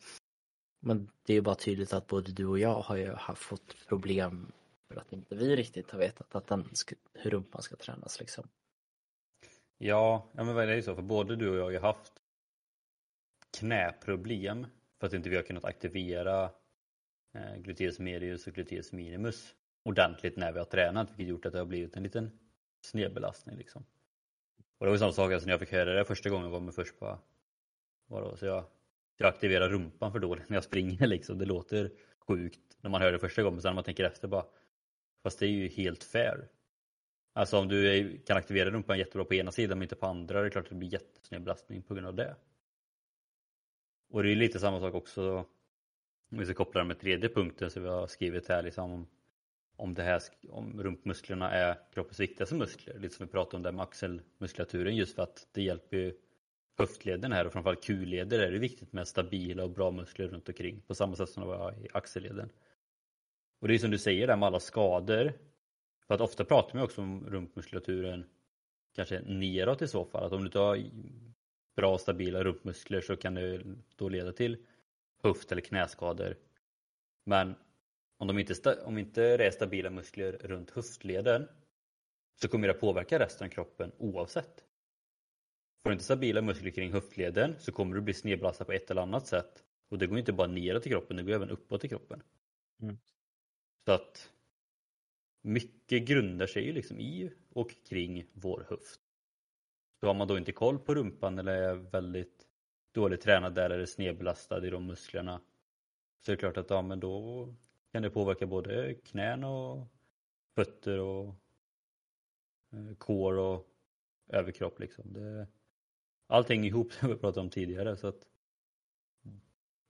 Men 0.80 1.10
det 1.22 1.32
är 1.32 1.34
ju 1.34 1.40
bara 1.40 1.54
tydligt 1.54 1.92
att 1.92 2.06
både 2.06 2.32
du 2.32 2.46
och 2.46 2.58
jag 2.58 2.80
har 2.80 2.96
ju 2.96 3.12
haft 3.12 3.42
fått 3.42 3.86
problem 3.88 4.52
för 4.88 5.00
att 5.00 5.12
inte 5.12 5.36
vi 5.36 5.56
riktigt 5.56 5.90
har 5.90 5.98
vetat 5.98 6.34
att 6.34 6.46
den 6.46 6.68
ska, 6.72 6.94
hur 7.12 7.30
rumpan 7.30 7.62
ska 7.62 7.76
tränas 7.76 8.20
liksom. 8.20 8.48
Ja, 9.78 10.30
ja 10.32 10.44
men 10.44 10.56
det 10.56 10.62
är 10.62 10.76
ju 10.76 10.82
så 10.82 10.94
för 10.94 11.02
både 11.02 11.36
du 11.36 11.50
och 11.50 11.56
jag 11.56 11.64
har 11.64 11.70
ju 11.70 11.78
haft 11.78 12.12
knäproblem 13.58 14.66
för 15.00 15.06
att 15.06 15.12
inte 15.12 15.30
vi 15.30 15.36
har 15.36 15.42
kunnat 15.42 15.64
aktivera 15.64 16.50
Eh, 17.36 17.56
gluteus 17.56 17.98
medius 17.98 18.46
och 18.46 18.52
gluteus 18.52 18.92
minimus 18.92 19.54
ordentligt 19.82 20.36
när 20.36 20.52
vi 20.52 20.58
har 20.58 20.66
tränat 20.66 21.10
vilket 21.10 21.26
gjort 21.26 21.46
att 21.46 21.52
det 21.52 21.58
har 21.58 21.66
blivit 21.66 21.96
en 21.96 22.02
liten 22.02 22.30
snedbelastning 22.80 23.56
liksom. 23.56 23.84
Och 24.78 24.86
det 24.86 24.90
var 24.90 24.98
samma 24.98 25.12
sak 25.12 25.32
alltså 25.32 25.46
när 25.46 25.52
jag 25.52 25.60
fick 25.60 25.72
höra 25.72 25.94
det 25.94 26.04
första 26.04 26.30
gången 26.30 26.50
var 26.50 26.60
man 26.60 26.72
först 26.72 26.98
på 26.98 27.18
vadå, 28.06 28.36
så 28.36 28.46
jag, 28.46 28.64
jag 29.16 29.28
aktiverar 29.28 29.68
rumpan 29.68 30.12
för 30.12 30.18
dåligt 30.18 30.44
när 30.48 30.56
jag 30.56 30.64
springer 30.64 31.06
liksom. 31.06 31.38
Det 31.38 31.44
låter 31.44 31.90
sjukt 32.28 32.76
när 32.80 32.90
man 32.90 33.02
hör 33.02 33.12
det 33.12 33.18
första 33.18 33.42
gången 33.42 33.54
men 33.54 33.62
sen 33.62 33.68
när 33.68 33.74
man 33.74 33.84
tänker 33.84 34.04
efter 34.04 34.28
bara 34.28 34.44
fast 35.22 35.38
det 35.38 35.46
är 35.46 35.50
ju 35.50 35.68
helt 35.68 36.04
fair. 36.04 36.48
Alltså 37.32 37.58
om 37.58 37.68
du 37.68 37.92
är, 37.92 38.16
kan 38.26 38.36
aktivera 38.36 38.70
rumpan 38.70 38.98
jättebra 38.98 39.24
på 39.24 39.34
ena 39.34 39.52
sidan 39.52 39.78
men 39.78 39.82
inte 39.82 39.96
på 39.96 40.06
andra, 40.06 40.40
det 40.40 40.46
är 40.46 40.50
klart 40.50 40.64
att 40.64 40.70
det 40.70 40.76
blir 40.76 40.92
jättesnedbelastning 40.92 41.82
på 41.82 41.94
grund 41.94 42.06
av 42.06 42.14
det. 42.14 42.36
Och 44.08 44.22
det 44.22 44.30
är 44.30 44.36
lite 44.36 44.58
samma 44.58 44.80
sak 44.80 44.94
också 44.94 45.46
om 46.30 46.38
vi 46.38 46.44
ska 46.44 46.54
koppla 46.54 46.80
det 46.80 46.86
med 46.86 47.00
tredje 47.00 47.28
punkten 47.28 47.70
som 47.70 47.82
vi 47.82 47.88
har 47.88 48.06
skrivit 48.06 48.48
här 48.48 48.62
liksom 48.62 48.92
om, 48.92 49.06
om 49.76 49.94
det 49.94 50.02
här 50.02 50.22
om 50.50 50.82
rumpmusklerna 50.82 51.50
är 51.50 51.78
kroppens 51.94 52.20
viktigaste 52.20 52.54
muskler. 52.54 52.98
Lite 52.98 53.14
som 53.14 53.26
vi 53.26 53.32
pratade 53.32 53.56
om 53.56 53.62
där 53.62 53.72
med 53.72 53.82
axelmuskulaturen 53.82 54.96
just 54.96 55.14
för 55.14 55.22
att 55.22 55.48
det 55.52 55.62
hjälper 55.62 55.96
ju 55.96 56.14
höftleden 56.78 57.32
här 57.32 57.46
och 57.46 57.52
framförallt 57.52 57.84
kulleder 57.84 58.38
är 58.38 58.52
det 58.52 58.58
viktigt 58.58 58.92
med 58.92 59.08
stabila 59.08 59.64
och 59.64 59.70
bra 59.70 59.90
muskler 59.90 60.28
runt 60.28 60.48
omkring 60.48 60.80
på 60.86 60.94
samma 60.94 61.16
sätt 61.16 61.28
som 61.28 61.42
det 61.42 61.48
var 61.48 61.72
i 61.72 61.88
axelleden. 61.92 62.50
Och 63.60 63.68
det 63.68 63.74
är 63.74 63.78
som 63.78 63.90
du 63.90 63.98
säger 63.98 64.26
där 64.26 64.36
med 64.36 64.46
alla 64.46 64.60
skador. 64.60 65.32
För 66.06 66.14
att 66.14 66.20
ofta 66.20 66.44
pratar 66.44 66.74
man 66.74 66.84
också 66.84 67.00
om 67.00 67.26
rumpmuskulaturen 67.26 68.24
kanske 68.94 69.20
neråt 69.20 69.82
i 69.82 69.88
så 69.88 70.04
fall. 70.04 70.24
Att 70.24 70.32
om 70.32 70.38
du 70.38 70.46
inte 70.46 70.58
har 70.58 70.84
bra 71.76 71.94
och 71.94 72.00
stabila 72.00 72.44
rumpmuskler 72.44 73.00
så 73.00 73.16
kan 73.16 73.34
det 73.34 73.62
då 73.96 74.08
leda 74.08 74.32
till 74.32 74.56
höft 75.26 75.52
eller 75.52 75.62
knäskador. 75.62 76.36
Men 77.24 77.54
om, 78.18 78.26
de 78.26 78.38
inte, 78.38 78.82
om 78.82 78.98
inte 78.98 79.36
det 79.36 79.46
är 79.46 79.50
stabila 79.50 79.90
muskler 79.90 80.32
runt 80.32 80.70
höftleden 80.70 81.48
så 82.40 82.48
kommer 82.48 82.68
det 82.68 82.74
påverka 82.74 83.18
resten 83.18 83.46
av 83.46 83.50
kroppen 83.50 83.92
oavsett. 83.98 84.64
Får 85.82 85.90
du 85.90 85.92
inte 85.92 86.04
stabila 86.04 86.42
muskler 86.42 86.70
kring 86.70 86.92
höftleden 86.92 87.54
så 87.58 87.72
kommer 87.72 87.94
du 87.94 88.00
bli 88.00 88.14
snedbelastad 88.14 88.64
på 88.64 88.72
ett 88.72 88.90
eller 88.90 89.02
annat 89.02 89.26
sätt. 89.26 89.64
Och 89.88 89.98
det 89.98 90.06
går 90.06 90.18
inte 90.18 90.32
bara 90.32 90.46
neråt 90.46 90.86
i 90.86 90.90
kroppen, 90.90 91.16
det 91.16 91.22
går 91.22 91.32
även 91.32 91.50
uppåt 91.50 91.84
i 91.84 91.88
kroppen. 91.88 92.22
Mm. 92.82 92.98
Så 93.84 93.92
att 93.92 94.32
mycket 95.42 96.04
grundar 96.04 96.46
sig 96.46 96.64
ju 96.64 96.72
liksom 96.72 97.00
i 97.00 97.32
och 97.50 97.74
kring 97.88 98.26
vår 98.32 98.66
höft. 98.68 99.00
Så 100.00 100.06
har 100.06 100.14
man 100.14 100.28
då 100.28 100.38
inte 100.38 100.52
koll 100.52 100.78
på 100.78 100.94
rumpan 100.94 101.38
eller 101.38 101.52
är 101.52 101.74
väldigt 101.74 102.45
dåligt 102.96 103.20
tränad 103.20 103.54
där 103.54 103.70
eller 103.70 103.86
snedbelastad 103.86 104.66
i 104.66 104.70
de 104.70 104.86
musklerna 104.86 105.40
så 106.20 106.32
är 106.32 106.36
det 106.36 106.40
klart 106.40 106.56
att 106.56 106.70
ja, 106.70 106.82
men 106.82 107.00
då 107.00 107.48
kan 107.92 108.02
det 108.02 108.10
påverka 108.10 108.46
både 108.46 108.94
knän 108.94 109.44
och 109.44 109.86
fötter 110.54 110.98
och 110.98 111.34
eh, 112.72 112.94
kår 112.98 113.38
och 113.38 113.68
överkropp 114.28 114.80
liksom. 114.80 115.12
Det, 115.12 115.46
allting 116.26 116.64
ihop 116.64 116.92
som 117.00 117.08
vi 117.08 117.14
pratade 117.14 117.40
om 117.40 117.50
tidigare 117.50 117.96
så 117.96 118.06
att 118.06 118.28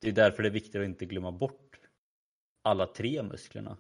det 0.01 0.09
är 0.09 0.13
därför 0.13 0.43
det 0.43 0.49
är 0.49 0.53
viktigt 0.53 0.75
att 0.75 0.85
inte 0.85 1.07
glömma 1.07 1.33
bort 1.33 1.81
alla 2.63 2.87
tre 2.87 3.23
musklerna. 3.23 3.77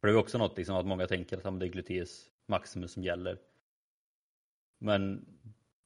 För 0.00 0.08
det 0.08 0.14
är 0.14 0.18
också 0.18 0.38
något 0.38 0.56
liksom 0.56 0.76
att 0.76 0.86
många 0.86 1.06
tänker 1.06 1.36
att 1.36 1.60
det 1.60 1.66
är 1.66 1.70
gluteus 1.70 2.30
maximus 2.46 2.92
som 2.92 3.02
gäller. 3.02 3.38
Men 4.78 5.26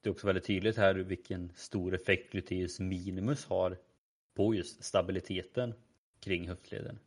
det 0.06 0.10
är 0.10 0.12
också 0.12 0.26
väldigt 0.26 0.44
tydligt 0.44 0.76
här 0.76 0.94
vilken 0.94 1.52
stor 1.54 1.94
effekt 1.94 2.32
gluteus 2.32 2.80
minimus 2.80 3.46
har 3.46 3.78
på 4.34 4.54
just 4.54 4.84
stabiliteten 4.84 5.74
kring 6.20 6.48
höftleden. 6.48 6.98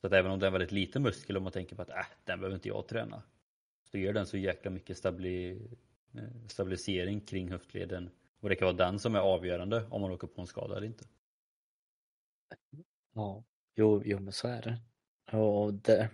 Så 0.00 0.06
att 0.06 0.12
även 0.12 0.30
om 0.30 0.38
det 0.38 0.44
är 0.44 0.46
en 0.46 0.52
väldigt 0.52 0.72
liten 0.72 1.02
muskel 1.02 1.36
om 1.36 1.42
man 1.42 1.52
tänker 1.52 1.76
på 1.76 1.82
att 1.82 1.90
äh, 1.90 2.06
den 2.24 2.40
behöver 2.40 2.54
inte 2.54 2.68
jag 2.68 2.88
träna. 2.88 3.22
Så 3.90 3.98
gör 3.98 4.12
den 4.12 4.26
så 4.26 4.36
jäkla 4.36 4.70
mycket 4.70 4.98
stabili 4.98 5.68
eh, 6.14 6.48
stabilisering 6.48 7.20
kring 7.20 7.50
höftleden. 7.50 8.10
Och 8.40 8.48
det 8.48 8.56
kan 8.56 8.66
vara 8.66 8.90
den 8.90 8.98
som 8.98 9.14
är 9.14 9.20
avgörande 9.20 9.86
om 9.90 10.00
man 10.00 10.10
åker 10.10 10.26
på 10.26 10.40
en 10.40 10.46
skada 10.46 10.76
eller 10.76 10.86
inte. 10.86 11.04
Ja, 13.14 13.44
jo, 13.76 14.02
jo 14.04 14.18
men 14.18 14.32
så 14.32 14.48
är 14.48 14.62
det. 14.62 14.78
Och 15.38 15.74
det, 15.74 16.10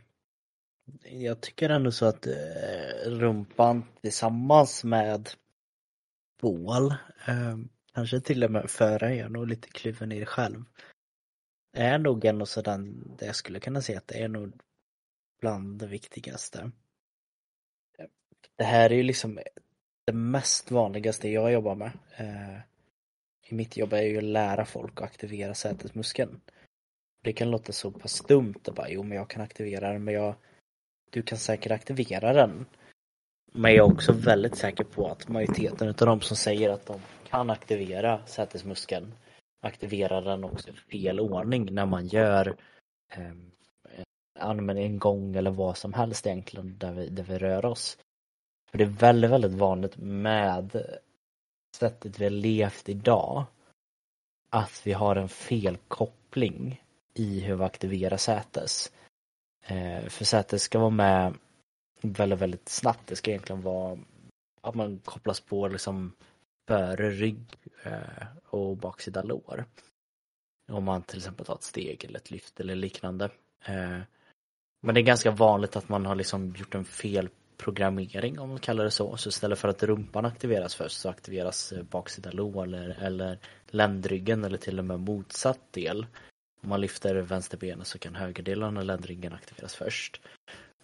jag 1.03 1.40
tycker 1.40 1.70
ändå 1.70 1.90
så 1.90 2.07
att 2.07 2.26
eh, 2.26 3.11
rumpan 3.11 3.84
tillsammans 4.01 4.84
med 4.84 5.28
bål, 6.43 6.90
eh, 7.28 7.57
kanske 7.95 8.20
till 8.20 8.45
och 8.45 8.51
med 8.51 8.70
föra 8.70 9.11
är 9.14 9.28
nog 9.28 9.49
lite 9.49 9.68
kluven 9.68 10.12
i 10.12 10.20
det 10.20 10.26
själv. 10.26 10.64
Är 11.76 11.99
nog 11.99 12.24
ändå 12.24 12.47
sådan, 12.47 13.05
det 13.18 13.26
jag 13.26 13.36
skulle 13.36 13.61
kunna 13.61 13.82
säga 13.82 13.99
att 13.99 14.09
det 14.09 14.22
är 14.22 14.28
nog 14.28 14.53
bland 15.40 15.78
det 15.78 15.86
viktigaste. 15.86 16.70
Det 18.57 18.64
här 18.64 18.90
är 18.90 18.95
ju 18.95 19.03
liksom 19.03 19.40
det 20.05 20.12
mest 20.12 20.70
vanligaste 20.70 21.28
jag 21.28 21.53
jobbar 21.53 21.74
med. 21.74 21.93
Eh, 22.16 22.59
I 23.49 23.55
mitt 23.55 23.76
jobb 23.76 23.93
är 23.93 24.03
ju 24.03 24.18
att 24.18 24.24
lära 24.24 24.64
folk 24.64 25.01
att 25.01 25.07
aktivera 25.07 25.55
sätesmuskeln. 25.55 26.40
Det 27.24 27.32
kan 27.32 27.51
låta 27.51 27.72
så 27.72 27.90
pass 27.90 28.20
dumt 28.20 28.61
att 28.64 28.74
bara, 28.74 28.90
jo 28.90 29.03
men 29.03 29.16
jag 29.16 29.30
kan 29.30 29.43
aktivera 29.43 29.93
den 29.93 30.05
men 30.05 30.14
jag 30.14 30.34
du 31.11 31.22
kan 31.22 31.38
säkert 31.38 31.72
aktivera 31.72 32.32
den. 32.32 32.66
Men 33.53 33.74
jag 33.74 33.88
är 33.88 33.92
också 33.92 34.12
väldigt 34.12 34.57
säker 34.57 34.84
på 34.84 35.09
att 35.09 35.28
majoriteten 35.28 35.88
av 35.88 35.94
de 35.94 36.20
som 36.20 36.36
säger 36.36 36.70
att 36.70 36.86
de 36.86 37.00
kan 37.24 37.50
aktivera 37.50 38.26
sätesmuskeln 38.26 39.14
aktiverar 39.62 40.22
den 40.22 40.44
också 40.44 40.70
i 40.70 40.72
fel 40.72 41.20
ordning 41.20 41.74
när 41.74 41.86
man 41.86 42.07
gör 42.07 42.57
eh, 43.12 43.32
en 44.76 44.98
gång 44.98 45.36
eller 45.36 45.50
vad 45.50 45.76
som 45.76 45.92
helst 45.92 46.26
egentligen 46.26 46.78
där 46.78 46.92
vi, 46.92 47.09
där 47.09 47.22
vi 47.22 47.38
rör 47.38 47.64
oss. 47.64 47.98
För 48.70 48.78
det 48.78 48.84
är 48.84 48.88
väldigt, 48.88 49.30
väldigt 49.30 49.53
vanligt 49.53 49.96
med 49.96 50.82
sättet 51.76 52.18
vi 52.18 52.24
har 52.24 52.30
levt 52.30 52.88
idag 52.88 53.44
att 54.50 54.82
vi 54.84 54.92
har 54.92 55.16
en 55.16 55.28
felkoppling 55.28 56.82
i 57.14 57.40
hur 57.40 57.57
vi 57.57 57.64
aktiverar 57.64 58.16
sätes. 58.16 58.92
Eh, 59.66 60.09
för 60.09 60.24
sätet 60.24 60.61
ska 60.61 60.78
vara 60.78 60.90
med 60.90 61.34
väldigt, 62.03 62.38
väldigt 62.38 62.68
snabbt. 62.68 63.07
Det 63.07 63.16
ska 63.16 63.30
egentligen 63.30 63.62
vara 63.62 63.98
att 64.61 64.74
man 64.74 64.98
kopplas 64.98 65.40
på 65.40 65.68
liksom 65.68 66.12
före 66.68 67.11
rygg 67.11 67.44
eh, 67.82 68.26
och 68.46 68.76
baksida 68.76 69.22
lår. 69.22 69.64
Om 70.72 70.84
man 70.84 71.03
till 71.03 71.18
exempel 71.18 71.46
tar 71.46 71.55
ett 71.55 71.62
steg 71.62 72.05
eller 72.05 72.18
ett 72.18 72.30
lyft 72.30 72.61
eller 72.61 72.74
liknande. 72.74 73.24
Eh, 73.64 73.98
men 74.82 74.94
det 74.94 75.00
är 75.00 75.03
ganska 75.03 75.30
vanligt 75.30 75.76
att 75.76 75.88
man 75.88 76.07
har 76.07 76.14
liksom 76.14 76.55
gjort 76.57 76.74
en 76.74 76.84
felprogrammering 76.84 78.38
om 78.38 78.48
man 78.48 78.59
kallar 78.59 78.84
det 78.84 78.90
så. 78.90 79.16
Så 79.16 79.28
istället 79.28 79.59
för 79.59 79.68
att 79.68 79.82
rumpan 79.82 80.24
aktiveras 80.24 80.74
först 80.74 81.00
så 81.00 81.09
aktiveras 81.09 81.72
eh, 81.72 81.82
baksida 81.82 82.30
lår 82.30 82.64
eller, 82.64 82.98
eller 83.03 83.38
ländryggen 83.66 84.44
eller 84.44 84.59
till 84.59 84.78
och 84.78 84.84
med 84.84 85.00
motsatt 85.00 85.72
del. 85.72 86.07
Om 86.62 86.68
man 86.68 86.80
lyfter 86.80 87.14
vänster 87.14 87.59
benet 87.59 87.86
så 87.86 87.98
kan 87.98 88.14
högerdelen 88.14 88.76
av 88.76 88.84
ländryggen 88.84 89.32
aktiveras 89.32 89.74
först. 89.74 90.20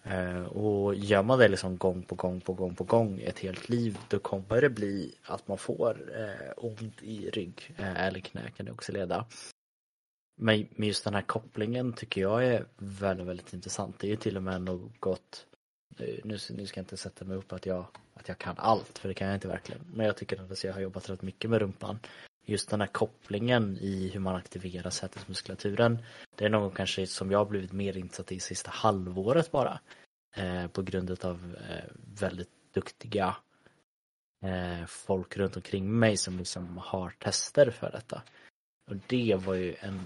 Eh, 0.03 0.43
och 0.43 0.95
gör 0.95 1.23
man 1.23 1.39
det 1.39 1.47
liksom 1.47 1.77
gång 1.77 2.03
på 2.03 2.15
gång 2.15 2.41
på 2.41 2.53
gång 2.53 2.75
på 2.75 2.83
gång 2.83 3.19
ett 3.19 3.39
helt 3.39 3.69
liv 3.69 3.97
då 4.07 4.19
kommer 4.19 4.61
det 4.61 4.69
bli 4.69 5.15
att 5.23 5.47
man 5.47 5.57
får 5.57 6.11
eh, 6.15 6.53
ont 6.57 7.03
i 7.03 7.29
rygg 7.29 7.75
eh, 7.77 8.05
eller 8.05 8.19
knä 8.19 8.51
kan 8.51 8.65
det 8.65 8.71
också 8.71 8.91
leda. 8.91 9.25
Men 10.41 10.67
just 10.75 11.03
den 11.03 11.13
här 11.13 11.21
kopplingen 11.21 11.93
tycker 11.93 12.21
jag 12.21 12.45
är 12.45 12.65
väldigt, 12.77 13.27
väldigt 13.27 13.53
intressant. 13.53 13.99
Det 13.99 14.07
är 14.07 14.11
ju 14.11 14.15
till 14.15 14.37
och 14.37 14.43
med 14.43 14.61
något 14.61 15.45
nu, 15.97 16.19
nu 16.49 16.65
ska 16.65 16.79
jag 16.79 16.83
inte 16.83 16.97
sätta 16.97 17.25
mig 17.25 17.37
upp 17.37 17.53
att 17.53 17.65
jag, 17.65 17.85
att 18.13 18.27
jag 18.27 18.37
kan 18.37 18.55
allt, 18.57 18.97
för 18.97 19.07
det 19.07 19.13
kan 19.13 19.27
jag 19.27 19.37
inte 19.37 19.47
verkligen. 19.47 19.81
Men 19.93 20.05
jag 20.05 20.17
tycker 20.17 20.51
att 20.51 20.63
jag 20.63 20.73
har 20.73 20.81
jobbat 20.81 21.09
rätt 21.09 21.21
mycket 21.21 21.49
med 21.49 21.61
rumpan 21.61 21.99
just 22.49 22.69
den 22.69 22.81
här 22.81 22.87
kopplingen 22.87 23.77
i 23.81 24.09
hur 24.13 24.19
man 24.19 24.35
aktiverar 24.35 24.89
sätesmuskulaturen. 24.89 25.97
Det 26.35 26.45
är 26.45 26.49
något 26.49 26.75
kanske 26.75 27.07
som 27.07 27.31
jag 27.31 27.39
har 27.39 27.45
blivit 27.45 27.71
mer 27.71 27.97
insatt 27.97 28.31
i 28.31 28.39
sista 28.39 28.71
halvåret 28.71 29.51
bara. 29.51 29.79
Eh, 30.35 30.67
på 30.67 30.81
grund 30.81 31.25
av 31.25 31.55
eh, 31.69 31.83
väldigt 32.19 32.49
duktiga 32.73 33.35
eh, 34.45 34.85
folk 34.85 35.37
runt 35.37 35.55
omkring 35.55 35.99
mig 35.99 36.17
som 36.17 36.37
liksom 36.37 36.77
har 36.77 37.09
tester 37.19 37.71
för 37.71 37.91
detta. 37.91 38.21
Och 38.91 38.95
det 39.07 39.35
var 39.45 39.53
ju 39.53 39.75
en 39.79 40.01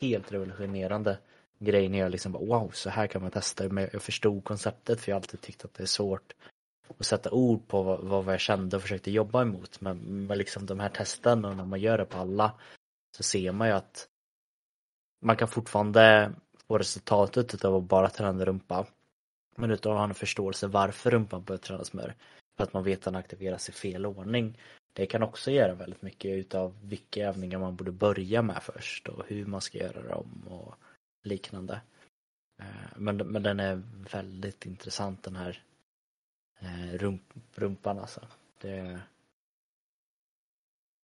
helt 0.00 0.32
revolutionerande 0.32 1.18
grej 1.58 1.88
när 1.88 1.98
jag 1.98 2.10
liksom 2.10 2.32
bara 2.32 2.44
wow, 2.44 2.70
så 2.74 2.90
här 2.90 3.06
kan 3.06 3.22
man 3.22 3.30
testa. 3.30 3.68
Men 3.68 3.88
jag 3.92 4.02
förstod 4.02 4.44
konceptet 4.44 5.00
för 5.00 5.10
jag 5.10 5.16
har 5.16 5.20
alltid 5.20 5.40
tyckt 5.40 5.64
att 5.64 5.74
det 5.74 5.82
är 5.82 5.86
svårt 5.86 6.34
och 6.98 7.06
sätta 7.06 7.30
ord 7.30 7.68
på 7.68 7.82
vad, 7.82 8.24
vad 8.24 8.34
jag 8.34 8.40
kände 8.40 8.76
och 8.76 8.82
försökte 8.82 9.10
jobba 9.10 9.42
emot. 9.42 9.80
Men 9.80 10.26
med 10.26 10.38
liksom 10.38 10.66
de 10.66 10.80
här 10.80 10.88
testen 10.88 11.44
och 11.44 11.56
när 11.56 11.64
man 11.64 11.80
gör 11.80 11.98
det 11.98 12.04
på 12.04 12.18
alla 12.18 12.52
så 13.16 13.22
ser 13.22 13.52
man 13.52 13.68
ju 13.68 13.74
att 13.74 14.08
man 15.22 15.36
kan 15.36 15.48
fortfarande 15.48 16.32
få 16.68 16.78
resultatet 16.78 17.64
av 17.64 17.74
att 17.74 17.84
bara 17.84 18.08
träna 18.08 18.44
rumpa. 18.44 18.86
Men 19.56 19.70
utav 19.70 19.92
att 19.92 19.98
ha 19.98 20.04
en 20.04 20.14
förståelse 20.14 20.66
varför 20.66 21.10
rumpan 21.10 21.44
bör 21.44 21.56
tränas 21.56 21.92
mer. 21.92 22.14
För 22.56 22.64
att 22.64 22.72
man 22.72 22.84
vet 22.84 22.98
att 22.98 23.04
den 23.04 23.16
aktiveras 23.16 23.68
i 23.68 23.72
fel 23.72 24.06
ordning. 24.06 24.58
Det 24.92 25.06
kan 25.06 25.22
också 25.22 25.50
göra 25.50 25.74
väldigt 25.74 26.02
mycket 26.02 26.30
utav 26.30 26.76
vilka 26.82 27.28
övningar 27.28 27.58
man 27.58 27.76
borde 27.76 27.92
börja 27.92 28.42
med 28.42 28.62
först 28.62 29.08
och 29.08 29.24
hur 29.26 29.46
man 29.46 29.60
ska 29.60 29.78
göra 29.78 30.02
dem 30.02 30.44
och 30.48 30.74
liknande. 31.22 31.80
Eh, 32.60 32.66
men, 32.96 33.16
men 33.16 33.42
den 33.42 33.60
är 33.60 33.82
väldigt 34.12 34.66
intressant 34.66 35.22
den 35.22 35.36
här 35.36 35.62
rump, 36.92 37.22
rumpan 37.54 37.98
alltså. 37.98 38.20
Det... 38.60 39.00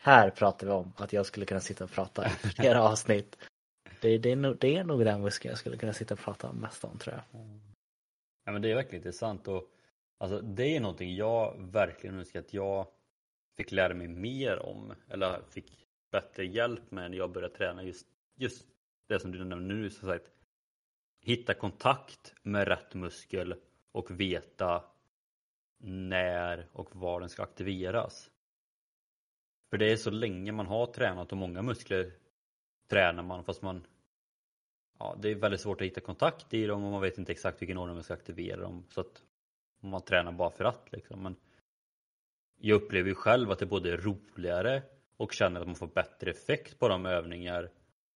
Här 0.02 0.30
pratar 0.30 0.66
vi 0.66 0.72
om 0.72 0.92
att 0.96 1.12
jag 1.12 1.26
skulle 1.26 1.46
kunna 1.46 1.60
sitta 1.60 1.84
och 1.84 1.90
prata 1.90 2.26
i 2.26 2.30
flera 2.56 2.82
avsnitt. 2.82 3.36
Det, 4.00 4.18
det, 4.18 4.32
är 4.32 4.36
nog, 4.36 4.58
det 4.58 4.76
är 4.76 4.84
nog 4.84 5.04
den 5.04 5.20
muskeln 5.22 5.50
jag 5.50 5.58
skulle 5.58 5.76
kunna 5.76 5.92
sitta 5.92 6.14
och 6.14 6.20
prata 6.20 6.52
mest 6.52 6.84
om 6.84 6.98
tror 6.98 7.14
jag. 7.14 7.40
Ja 8.44 8.52
men 8.52 8.62
det 8.62 8.70
är 8.70 8.74
verkligen 8.74 8.96
intressant 8.96 9.48
och 9.48 9.70
alltså, 10.18 10.40
det 10.40 10.76
är 10.76 10.80
någonting 10.80 11.14
jag 11.14 11.54
verkligen 11.58 12.18
önskar 12.18 12.40
att 12.40 12.54
jag 12.54 12.86
fick 13.56 13.72
lära 13.72 13.94
mig 13.94 14.08
mer 14.08 14.58
om 14.58 14.94
eller 15.08 15.42
fick 15.50 15.86
bättre 16.10 16.46
hjälp 16.46 16.90
med 16.90 17.10
när 17.10 17.18
jag 17.18 17.32
började 17.32 17.54
träna 17.54 17.82
just, 17.82 18.06
just 18.36 18.66
det 19.08 19.20
som 19.20 19.32
du 19.32 19.38
nämnde 19.38 19.74
nu 19.74 19.90
som 19.90 20.08
sagt 20.08 20.30
hitta 21.20 21.54
kontakt 21.54 22.34
med 22.42 22.68
rätt 22.68 22.94
muskel 22.94 23.54
och 23.92 24.20
veta 24.20 24.84
när 25.78 26.68
och 26.72 26.96
var 26.96 27.20
den 27.20 27.28
ska 27.28 27.42
aktiveras. 27.42 28.30
För 29.70 29.78
det 29.78 29.92
är 29.92 29.96
så 29.96 30.10
länge 30.10 30.52
man 30.52 30.66
har 30.66 30.86
tränat 30.86 31.32
och 31.32 31.38
många 31.38 31.62
muskler 31.62 32.12
tränar 32.88 33.22
man 33.22 33.44
fast 33.44 33.62
man 33.62 33.86
ja, 34.98 35.16
det 35.22 35.30
är 35.30 35.34
väldigt 35.34 35.60
svårt 35.60 35.80
att 35.80 35.86
hitta 35.86 36.00
kontakt 36.00 36.54
i 36.54 36.66
dem 36.66 36.84
och 36.84 36.92
man 36.92 37.00
vet 37.00 37.18
inte 37.18 37.32
exakt 37.32 37.62
vilken 37.62 37.78
ordning 37.78 37.94
man 37.94 38.04
ska 38.04 38.14
aktivera 38.14 38.60
dem 38.60 38.84
så 38.88 39.00
att 39.00 39.22
man 39.80 40.02
tränar 40.02 40.32
bara 40.32 40.50
för 40.50 40.64
att 40.64 40.92
liksom. 40.92 41.22
Men 41.22 41.36
jag 42.58 42.82
upplever 42.82 43.08
ju 43.08 43.14
själv 43.14 43.50
att 43.50 43.58
det 43.58 43.66
både 43.66 43.92
är 43.92 43.96
roligare 43.96 44.82
och 45.16 45.32
känner 45.32 45.60
att 45.60 45.66
man 45.66 45.76
får 45.76 45.86
bättre 45.86 46.30
effekt 46.30 46.78
på 46.78 46.88
de 46.88 47.06
övningar 47.06 47.70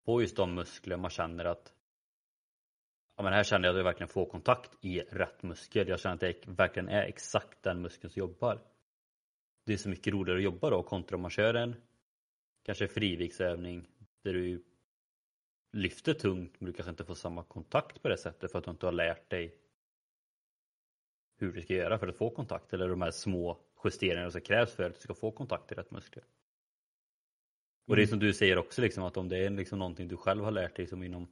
på 0.05 0.21
just 0.21 0.37
de 0.37 0.55
muskler 0.55 0.97
man 0.97 1.11
känner 1.11 1.45
att 1.45 1.73
ja, 3.21 3.25
men 3.25 3.33
här 3.33 3.45
känner 3.45 3.69
jag 3.69 3.73
att 3.73 3.79
jag 3.79 3.85
verkligen 3.85 4.09
får 4.09 4.27
kontakt 4.27 4.85
i 4.85 5.01
rätt 5.01 5.43
muskel. 5.43 5.89
Jag 5.89 6.01
känner 6.01 6.15
att 6.15 6.21
det 6.21 6.35
verkligen 6.47 6.89
är 6.89 7.03
exakt 7.03 7.63
den 7.63 7.81
muskeln 7.81 8.11
som 8.11 8.21
jobbar. 8.21 8.61
Det 9.67 9.73
är 9.73 9.77
så 9.77 9.89
mycket 9.89 10.13
roligare 10.13 10.39
att 10.39 10.45
jobba 10.45 10.71
då 10.71 10.83
kontra 10.83 11.17
om 11.17 11.23
man 11.23 11.31
kör 11.31 11.55
en 11.55 11.77
kanske 12.63 12.89
friviktsövning 12.89 13.89
där 14.23 14.33
du 14.33 14.65
lyfter 15.73 16.15
tungt 16.15 16.55
men 16.59 16.67
du 16.67 16.73
kanske 16.73 16.91
inte 16.91 17.05
får 17.05 17.15
samma 17.15 17.45
kontakt 17.45 18.03
på 18.03 18.09
det 18.09 18.17
sättet 18.17 18.53
för 18.53 18.59
att 18.59 18.65
du 18.65 18.71
inte 18.71 18.87
har 18.87 18.93
lärt 18.93 19.31
dig 19.31 19.55
hur 21.37 21.53
du 21.53 21.63
ska 21.63 21.75
göra 21.75 21.99
för 21.99 22.09
att 22.09 22.17
få 22.17 22.31
kontakt 22.31 22.73
eller 22.73 22.89
de 22.89 23.03
här 23.03 23.11
små 23.11 23.59
justeringarna 23.85 24.31
som 24.31 24.41
krävs 24.41 24.75
för 24.75 24.83
att 24.83 24.95
du 24.95 25.01
ska 25.01 25.15
få 25.15 25.31
kontakt 25.31 25.73
i 25.73 25.75
rätt 25.75 25.91
muskler. 25.91 26.25
Och 27.87 27.97
det 27.97 28.03
är 28.03 28.07
som 28.07 28.19
du 28.19 28.33
säger 28.33 28.59
också 28.59 28.83
liksom 28.83 29.05
att 29.05 29.17
om 29.17 29.29
det 29.29 29.39
är 29.39 29.51
liksom 29.51 29.79
någonting 29.79 30.09
du 30.09 30.17
själv 30.17 30.45
har 30.45 30.51
lärt 30.51 30.77
dig 30.77 30.87
som 30.87 31.03
inom 31.03 31.29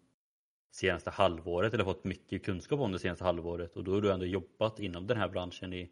senaste 0.71 1.11
halvåret 1.11 1.75
eller 1.75 1.85
fått 1.85 2.05
mycket 2.05 2.45
kunskap 2.45 2.81
om 2.81 2.93
det 2.93 2.99
senaste 2.99 3.25
halvåret 3.25 3.77
och 3.77 3.85
då 3.85 3.95
har 3.95 4.01
du 4.01 4.13
ändå 4.13 4.27
jobbat 4.27 4.81
inom 4.81 5.07
den 5.07 5.17
här 5.17 5.29
branschen 5.29 5.73
i 5.73 5.91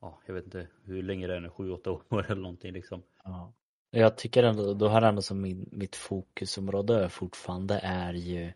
ja, 0.00 0.20
jag 0.26 0.34
vet 0.34 0.44
inte 0.44 0.68
hur 0.84 1.02
länge 1.02 1.26
det 1.26 1.36
är 1.36 1.40
nu, 1.40 1.48
7-8 1.48 1.88
år 2.14 2.24
eller 2.30 2.42
någonting 2.42 2.72
liksom. 2.72 3.02
Ja. 3.24 3.52
Jag 3.90 4.16
tycker 4.16 4.42
ändå, 4.42 4.74
då 4.74 4.88
har 4.88 5.02
ändå 5.02 5.22
som 5.22 5.40
min, 5.40 5.68
mitt 5.72 5.96
fokusområde 5.96 7.08
fortfarande 7.08 7.80
är 7.82 8.12
ju 8.12 8.52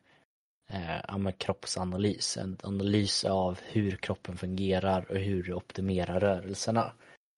eh, 0.69 1.31
kroppsanalys, 1.39 2.37
en 2.37 2.57
analys 2.63 3.25
av 3.25 3.59
hur 3.63 3.91
kroppen 3.91 4.37
fungerar 4.37 5.11
och 5.11 5.17
hur 5.17 5.43
du 5.43 5.55
optimerar 5.55 6.21
rörelserna. 6.21 6.93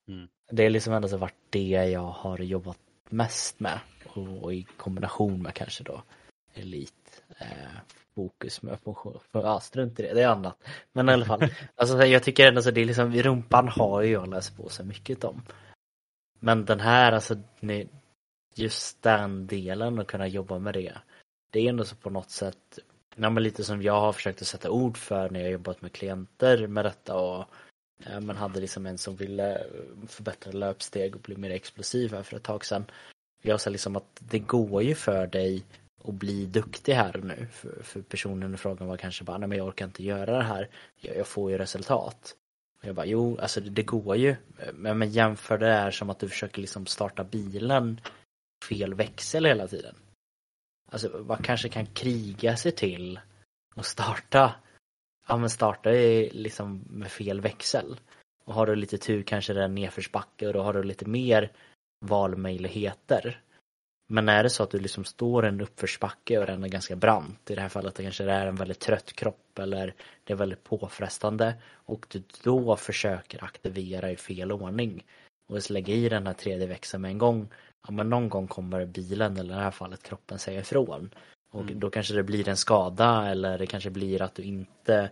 Mm. 0.09 0.29
Det 0.51 0.65
är 0.65 0.71
liksom 0.71 0.93
ändå 0.93 1.09
så 1.09 1.17
varit 1.17 1.35
det 1.51 1.69
jag 1.69 2.01
har 2.01 2.39
jobbat 2.39 2.79
mest 3.09 3.61
med 3.61 3.81
och, 4.07 4.43
och 4.43 4.55
i 4.55 4.63
kombination 4.63 5.43
med 5.43 5.55
kanske 5.55 5.85
då 5.85 6.03
elit 6.59 7.23
eh, 7.39 7.79
fokus 8.15 8.63
med 8.63 8.81
funktion. 8.81 9.19
Ja, 9.33 9.61
strunt 9.61 10.01
i 10.01 10.03
det, 10.03 10.15
det 10.15 10.23
är 10.23 10.29
annat. 10.29 10.69
Men 10.93 11.09
i 11.09 11.13
alla 11.13 11.25
fall, 11.25 11.49
alltså, 11.75 12.05
jag 12.05 12.23
tycker 12.23 12.49
ändå 12.49 12.63
så 12.63 12.71
det 12.71 12.81
är 12.81 12.85
liksom, 12.85 13.15
rumpan 13.15 13.69
har 13.69 14.03
ju 14.03 14.13
jag 14.13 14.29
läst 14.29 14.57
på 14.57 14.69
så 14.69 14.85
mycket 14.85 15.25
om. 15.25 15.43
Men 16.41 16.65
den 16.65 16.81
här, 16.81 17.13
alltså 17.13 17.37
just 18.55 19.03
den 19.03 19.47
delen 19.47 19.99
och 19.99 20.07
kunna 20.09 20.27
jobba 20.27 20.59
med 20.59 20.75
det. 20.75 20.99
Det 21.51 21.61
är 21.61 21.69
ändå 21.69 21.85
så 21.85 21.97
på 21.97 22.11
något 22.11 22.31
sätt, 22.31 22.79
ja, 23.17 23.31
men 23.31 23.43
lite 23.43 23.65
som 23.65 23.83
jag 23.83 24.01
har 24.01 24.13
försökt 24.13 24.43
att 24.43 24.49
sätta 24.49 24.71
ord 24.71 24.97
för 24.97 25.31
när 25.31 25.41
jag 25.41 25.51
jobbat 25.51 25.83
med 25.83 25.93
klienter 25.93 26.67
med 26.67 26.85
detta 26.85 27.17
och 27.17 27.45
ja, 28.05 28.21
man 28.21 28.37
hade 28.37 28.61
liksom 28.61 28.87
en 28.87 28.99
som 28.99 29.17
ville 29.17 29.67
förbättra 30.07 30.53
löpsteg 30.53 31.15
och 31.15 31.21
bli 31.21 31.37
mer 31.37 31.51
explosiv 31.51 32.13
här 32.13 32.23
för 32.23 32.37
ett 32.37 32.43
tag 32.43 32.65
sedan. 32.65 32.85
Jag 33.43 33.61
sa 33.61 33.71
liksom 33.71 33.97
att 33.97 34.19
det 34.19 34.39
går 34.39 34.83
ju 34.83 34.95
för 34.95 35.27
dig 35.27 35.65
och 35.99 36.15
bli 36.15 36.47
duktig 36.47 36.93
här 36.93 37.17
och 37.17 37.25
nu. 37.25 37.47
För, 37.53 37.83
för 37.83 38.03
personen 38.03 38.55
i 38.55 38.57
frågan 38.57 38.89
var 38.89 38.97
kanske 38.97 39.25
bara, 39.25 39.39
nej 39.39 39.49
men 39.49 39.59
jag 39.59 39.67
orkar 39.67 39.85
inte 39.85 40.05
göra 40.05 40.37
det 40.37 40.45
här. 40.45 40.69
Jag, 40.97 41.17
jag 41.17 41.27
får 41.27 41.51
ju 41.51 41.59
resultat. 41.59 42.37
Och 42.81 42.89
jag 42.89 42.95
bara, 42.95 43.07
jo, 43.07 43.39
alltså 43.39 43.61
det, 43.61 43.71
det 43.71 43.83
går 43.83 44.17
ju. 44.17 44.37
Men, 44.75 44.99
men 44.99 45.11
jämför 45.11 45.59
det 45.59 45.73
här 45.73 45.91
som 45.91 46.11
att 46.11 46.19
du 46.19 46.29
försöker 46.29 46.61
liksom 46.61 46.87
starta 46.87 47.25
bilen 47.25 48.01
fel 48.69 48.95
växel 48.95 49.45
hela 49.45 49.69
tiden. 49.69 49.95
Alltså 50.91 51.09
man 51.09 51.43
kanske 51.43 51.69
kan 51.69 51.87
kriga 51.87 52.57
sig 52.57 52.73
till 52.73 53.21
och 53.75 53.87
starta, 53.87 54.55
ja 55.29 55.37
men 55.37 55.51
starta 55.51 55.91
liksom 56.33 56.85
med 56.89 57.11
fel 57.11 57.41
växel. 57.41 58.01
Och 58.45 58.55
har 58.55 58.67
du 58.67 58.77
lite 58.77 58.99
tur 58.99 59.23
kanske 59.23 59.53
det 59.53 59.61
är 59.61 59.65
en 59.65 59.75
nedförsbacke 59.75 60.47
och 60.47 60.53
då 60.53 60.63
har 60.63 60.73
du 60.73 60.83
lite 60.83 61.09
mer 61.09 61.53
valmöjligheter. 62.01 63.43
Men 64.11 64.29
är 64.29 64.43
det 64.43 64.51
så 64.51 64.63
att 64.63 64.71
du 64.71 64.79
liksom 64.79 65.05
står 65.05 65.45
en 65.45 65.61
uppförsbacke 65.61 66.39
och 66.39 66.47
den 66.47 66.65
är 66.65 66.69
ganska 66.69 66.97
brant, 66.97 67.51
i 67.51 67.55
det 67.55 67.61
här 67.61 67.69
fallet 67.69 67.95
det 67.95 68.03
kanske 68.03 68.25
är 68.25 68.47
en 68.47 68.57
väldigt 68.57 68.81
trött 68.81 69.13
kropp 69.13 69.59
eller 69.59 69.95
det 70.25 70.33
är 70.33 70.37
väldigt 70.37 70.65
påfrestande 70.65 71.55
och 71.73 72.07
du 72.09 72.23
då 72.43 72.77
försöker 72.77 73.45
aktivera 73.45 74.11
i 74.11 74.17
fel 74.17 74.53
ordning 74.53 75.05
och 75.49 75.71
lägga 75.71 75.95
i 75.95 76.09
den 76.09 76.27
här 76.27 76.35
tredje 76.35 76.67
växeln 76.67 77.03
med 77.03 77.11
en 77.11 77.19
gång, 77.19 77.49
ja 77.87 77.93
men 77.93 78.11
någon 78.11 78.29
gång 78.29 78.49
kommer 78.49 78.87
bilen 78.87 79.37
eller 79.37 79.55
i 79.55 79.57
det 79.57 79.63
här 79.63 79.71
fallet 79.71 80.03
kroppen 80.03 80.39
säga 80.39 80.61
ifrån. 80.61 81.11
Och 81.51 81.63
mm. 81.63 81.81
då 81.81 81.91
kanske 81.91 82.15
det 82.15 82.23
blir 82.23 82.49
en 82.49 82.57
skada 82.57 83.29
eller 83.31 83.59
det 83.59 83.67
kanske 83.67 83.91
blir 83.91 84.23
att 84.23 84.35
du 84.35 84.43
inte 84.43 85.11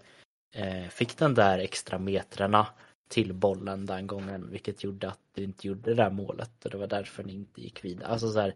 eh, 0.55 0.89
fick 0.89 1.19
den 1.19 1.35
där 1.35 1.59
extra 1.59 1.99
metrarna 1.99 2.67
till 3.09 3.33
bollen 3.33 3.87
den 3.87 4.07
gången 4.07 4.51
vilket 4.51 4.85
gjorde 4.85 5.09
att 5.09 5.21
du 5.35 5.45
inte 5.45 5.67
gjorde 5.67 5.91
det 5.91 5.95
där 5.95 6.11
målet 6.11 6.65
och 6.65 6.71
det 6.71 6.77
var 6.77 6.87
därför 6.87 7.25
ni 7.25 7.33
inte 7.33 7.61
gick 7.61 7.85
vidare. 7.85 8.09
Alltså 8.09 8.31
så 8.31 8.41
här, 8.41 8.55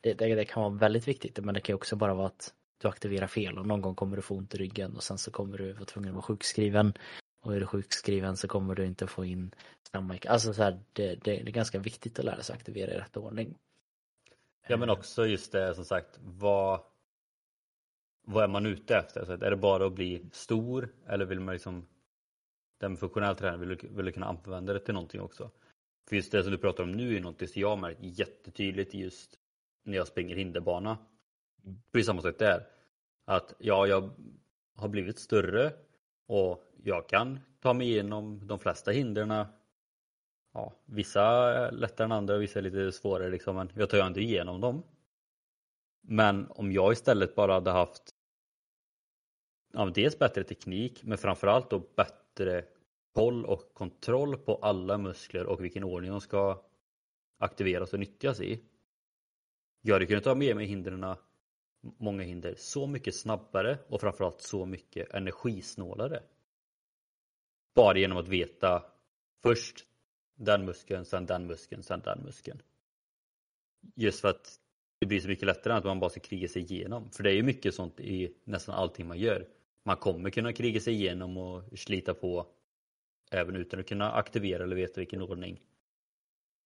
det, 0.00 0.14
det, 0.14 0.34
det, 0.34 0.44
kan 0.44 0.62
vara 0.62 0.74
väldigt 0.74 1.08
viktigt 1.08 1.44
men 1.44 1.54
det 1.54 1.60
kan 1.60 1.74
också 1.74 1.96
bara 1.96 2.14
vara 2.14 2.26
att 2.26 2.54
du 2.82 2.88
aktiverar 2.88 3.26
fel 3.26 3.58
och 3.58 3.66
någon 3.66 3.80
gång 3.80 3.94
kommer 3.94 4.16
du 4.16 4.22
få 4.22 4.34
ont 4.34 4.54
i 4.54 4.58
ryggen 4.58 4.96
och 4.96 5.02
sen 5.02 5.18
så 5.18 5.30
kommer 5.30 5.58
du 5.58 5.72
vara 5.72 5.84
tvungen 5.84 6.10
att 6.10 6.14
vara 6.14 6.22
sjukskriven 6.22 6.92
och 7.44 7.54
är 7.54 7.60
du 7.60 7.66
sjukskriven 7.66 8.36
så 8.36 8.48
kommer 8.48 8.74
du 8.74 8.86
inte 8.86 9.06
få 9.06 9.24
in 9.24 9.54
samma, 9.92 10.18
alltså 10.28 10.54
så 10.54 10.62
här, 10.62 10.80
det, 10.92 11.14
det, 11.14 11.14
det 11.24 11.50
är 11.50 11.52
ganska 11.52 11.78
viktigt 11.78 12.18
att 12.18 12.24
lära 12.24 12.42
sig 12.42 12.54
aktivera 12.54 12.90
i 12.90 12.98
rätt 12.98 13.16
ordning. 13.16 13.54
Ja 14.68 14.76
men 14.76 14.90
också 14.90 15.26
just 15.26 15.52
det 15.52 15.74
som 15.74 15.84
sagt, 15.84 16.18
vad, 16.22 16.80
vad 18.26 18.44
är 18.44 18.48
man 18.48 18.66
ute 18.66 18.96
efter? 18.96 19.24
Så 19.24 19.32
är 19.32 19.50
det 19.50 19.56
bara 19.56 19.86
att 19.86 19.92
bli 19.92 20.24
stor 20.32 20.94
eller 21.06 21.24
vill 21.24 21.40
man 21.40 21.54
liksom 21.54 21.86
den 22.80 22.96
funktionella 22.96 23.34
tränaren, 23.34 23.60
vill, 23.60 23.88
vill 23.90 24.06
du 24.06 24.12
kunna 24.12 24.26
använda 24.26 24.72
det 24.72 24.80
till 24.80 24.94
någonting 24.94 25.20
också? 25.20 25.50
För 26.08 26.16
just 26.16 26.32
det 26.32 26.42
som 26.42 26.52
du 26.52 26.58
pratar 26.58 26.84
om 26.84 26.92
nu 26.92 27.16
är 27.16 27.20
något 27.20 27.50
som 27.50 27.62
jag 27.62 27.68
har 27.68 27.76
märkt 27.76 28.00
jättetydligt 28.02 28.94
just 28.94 29.39
när 29.82 29.96
jag 29.96 30.06
springer 30.06 30.36
hinderbana. 30.36 30.98
Precis 31.92 32.06
samma 32.06 32.22
sak 32.22 32.38
där. 32.38 32.66
Att 33.24 33.54
ja, 33.58 33.86
jag 33.86 34.10
har 34.76 34.88
blivit 34.88 35.18
större 35.18 35.72
och 36.26 36.64
jag 36.82 37.08
kan 37.08 37.40
ta 37.60 37.72
mig 37.72 37.88
igenom 37.88 38.46
de 38.46 38.58
flesta 38.58 38.90
hindren. 38.90 39.46
Ja, 40.52 40.72
vissa 40.84 41.22
är 41.22 41.72
lättare 41.72 42.04
än 42.04 42.12
andra 42.12 42.34
och 42.34 42.42
vissa 42.42 42.58
är 42.58 42.62
lite 42.62 42.92
svårare 42.92 43.30
liksom, 43.30 43.56
men 43.56 43.70
jag 43.74 43.90
tar 43.90 43.98
ju 43.98 44.06
inte 44.06 44.20
igenom 44.20 44.60
dem. 44.60 44.82
Men 46.00 46.46
om 46.50 46.72
jag 46.72 46.92
istället 46.92 47.34
bara 47.34 47.52
hade 47.52 47.70
haft 47.70 48.14
ja, 49.72 49.86
dels 49.94 50.18
bättre 50.18 50.44
teknik 50.44 51.02
men 51.04 51.18
framförallt 51.18 51.70
då 51.70 51.82
bättre 51.96 52.64
koll 53.14 53.44
och 53.44 53.74
kontroll 53.74 54.36
på 54.36 54.54
alla 54.54 54.98
muskler 54.98 55.46
och 55.46 55.64
vilken 55.64 55.84
ordning 55.84 56.10
de 56.10 56.20
ska 56.20 56.62
aktiveras 57.38 57.92
och 57.92 57.98
nyttjas 57.98 58.40
i. 58.40 58.64
Jag 59.80 59.94
hade 59.94 60.06
kunnat 60.06 60.24
ta 60.24 60.34
med 60.34 60.56
mig 60.56 60.66
hindren, 60.66 61.16
många 61.80 62.22
hinder, 62.22 62.54
så 62.58 62.86
mycket 62.86 63.14
snabbare 63.14 63.78
och 63.88 64.00
framförallt 64.00 64.40
så 64.40 64.66
mycket 64.66 65.14
energisnålare. 65.14 66.22
Bara 67.74 67.98
genom 67.98 68.18
att 68.18 68.28
veta 68.28 68.84
först 69.42 69.86
den 70.34 70.64
muskeln, 70.64 71.04
sen 71.04 71.26
den 71.26 71.46
muskeln, 71.46 71.82
sen 71.82 72.00
den 72.00 72.22
muskeln. 72.22 72.62
Just 73.94 74.20
för 74.20 74.28
att 74.28 74.60
det 74.98 75.06
blir 75.06 75.20
så 75.20 75.28
mycket 75.28 75.46
lättare 75.46 75.72
än 75.72 75.78
att 75.78 75.84
man 75.84 76.00
bara 76.00 76.10
ska 76.10 76.20
kriga 76.20 76.48
sig 76.48 76.62
igenom. 76.62 77.10
För 77.10 77.22
det 77.22 77.30
är 77.30 77.34
ju 77.34 77.42
mycket 77.42 77.74
sånt 77.74 78.00
i 78.00 78.34
nästan 78.44 78.74
allting 78.74 79.06
man 79.06 79.18
gör. 79.18 79.48
Man 79.82 79.96
kommer 79.96 80.30
kunna 80.30 80.52
kriga 80.52 80.80
sig 80.80 80.94
igenom 80.94 81.36
och 81.36 81.78
slita 81.78 82.14
på 82.14 82.46
även 83.30 83.56
utan 83.56 83.80
att 83.80 83.88
kunna 83.88 84.12
aktivera 84.12 84.62
eller 84.62 84.76
veta 84.76 85.00
vilken 85.00 85.22
ordning. 85.22 85.60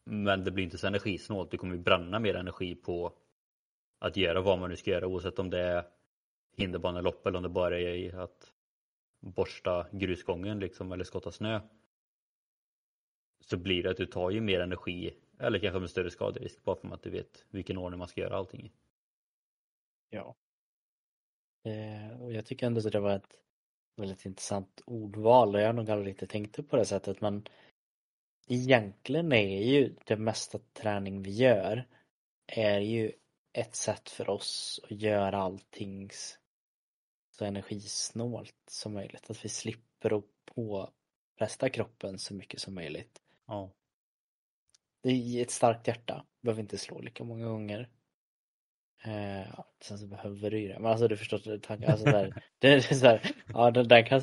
Men 0.05 0.45
det 0.45 0.51
blir 0.51 0.65
inte 0.65 0.79
så 0.79 0.87
energisnålt. 0.87 1.51
Du 1.51 1.57
kommer 1.57 1.77
bränna 1.77 2.19
mer 2.19 2.35
energi 2.35 2.75
på 2.75 3.13
att 3.99 4.17
göra 4.17 4.41
vad 4.41 4.59
man 4.59 4.71
nu 4.71 4.77
ska 4.77 4.91
göra 4.91 5.07
oavsett 5.07 5.39
om 5.39 5.51
det 5.51 5.61
är 5.61 5.85
hinderbanelopp 6.57 7.27
eller 7.27 7.37
om 7.37 7.43
det 7.43 7.49
bara 7.49 7.81
är 7.81 8.19
att 8.19 8.53
borsta 9.21 9.87
grusgången 9.93 10.59
liksom 10.59 10.93
eller 10.93 11.05
skotta 11.05 11.33
snö. 11.33 11.61
Så 13.41 13.57
blir 13.57 13.83
det 13.83 13.91
att 13.91 13.97
du 13.97 14.07
tar 14.07 14.31
ju 14.31 14.41
mer 14.41 14.61
energi 14.61 15.15
eller 15.39 15.59
kanske 15.59 15.81
med 15.81 15.91
större 15.91 16.11
skaderisk 16.11 16.65
bara 16.65 16.77
för 16.77 16.95
att 16.95 17.03
du 17.03 17.11
vet 17.11 17.45
vilken 17.51 17.79
ordning 17.79 17.99
man 17.99 18.09
ska 18.09 18.21
göra 18.21 18.37
allting 18.37 18.67
i. 18.67 18.73
Ja. 20.11 20.37
Eh, 21.65 22.23
och 22.23 22.33
jag 22.33 22.47
tycker 22.47 22.67
ändå 22.67 22.79
att 22.79 22.93
det 22.93 23.01
var 23.01 23.17
ett 23.17 23.41
väldigt 23.97 24.27
intressant 24.27 24.83
ordval 24.87 25.55
och 25.55 25.61
jag 25.61 25.67
har 25.67 25.73
nog 25.73 25.91
aldrig 25.91 26.09
riktigt 26.09 26.31
tänkt 26.31 26.69
på 26.69 26.77
det 26.77 26.85
sättet 26.85 27.21
men 27.21 27.49
egentligen 28.47 29.33
är 29.33 29.63
ju 29.63 29.95
det 30.05 30.17
mesta 30.17 30.59
träning 30.73 31.23
vi 31.23 31.31
gör 31.31 31.87
är 32.47 32.81
ju 32.81 33.13
ett 33.53 33.75
sätt 33.75 34.11
för 34.11 34.31
oss 34.31 34.81
att 34.85 35.03
göra 35.03 35.39
allting 35.39 36.11
så 37.31 37.45
energisnålt 37.45 38.57
som 38.67 38.95
möjligt. 38.95 39.31
Att 39.31 39.45
vi 39.45 39.49
slipper 39.49 40.19
att 40.19 40.25
påfresta 40.45 41.69
kroppen 41.69 42.19
så 42.19 42.35
mycket 42.35 42.61
som 42.61 42.75
möjligt. 42.75 43.21
Ja. 43.47 43.71
Det 45.03 45.11
är 45.11 45.43
ett 45.43 45.51
starkt 45.51 45.89
hjärta. 45.89 46.25
Behöver 46.41 46.63
inte 46.63 46.79
slå 46.79 47.01
lika 47.01 47.25
många 47.25 47.47
gånger. 47.47 47.89
Eh, 49.05 49.61
sen 49.81 49.99
så 49.99 50.07
behöver 50.07 50.51
du 50.51 50.61
ju 50.61 50.69
det. 50.69 50.79
Men 50.79 50.91
alltså 50.91 51.09
du 51.09 51.17
förstår 51.17 51.59
tanken. 51.59 51.91
Alltså, 51.91 52.05
där, 52.05 52.43
det 52.59 52.69
är 52.69 52.81
så 52.81 53.07
här, 53.07 53.35
ja 53.47 53.71
den, 53.71 53.89
den 53.89 54.05
kan 54.05 54.23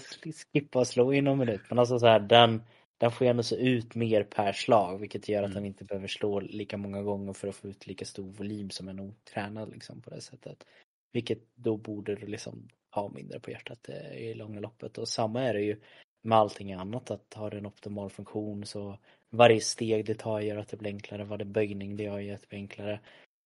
skippa 0.53 0.80
och 0.80 0.88
slå 0.88 1.13
inom 1.13 1.41
en 1.41 1.47
minut. 1.47 1.61
Men 1.69 1.80
alltså 1.80 1.99
så 1.99 2.07
här, 2.07 2.19
den, 2.19 2.63
den 3.01 3.11
får 3.11 3.25
ju 3.25 3.31
ändå 3.31 3.43
se 3.43 3.55
ut 3.55 3.95
mer 3.95 4.23
per 4.23 4.53
slag 4.53 4.97
vilket 4.97 5.29
gör 5.29 5.43
att 5.43 5.51
mm. 5.51 5.55
den 5.55 5.65
inte 5.65 5.85
behöver 5.85 6.07
slå 6.07 6.39
lika 6.39 6.77
många 6.77 7.01
gånger 7.01 7.33
för 7.33 7.47
att 7.47 7.55
få 7.55 7.67
ut 7.67 7.87
lika 7.87 8.05
stor 8.05 8.31
volym 8.31 8.69
som 8.69 8.87
en 8.87 8.99
otränad 8.99 9.71
liksom 9.71 10.01
på 10.01 10.09
det 10.09 10.21
sättet. 10.21 10.63
Vilket 11.11 11.39
då 11.55 11.77
borde 11.77 12.15
du 12.15 12.27
liksom 12.27 12.67
ha 12.91 13.09
mindre 13.09 13.39
på 13.39 13.51
hjärtat 13.51 13.89
eh, 13.89 14.17
i 14.17 14.33
långa 14.33 14.59
loppet 14.59 14.97
och 14.97 15.07
samma 15.07 15.41
är 15.41 15.53
det 15.53 15.61
ju 15.61 15.79
med 16.21 16.37
allting 16.37 16.73
annat 16.73 17.11
att 17.11 17.33
har 17.33 17.55
en 17.55 17.65
optimal 17.65 18.09
funktion 18.09 18.65
så 18.65 18.97
varje 19.29 19.61
steg 19.61 20.05
det 20.05 20.15
tar 20.15 20.39
gör 20.39 20.57
att 20.57 20.67
det 20.67 20.77
blir 20.77 20.91
enklare, 20.91 21.23
varje 21.23 21.45
böjning 21.45 21.97
det 21.97 22.03
gör 22.03 22.19
gör 22.19 22.35
att 22.35 22.41
det 22.41 22.49
blir 22.49 22.59
enklare. 22.59 22.99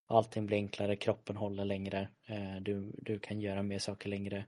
Allting 0.07 0.45
blir 0.45 0.57
enklare, 0.57 0.95
kroppen 0.95 1.37
håller 1.37 1.65
längre, 1.65 2.07
eh, 2.25 2.55
du, 2.61 2.91
du 2.97 3.19
kan 3.19 3.41
göra 3.41 3.63
mer 3.63 3.79
saker 3.79 4.09
längre. 4.09 4.45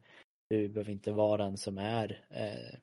Du 0.49 0.69
behöver 0.69 0.91
inte 0.91 1.11
vara 1.11 1.43
den 1.43 1.57
som 1.57 1.77
är 1.77 2.21
eh, 2.29 2.79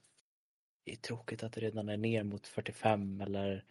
det 0.84 0.92
är 0.92 0.96
tråkigt 0.96 1.42
att 1.42 1.52
det 1.52 1.60
redan 1.60 1.88
är 1.88 1.96
ner 1.96 2.22
mot 2.22 2.46
45 2.46 3.20
eller 3.20 3.64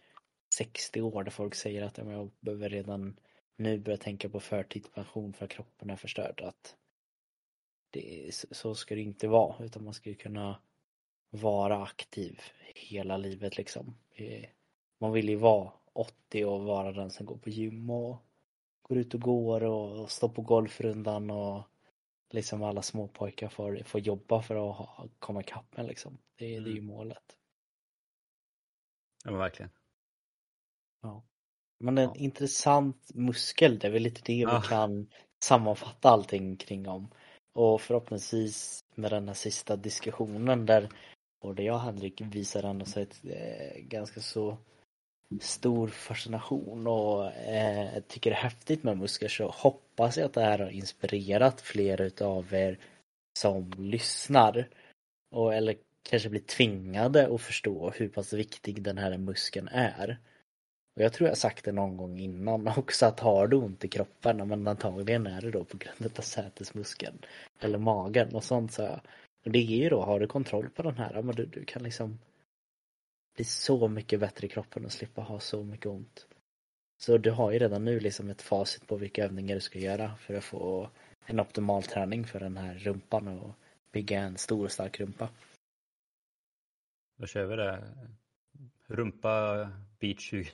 60 0.54 1.00
år 1.00 1.24
där 1.24 1.30
folk 1.30 1.54
säger 1.54 1.82
att 1.82 1.98
jag 1.98 2.30
behöver 2.40 2.68
redan 2.68 3.20
nu 3.56 3.78
börja 3.78 3.98
tänka 3.98 4.28
på 4.28 4.40
förtidspension 4.40 5.32
för 5.32 5.44
att 5.44 5.50
kroppen 5.50 5.90
är 5.90 5.96
förstörd. 5.96 6.40
Att 6.40 6.76
det, 7.90 8.34
så 8.50 8.74
ska 8.74 8.94
det 8.94 9.00
inte 9.00 9.28
vara 9.28 9.64
utan 9.64 9.84
man 9.84 9.94
ska 9.94 10.10
ju 10.10 10.16
kunna 10.16 10.60
vara 11.30 11.82
aktiv 11.82 12.40
hela 12.74 13.16
livet 13.16 13.56
liksom. 13.56 13.94
Man 14.98 15.12
vill 15.12 15.28
ju 15.28 15.36
vara 15.36 15.72
80 15.92 16.44
och 16.44 16.64
vara 16.64 16.92
den 16.92 17.10
som 17.10 17.26
går 17.26 17.36
på 17.36 17.50
gym 17.50 17.90
och 17.90 18.16
går 18.82 18.98
ut 18.98 19.14
och 19.14 19.20
går 19.20 19.64
och 19.64 20.10
står 20.10 20.28
på 20.28 20.42
golfrundan 20.42 21.30
och 21.30 21.62
liksom 22.34 22.62
alla 22.62 22.82
småpojkar 22.82 23.48
får, 23.48 23.82
får 23.84 24.00
jobba 24.00 24.42
för 24.42 24.54
att 24.54 24.76
ha, 24.76 25.08
komma 25.18 25.40
ikapp 25.40 25.76
med 25.76 25.86
liksom. 25.86 26.18
Det, 26.38 26.52
mm. 26.52 26.64
det 26.64 26.70
är 26.70 26.72
ju 26.72 26.78
mm. 26.78 26.94
målet. 26.94 27.36
Ja 29.24 29.30
men 29.30 29.40
verkligen. 29.40 29.70
Ja. 31.02 31.24
Men 31.78 31.98
en 31.98 32.04
ja. 32.04 32.14
intressant 32.16 33.10
muskel, 33.14 33.78
det 33.78 33.86
är 33.86 33.92
väl 33.92 34.02
lite 34.02 34.22
det 34.24 34.34
ja. 34.34 34.60
vi 34.62 34.68
kan 34.68 35.10
sammanfatta 35.44 36.08
allting 36.08 36.56
kring 36.56 36.88
om. 36.88 37.08
Och 37.52 37.80
förhoppningsvis 37.80 38.84
med 38.94 39.10
den 39.10 39.28
här 39.28 39.34
sista 39.34 39.76
diskussionen 39.76 40.66
där 40.66 40.88
både 41.42 41.62
jag 41.62 41.74
och 41.74 41.80
Henrik 41.80 42.20
visar 42.20 42.62
ändå 42.62 42.86
så 42.86 43.00
ett 43.00 43.24
eh, 43.24 43.80
ganska 43.80 44.20
så 44.20 44.58
stor 45.40 45.88
fascination 45.88 46.86
och 46.86 47.32
eh, 47.32 48.02
tycker 48.08 48.30
det 48.30 48.36
är 48.36 48.40
häftigt 48.40 48.82
med 48.82 48.98
muskler 48.98 49.28
så 49.28 49.48
hoppas 49.48 50.16
jag 50.16 50.24
att 50.24 50.32
det 50.32 50.40
här 50.40 50.58
har 50.58 50.70
inspirerat 50.70 51.60
fler 51.60 52.00
utav 52.00 52.54
er 52.54 52.78
som 53.38 53.70
lyssnar. 53.78 54.68
Och, 55.30 55.54
eller 55.54 55.76
kanske 56.02 56.28
blir 56.28 56.40
tvingade 56.40 57.34
att 57.34 57.40
förstå 57.40 57.90
hur 57.90 58.08
pass 58.08 58.32
viktig 58.32 58.82
den 58.82 58.98
här 58.98 59.18
muskeln 59.18 59.68
är. 59.68 60.18
Och 60.96 61.02
jag 61.02 61.12
tror 61.12 61.28
jag 61.28 61.38
sagt 61.38 61.64
det 61.64 61.72
någon 61.72 61.96
gång 61.96 62.18
innan 62.18 62.68
också 62.76 63.06
att 63.06 63.20
har 63.20 63.46
du 63.46 63.56
ont 63.56 63.84
i 63.84 63.88
kroppen, 63.88 64.48
men 64.48 64.68
antagligen 64.68 65.26
är 65.26 65.40
det 65.40 65.50
då 65.50 65.64
på 65.64 65.76
grund 65.76 66.18
av 66.18 66.22
sätesmuskeln. 66.22 67.18
Eller 67.60 67.78
magen 67.78 68.34
och 68.34 68.44
sånt 68.44 68.72
så 68.72 68.82
jag. 68.82 69.00
Och 69.44 69.50
det 69.50 69.58
är 69.58 69.82
ju 69.82 69.88
då, 69.88 70.02
har 70.02 70.20
du 70.20 70.26
kontroll 70.26 70.68
på 70.68 70.82
den 70.82 70.96
här, 70.96 71.22
men 71.22 71.34
du, 71.34 71.46
du 71.46 71.64
kan 71.64 71.82
liksom 71.82 72.18
bli 73.34 73.44
så 73.44 73.88
mycket 73.88 74.20
bättre 74.20 74.46
i 74.46 74.50
kroppen 74.50 74.84
och 74.84 74.92
slippa 74.92 75.22
ha 75.22 75.40
så 75.40 75.64
mycket 75.64 75.86
ont. 75.86 76.26
Så 76.96 77.18
du 77.18 77.30
har 77.30 77.52
ju 77.52 77.58
redan 77.58 77.84
nu 77.84 78.00
liksom 78.00 78.30
ett 78.30 78.42
facit 78.42 78.86
på 78.86 78.96
vilka 78.96 79.24
övningar 79.24 79.54
du 79.54 79.60
ska 79.60 79.78
göra 79.78 80.16
för 80.16 80.34
att 80.34 80.44
få 80.44 80.90
en 81.26 81.40
optimal 81.40 81.82
träning 81.82 82.26
för 82.26 82.40
den 82.40 82.56
här 82.56 82.74
rumpan 82.74 83.28
och 83.28 83.54
bygga 83.92 84.20
en 84.20 84.38
stor 84.38 84.64
och 84.64 84.72
stark 84.72 85.00
rumpa. 85.00 85.28
Då 87.16 87.26
kör 87.26 87.46
vi 87.46 87.56
det. 87.56 87.94
Rumpa 88.86 89.68
beach 90.00 90.20
20. 90.20 90.50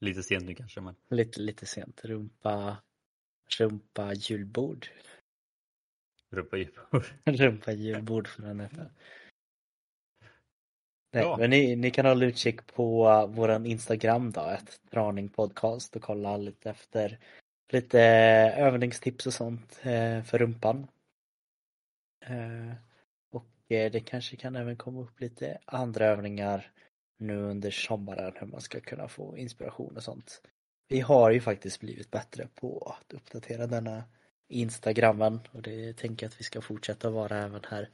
lite 0.00 0.22
sent 0.22 0.44
nu 0.44 0.54
kanske 0.54 0.80
men. 0.80 0.94
Lite, 1.08 1.40
lite 1.40 1.66
sent. 1.66 2.04
Rumpa, 2.04 2.76
rumpa 3.58 4.12
julbord. 4.12 4.86
Rumpa 6.30 6.56
julbord. 6.56 7.04
rumpa 7.24 7.72
julbord 7.72 8.28
får 8.28 8.42
den 8.42 8.60
heta. 8.60 8.90
Nej, 11.14 11.22
ja. 11.22 11.36
men 11.36 11.50
ni, 11.50 11.76
ni 11.76 11.90
kan 11.90 12.06
hålla 12.06 12.24
utkik 12.26 12.66
på 12.66 13.26
våran 13.26 13.66
Instagram 13.66 14.30
då, 14.30 14.40
ett 14.40 14.80
Traning 14.90 15.28
Podcast 15.28 15.96
och 15.96 16.02
kolla 16.02 16.36
lite 16.36 16.70
efter 16.70 17.18
lite 17.72 18.00
övningstips 18.56 19.26
och 19.26 19.32
sånt 19.32 19.80
eh, 19.82 20.22
för 20.22 20.38
rumpan. 20.38 20.86
Och 23.32 23.46
det 23.68 24.06
kanske 24.06 24.36
kan 24.36 24.56
även 24.56 24.76
komma 24.76 25.00
upp 25.00 25.20
lite 25.20 25.58
andra 25.64 26.06
övningar 26.06 26.70
nu 27.18 27.36
under 27.36 27.70
sommaren 27.70 28.32
hur 28.36 28.46
man 28.46 28.60
ska 28.60 28.80
kunna 28.80 29.08
få 29.08 29.38
inspiration 29.38 29.96
och 29.96 30.02
sånt. 30.02 30.42
Vi 30.88 31.00
har 31.00 31.30
ju 31.30 31.40
faktiskt 31.40 31.80
blivit 31.80 32.10
bättre 32.10 32.48
på 32.54 32.96
att 32.98 33.12
uppdatera 33.12 33.66
denna 33.66 34.04
Instagrammen 34.48 35.40
och 35.52 35.62
det 35.62 35.96
tänker 35.96 36.26
jag 36.26 36.30
att 36.30 36.40
vi 36.40 36.44
ska 36.44 36.60
fortsätta 36.60 37.10
vara 37.10 37.38
även 37.38 37.60
här 37.68 37.88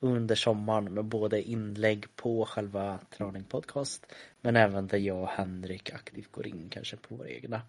under 0.00 0.34
sommaren 0.34 0.94
med 0.94 1.04
både 1.04 1.42
inlägg 1.42 2.16
på 2.16 2.44
själva 2.44 2.98
Traning 3.10 3.44
Podcast 3.44 4.06
men 4.40 4.56
även 4.56 4.86
där 4.86 4.98
jag 4.98 5.22
och 5.22 5.28
Henrik 5.28 5.90
aktivt 5.90 6.32
går 6.32 6.46
in 6.46 6.68
kanske 6.68 6.96
på 6.96 7.14
våra 7.16 7.28
egna 7.28 7.62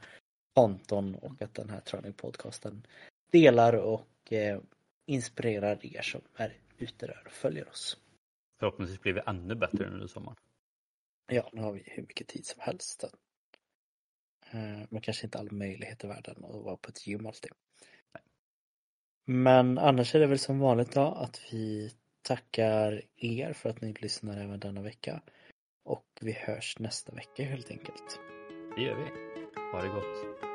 konton 0.55 1.15
och 1.15 1.41
att 1.41 1.53
den 1.53 1.69
här 1.69 1.79
Traning 1.79 2.13
Podcasten 2.13 2.87
delar 3.31 3.73
och 3.73 4.33
eh, 4.33 4.59
inspirerar 5.05 5.85
er 5.85 6.01
som 6.01 6.21
är 6.35 6.57
ute 6.77 7.07
där 7.07 7.23
och 7.25 7.31
följer 7.31 7.69
oss. 7.69 7.97
Förhoppningsvis 8.59 9.01
blir 9.01 9.13
vi 9.13 9.21
ännu 9.27 9.55
bättre 9.55 9.85
under 9.85 10.07
sommaren. 10.07 10.37
Ja, 11.27 11.49
nu 11.53 11.61
har 11.61 11.71
vi 11.71 11.83
hur 11.85 12.03
mycket 12.03 12.27
tid 12.27 12.45
som 12.45 12.61
helst. 12.61 13.03
Eh, 14.51 14.81
men 14.89 15.01
kanske 15.01 15.25
inte 15.25 15.37
all 15.37 15.51
möjlighet 15.51 16.03
i 16.03 16.07
världen 16.07 16.45
att 16.45 16.63
vara 16.63 16.77
på 16.77 16.89
ett 16.89 17.07
gym 17.07 17.25
alltid. 17.25 17.51
Men 19.25 19.77
annars 19.77 20.15
är 20.15 20.19
det 20.19 20.27
väl 20.27 20.39
som 20.39 20.59
vanligt 20.59 20.91
då 20.91 21.01
att 21.01 21.41
vi 21.51 21.93
tackar 22.27 23.01
er 23.17 23.53
för 23.53 23.69
att 23.69 23.81
ni 23.81 23.93
lyssnar 23.93 24.37
även 24.37 24.59
denna 24.59 24.81
vecka. 24.81 25.21
Och 25.85 26.05
vi 26.21 26.31
hörs 26.31 26.79
nästa 26.79 27.15
vecka 27.15 27.43
helt 27.43 27.71
enkelt. 27.71 28.19
Det 28.75 28.81
gör 28.81 28.95
vi. 28.95 29.09
Ha 29.71 29.81
det 29.81 29.87
gott. 29.87 30.46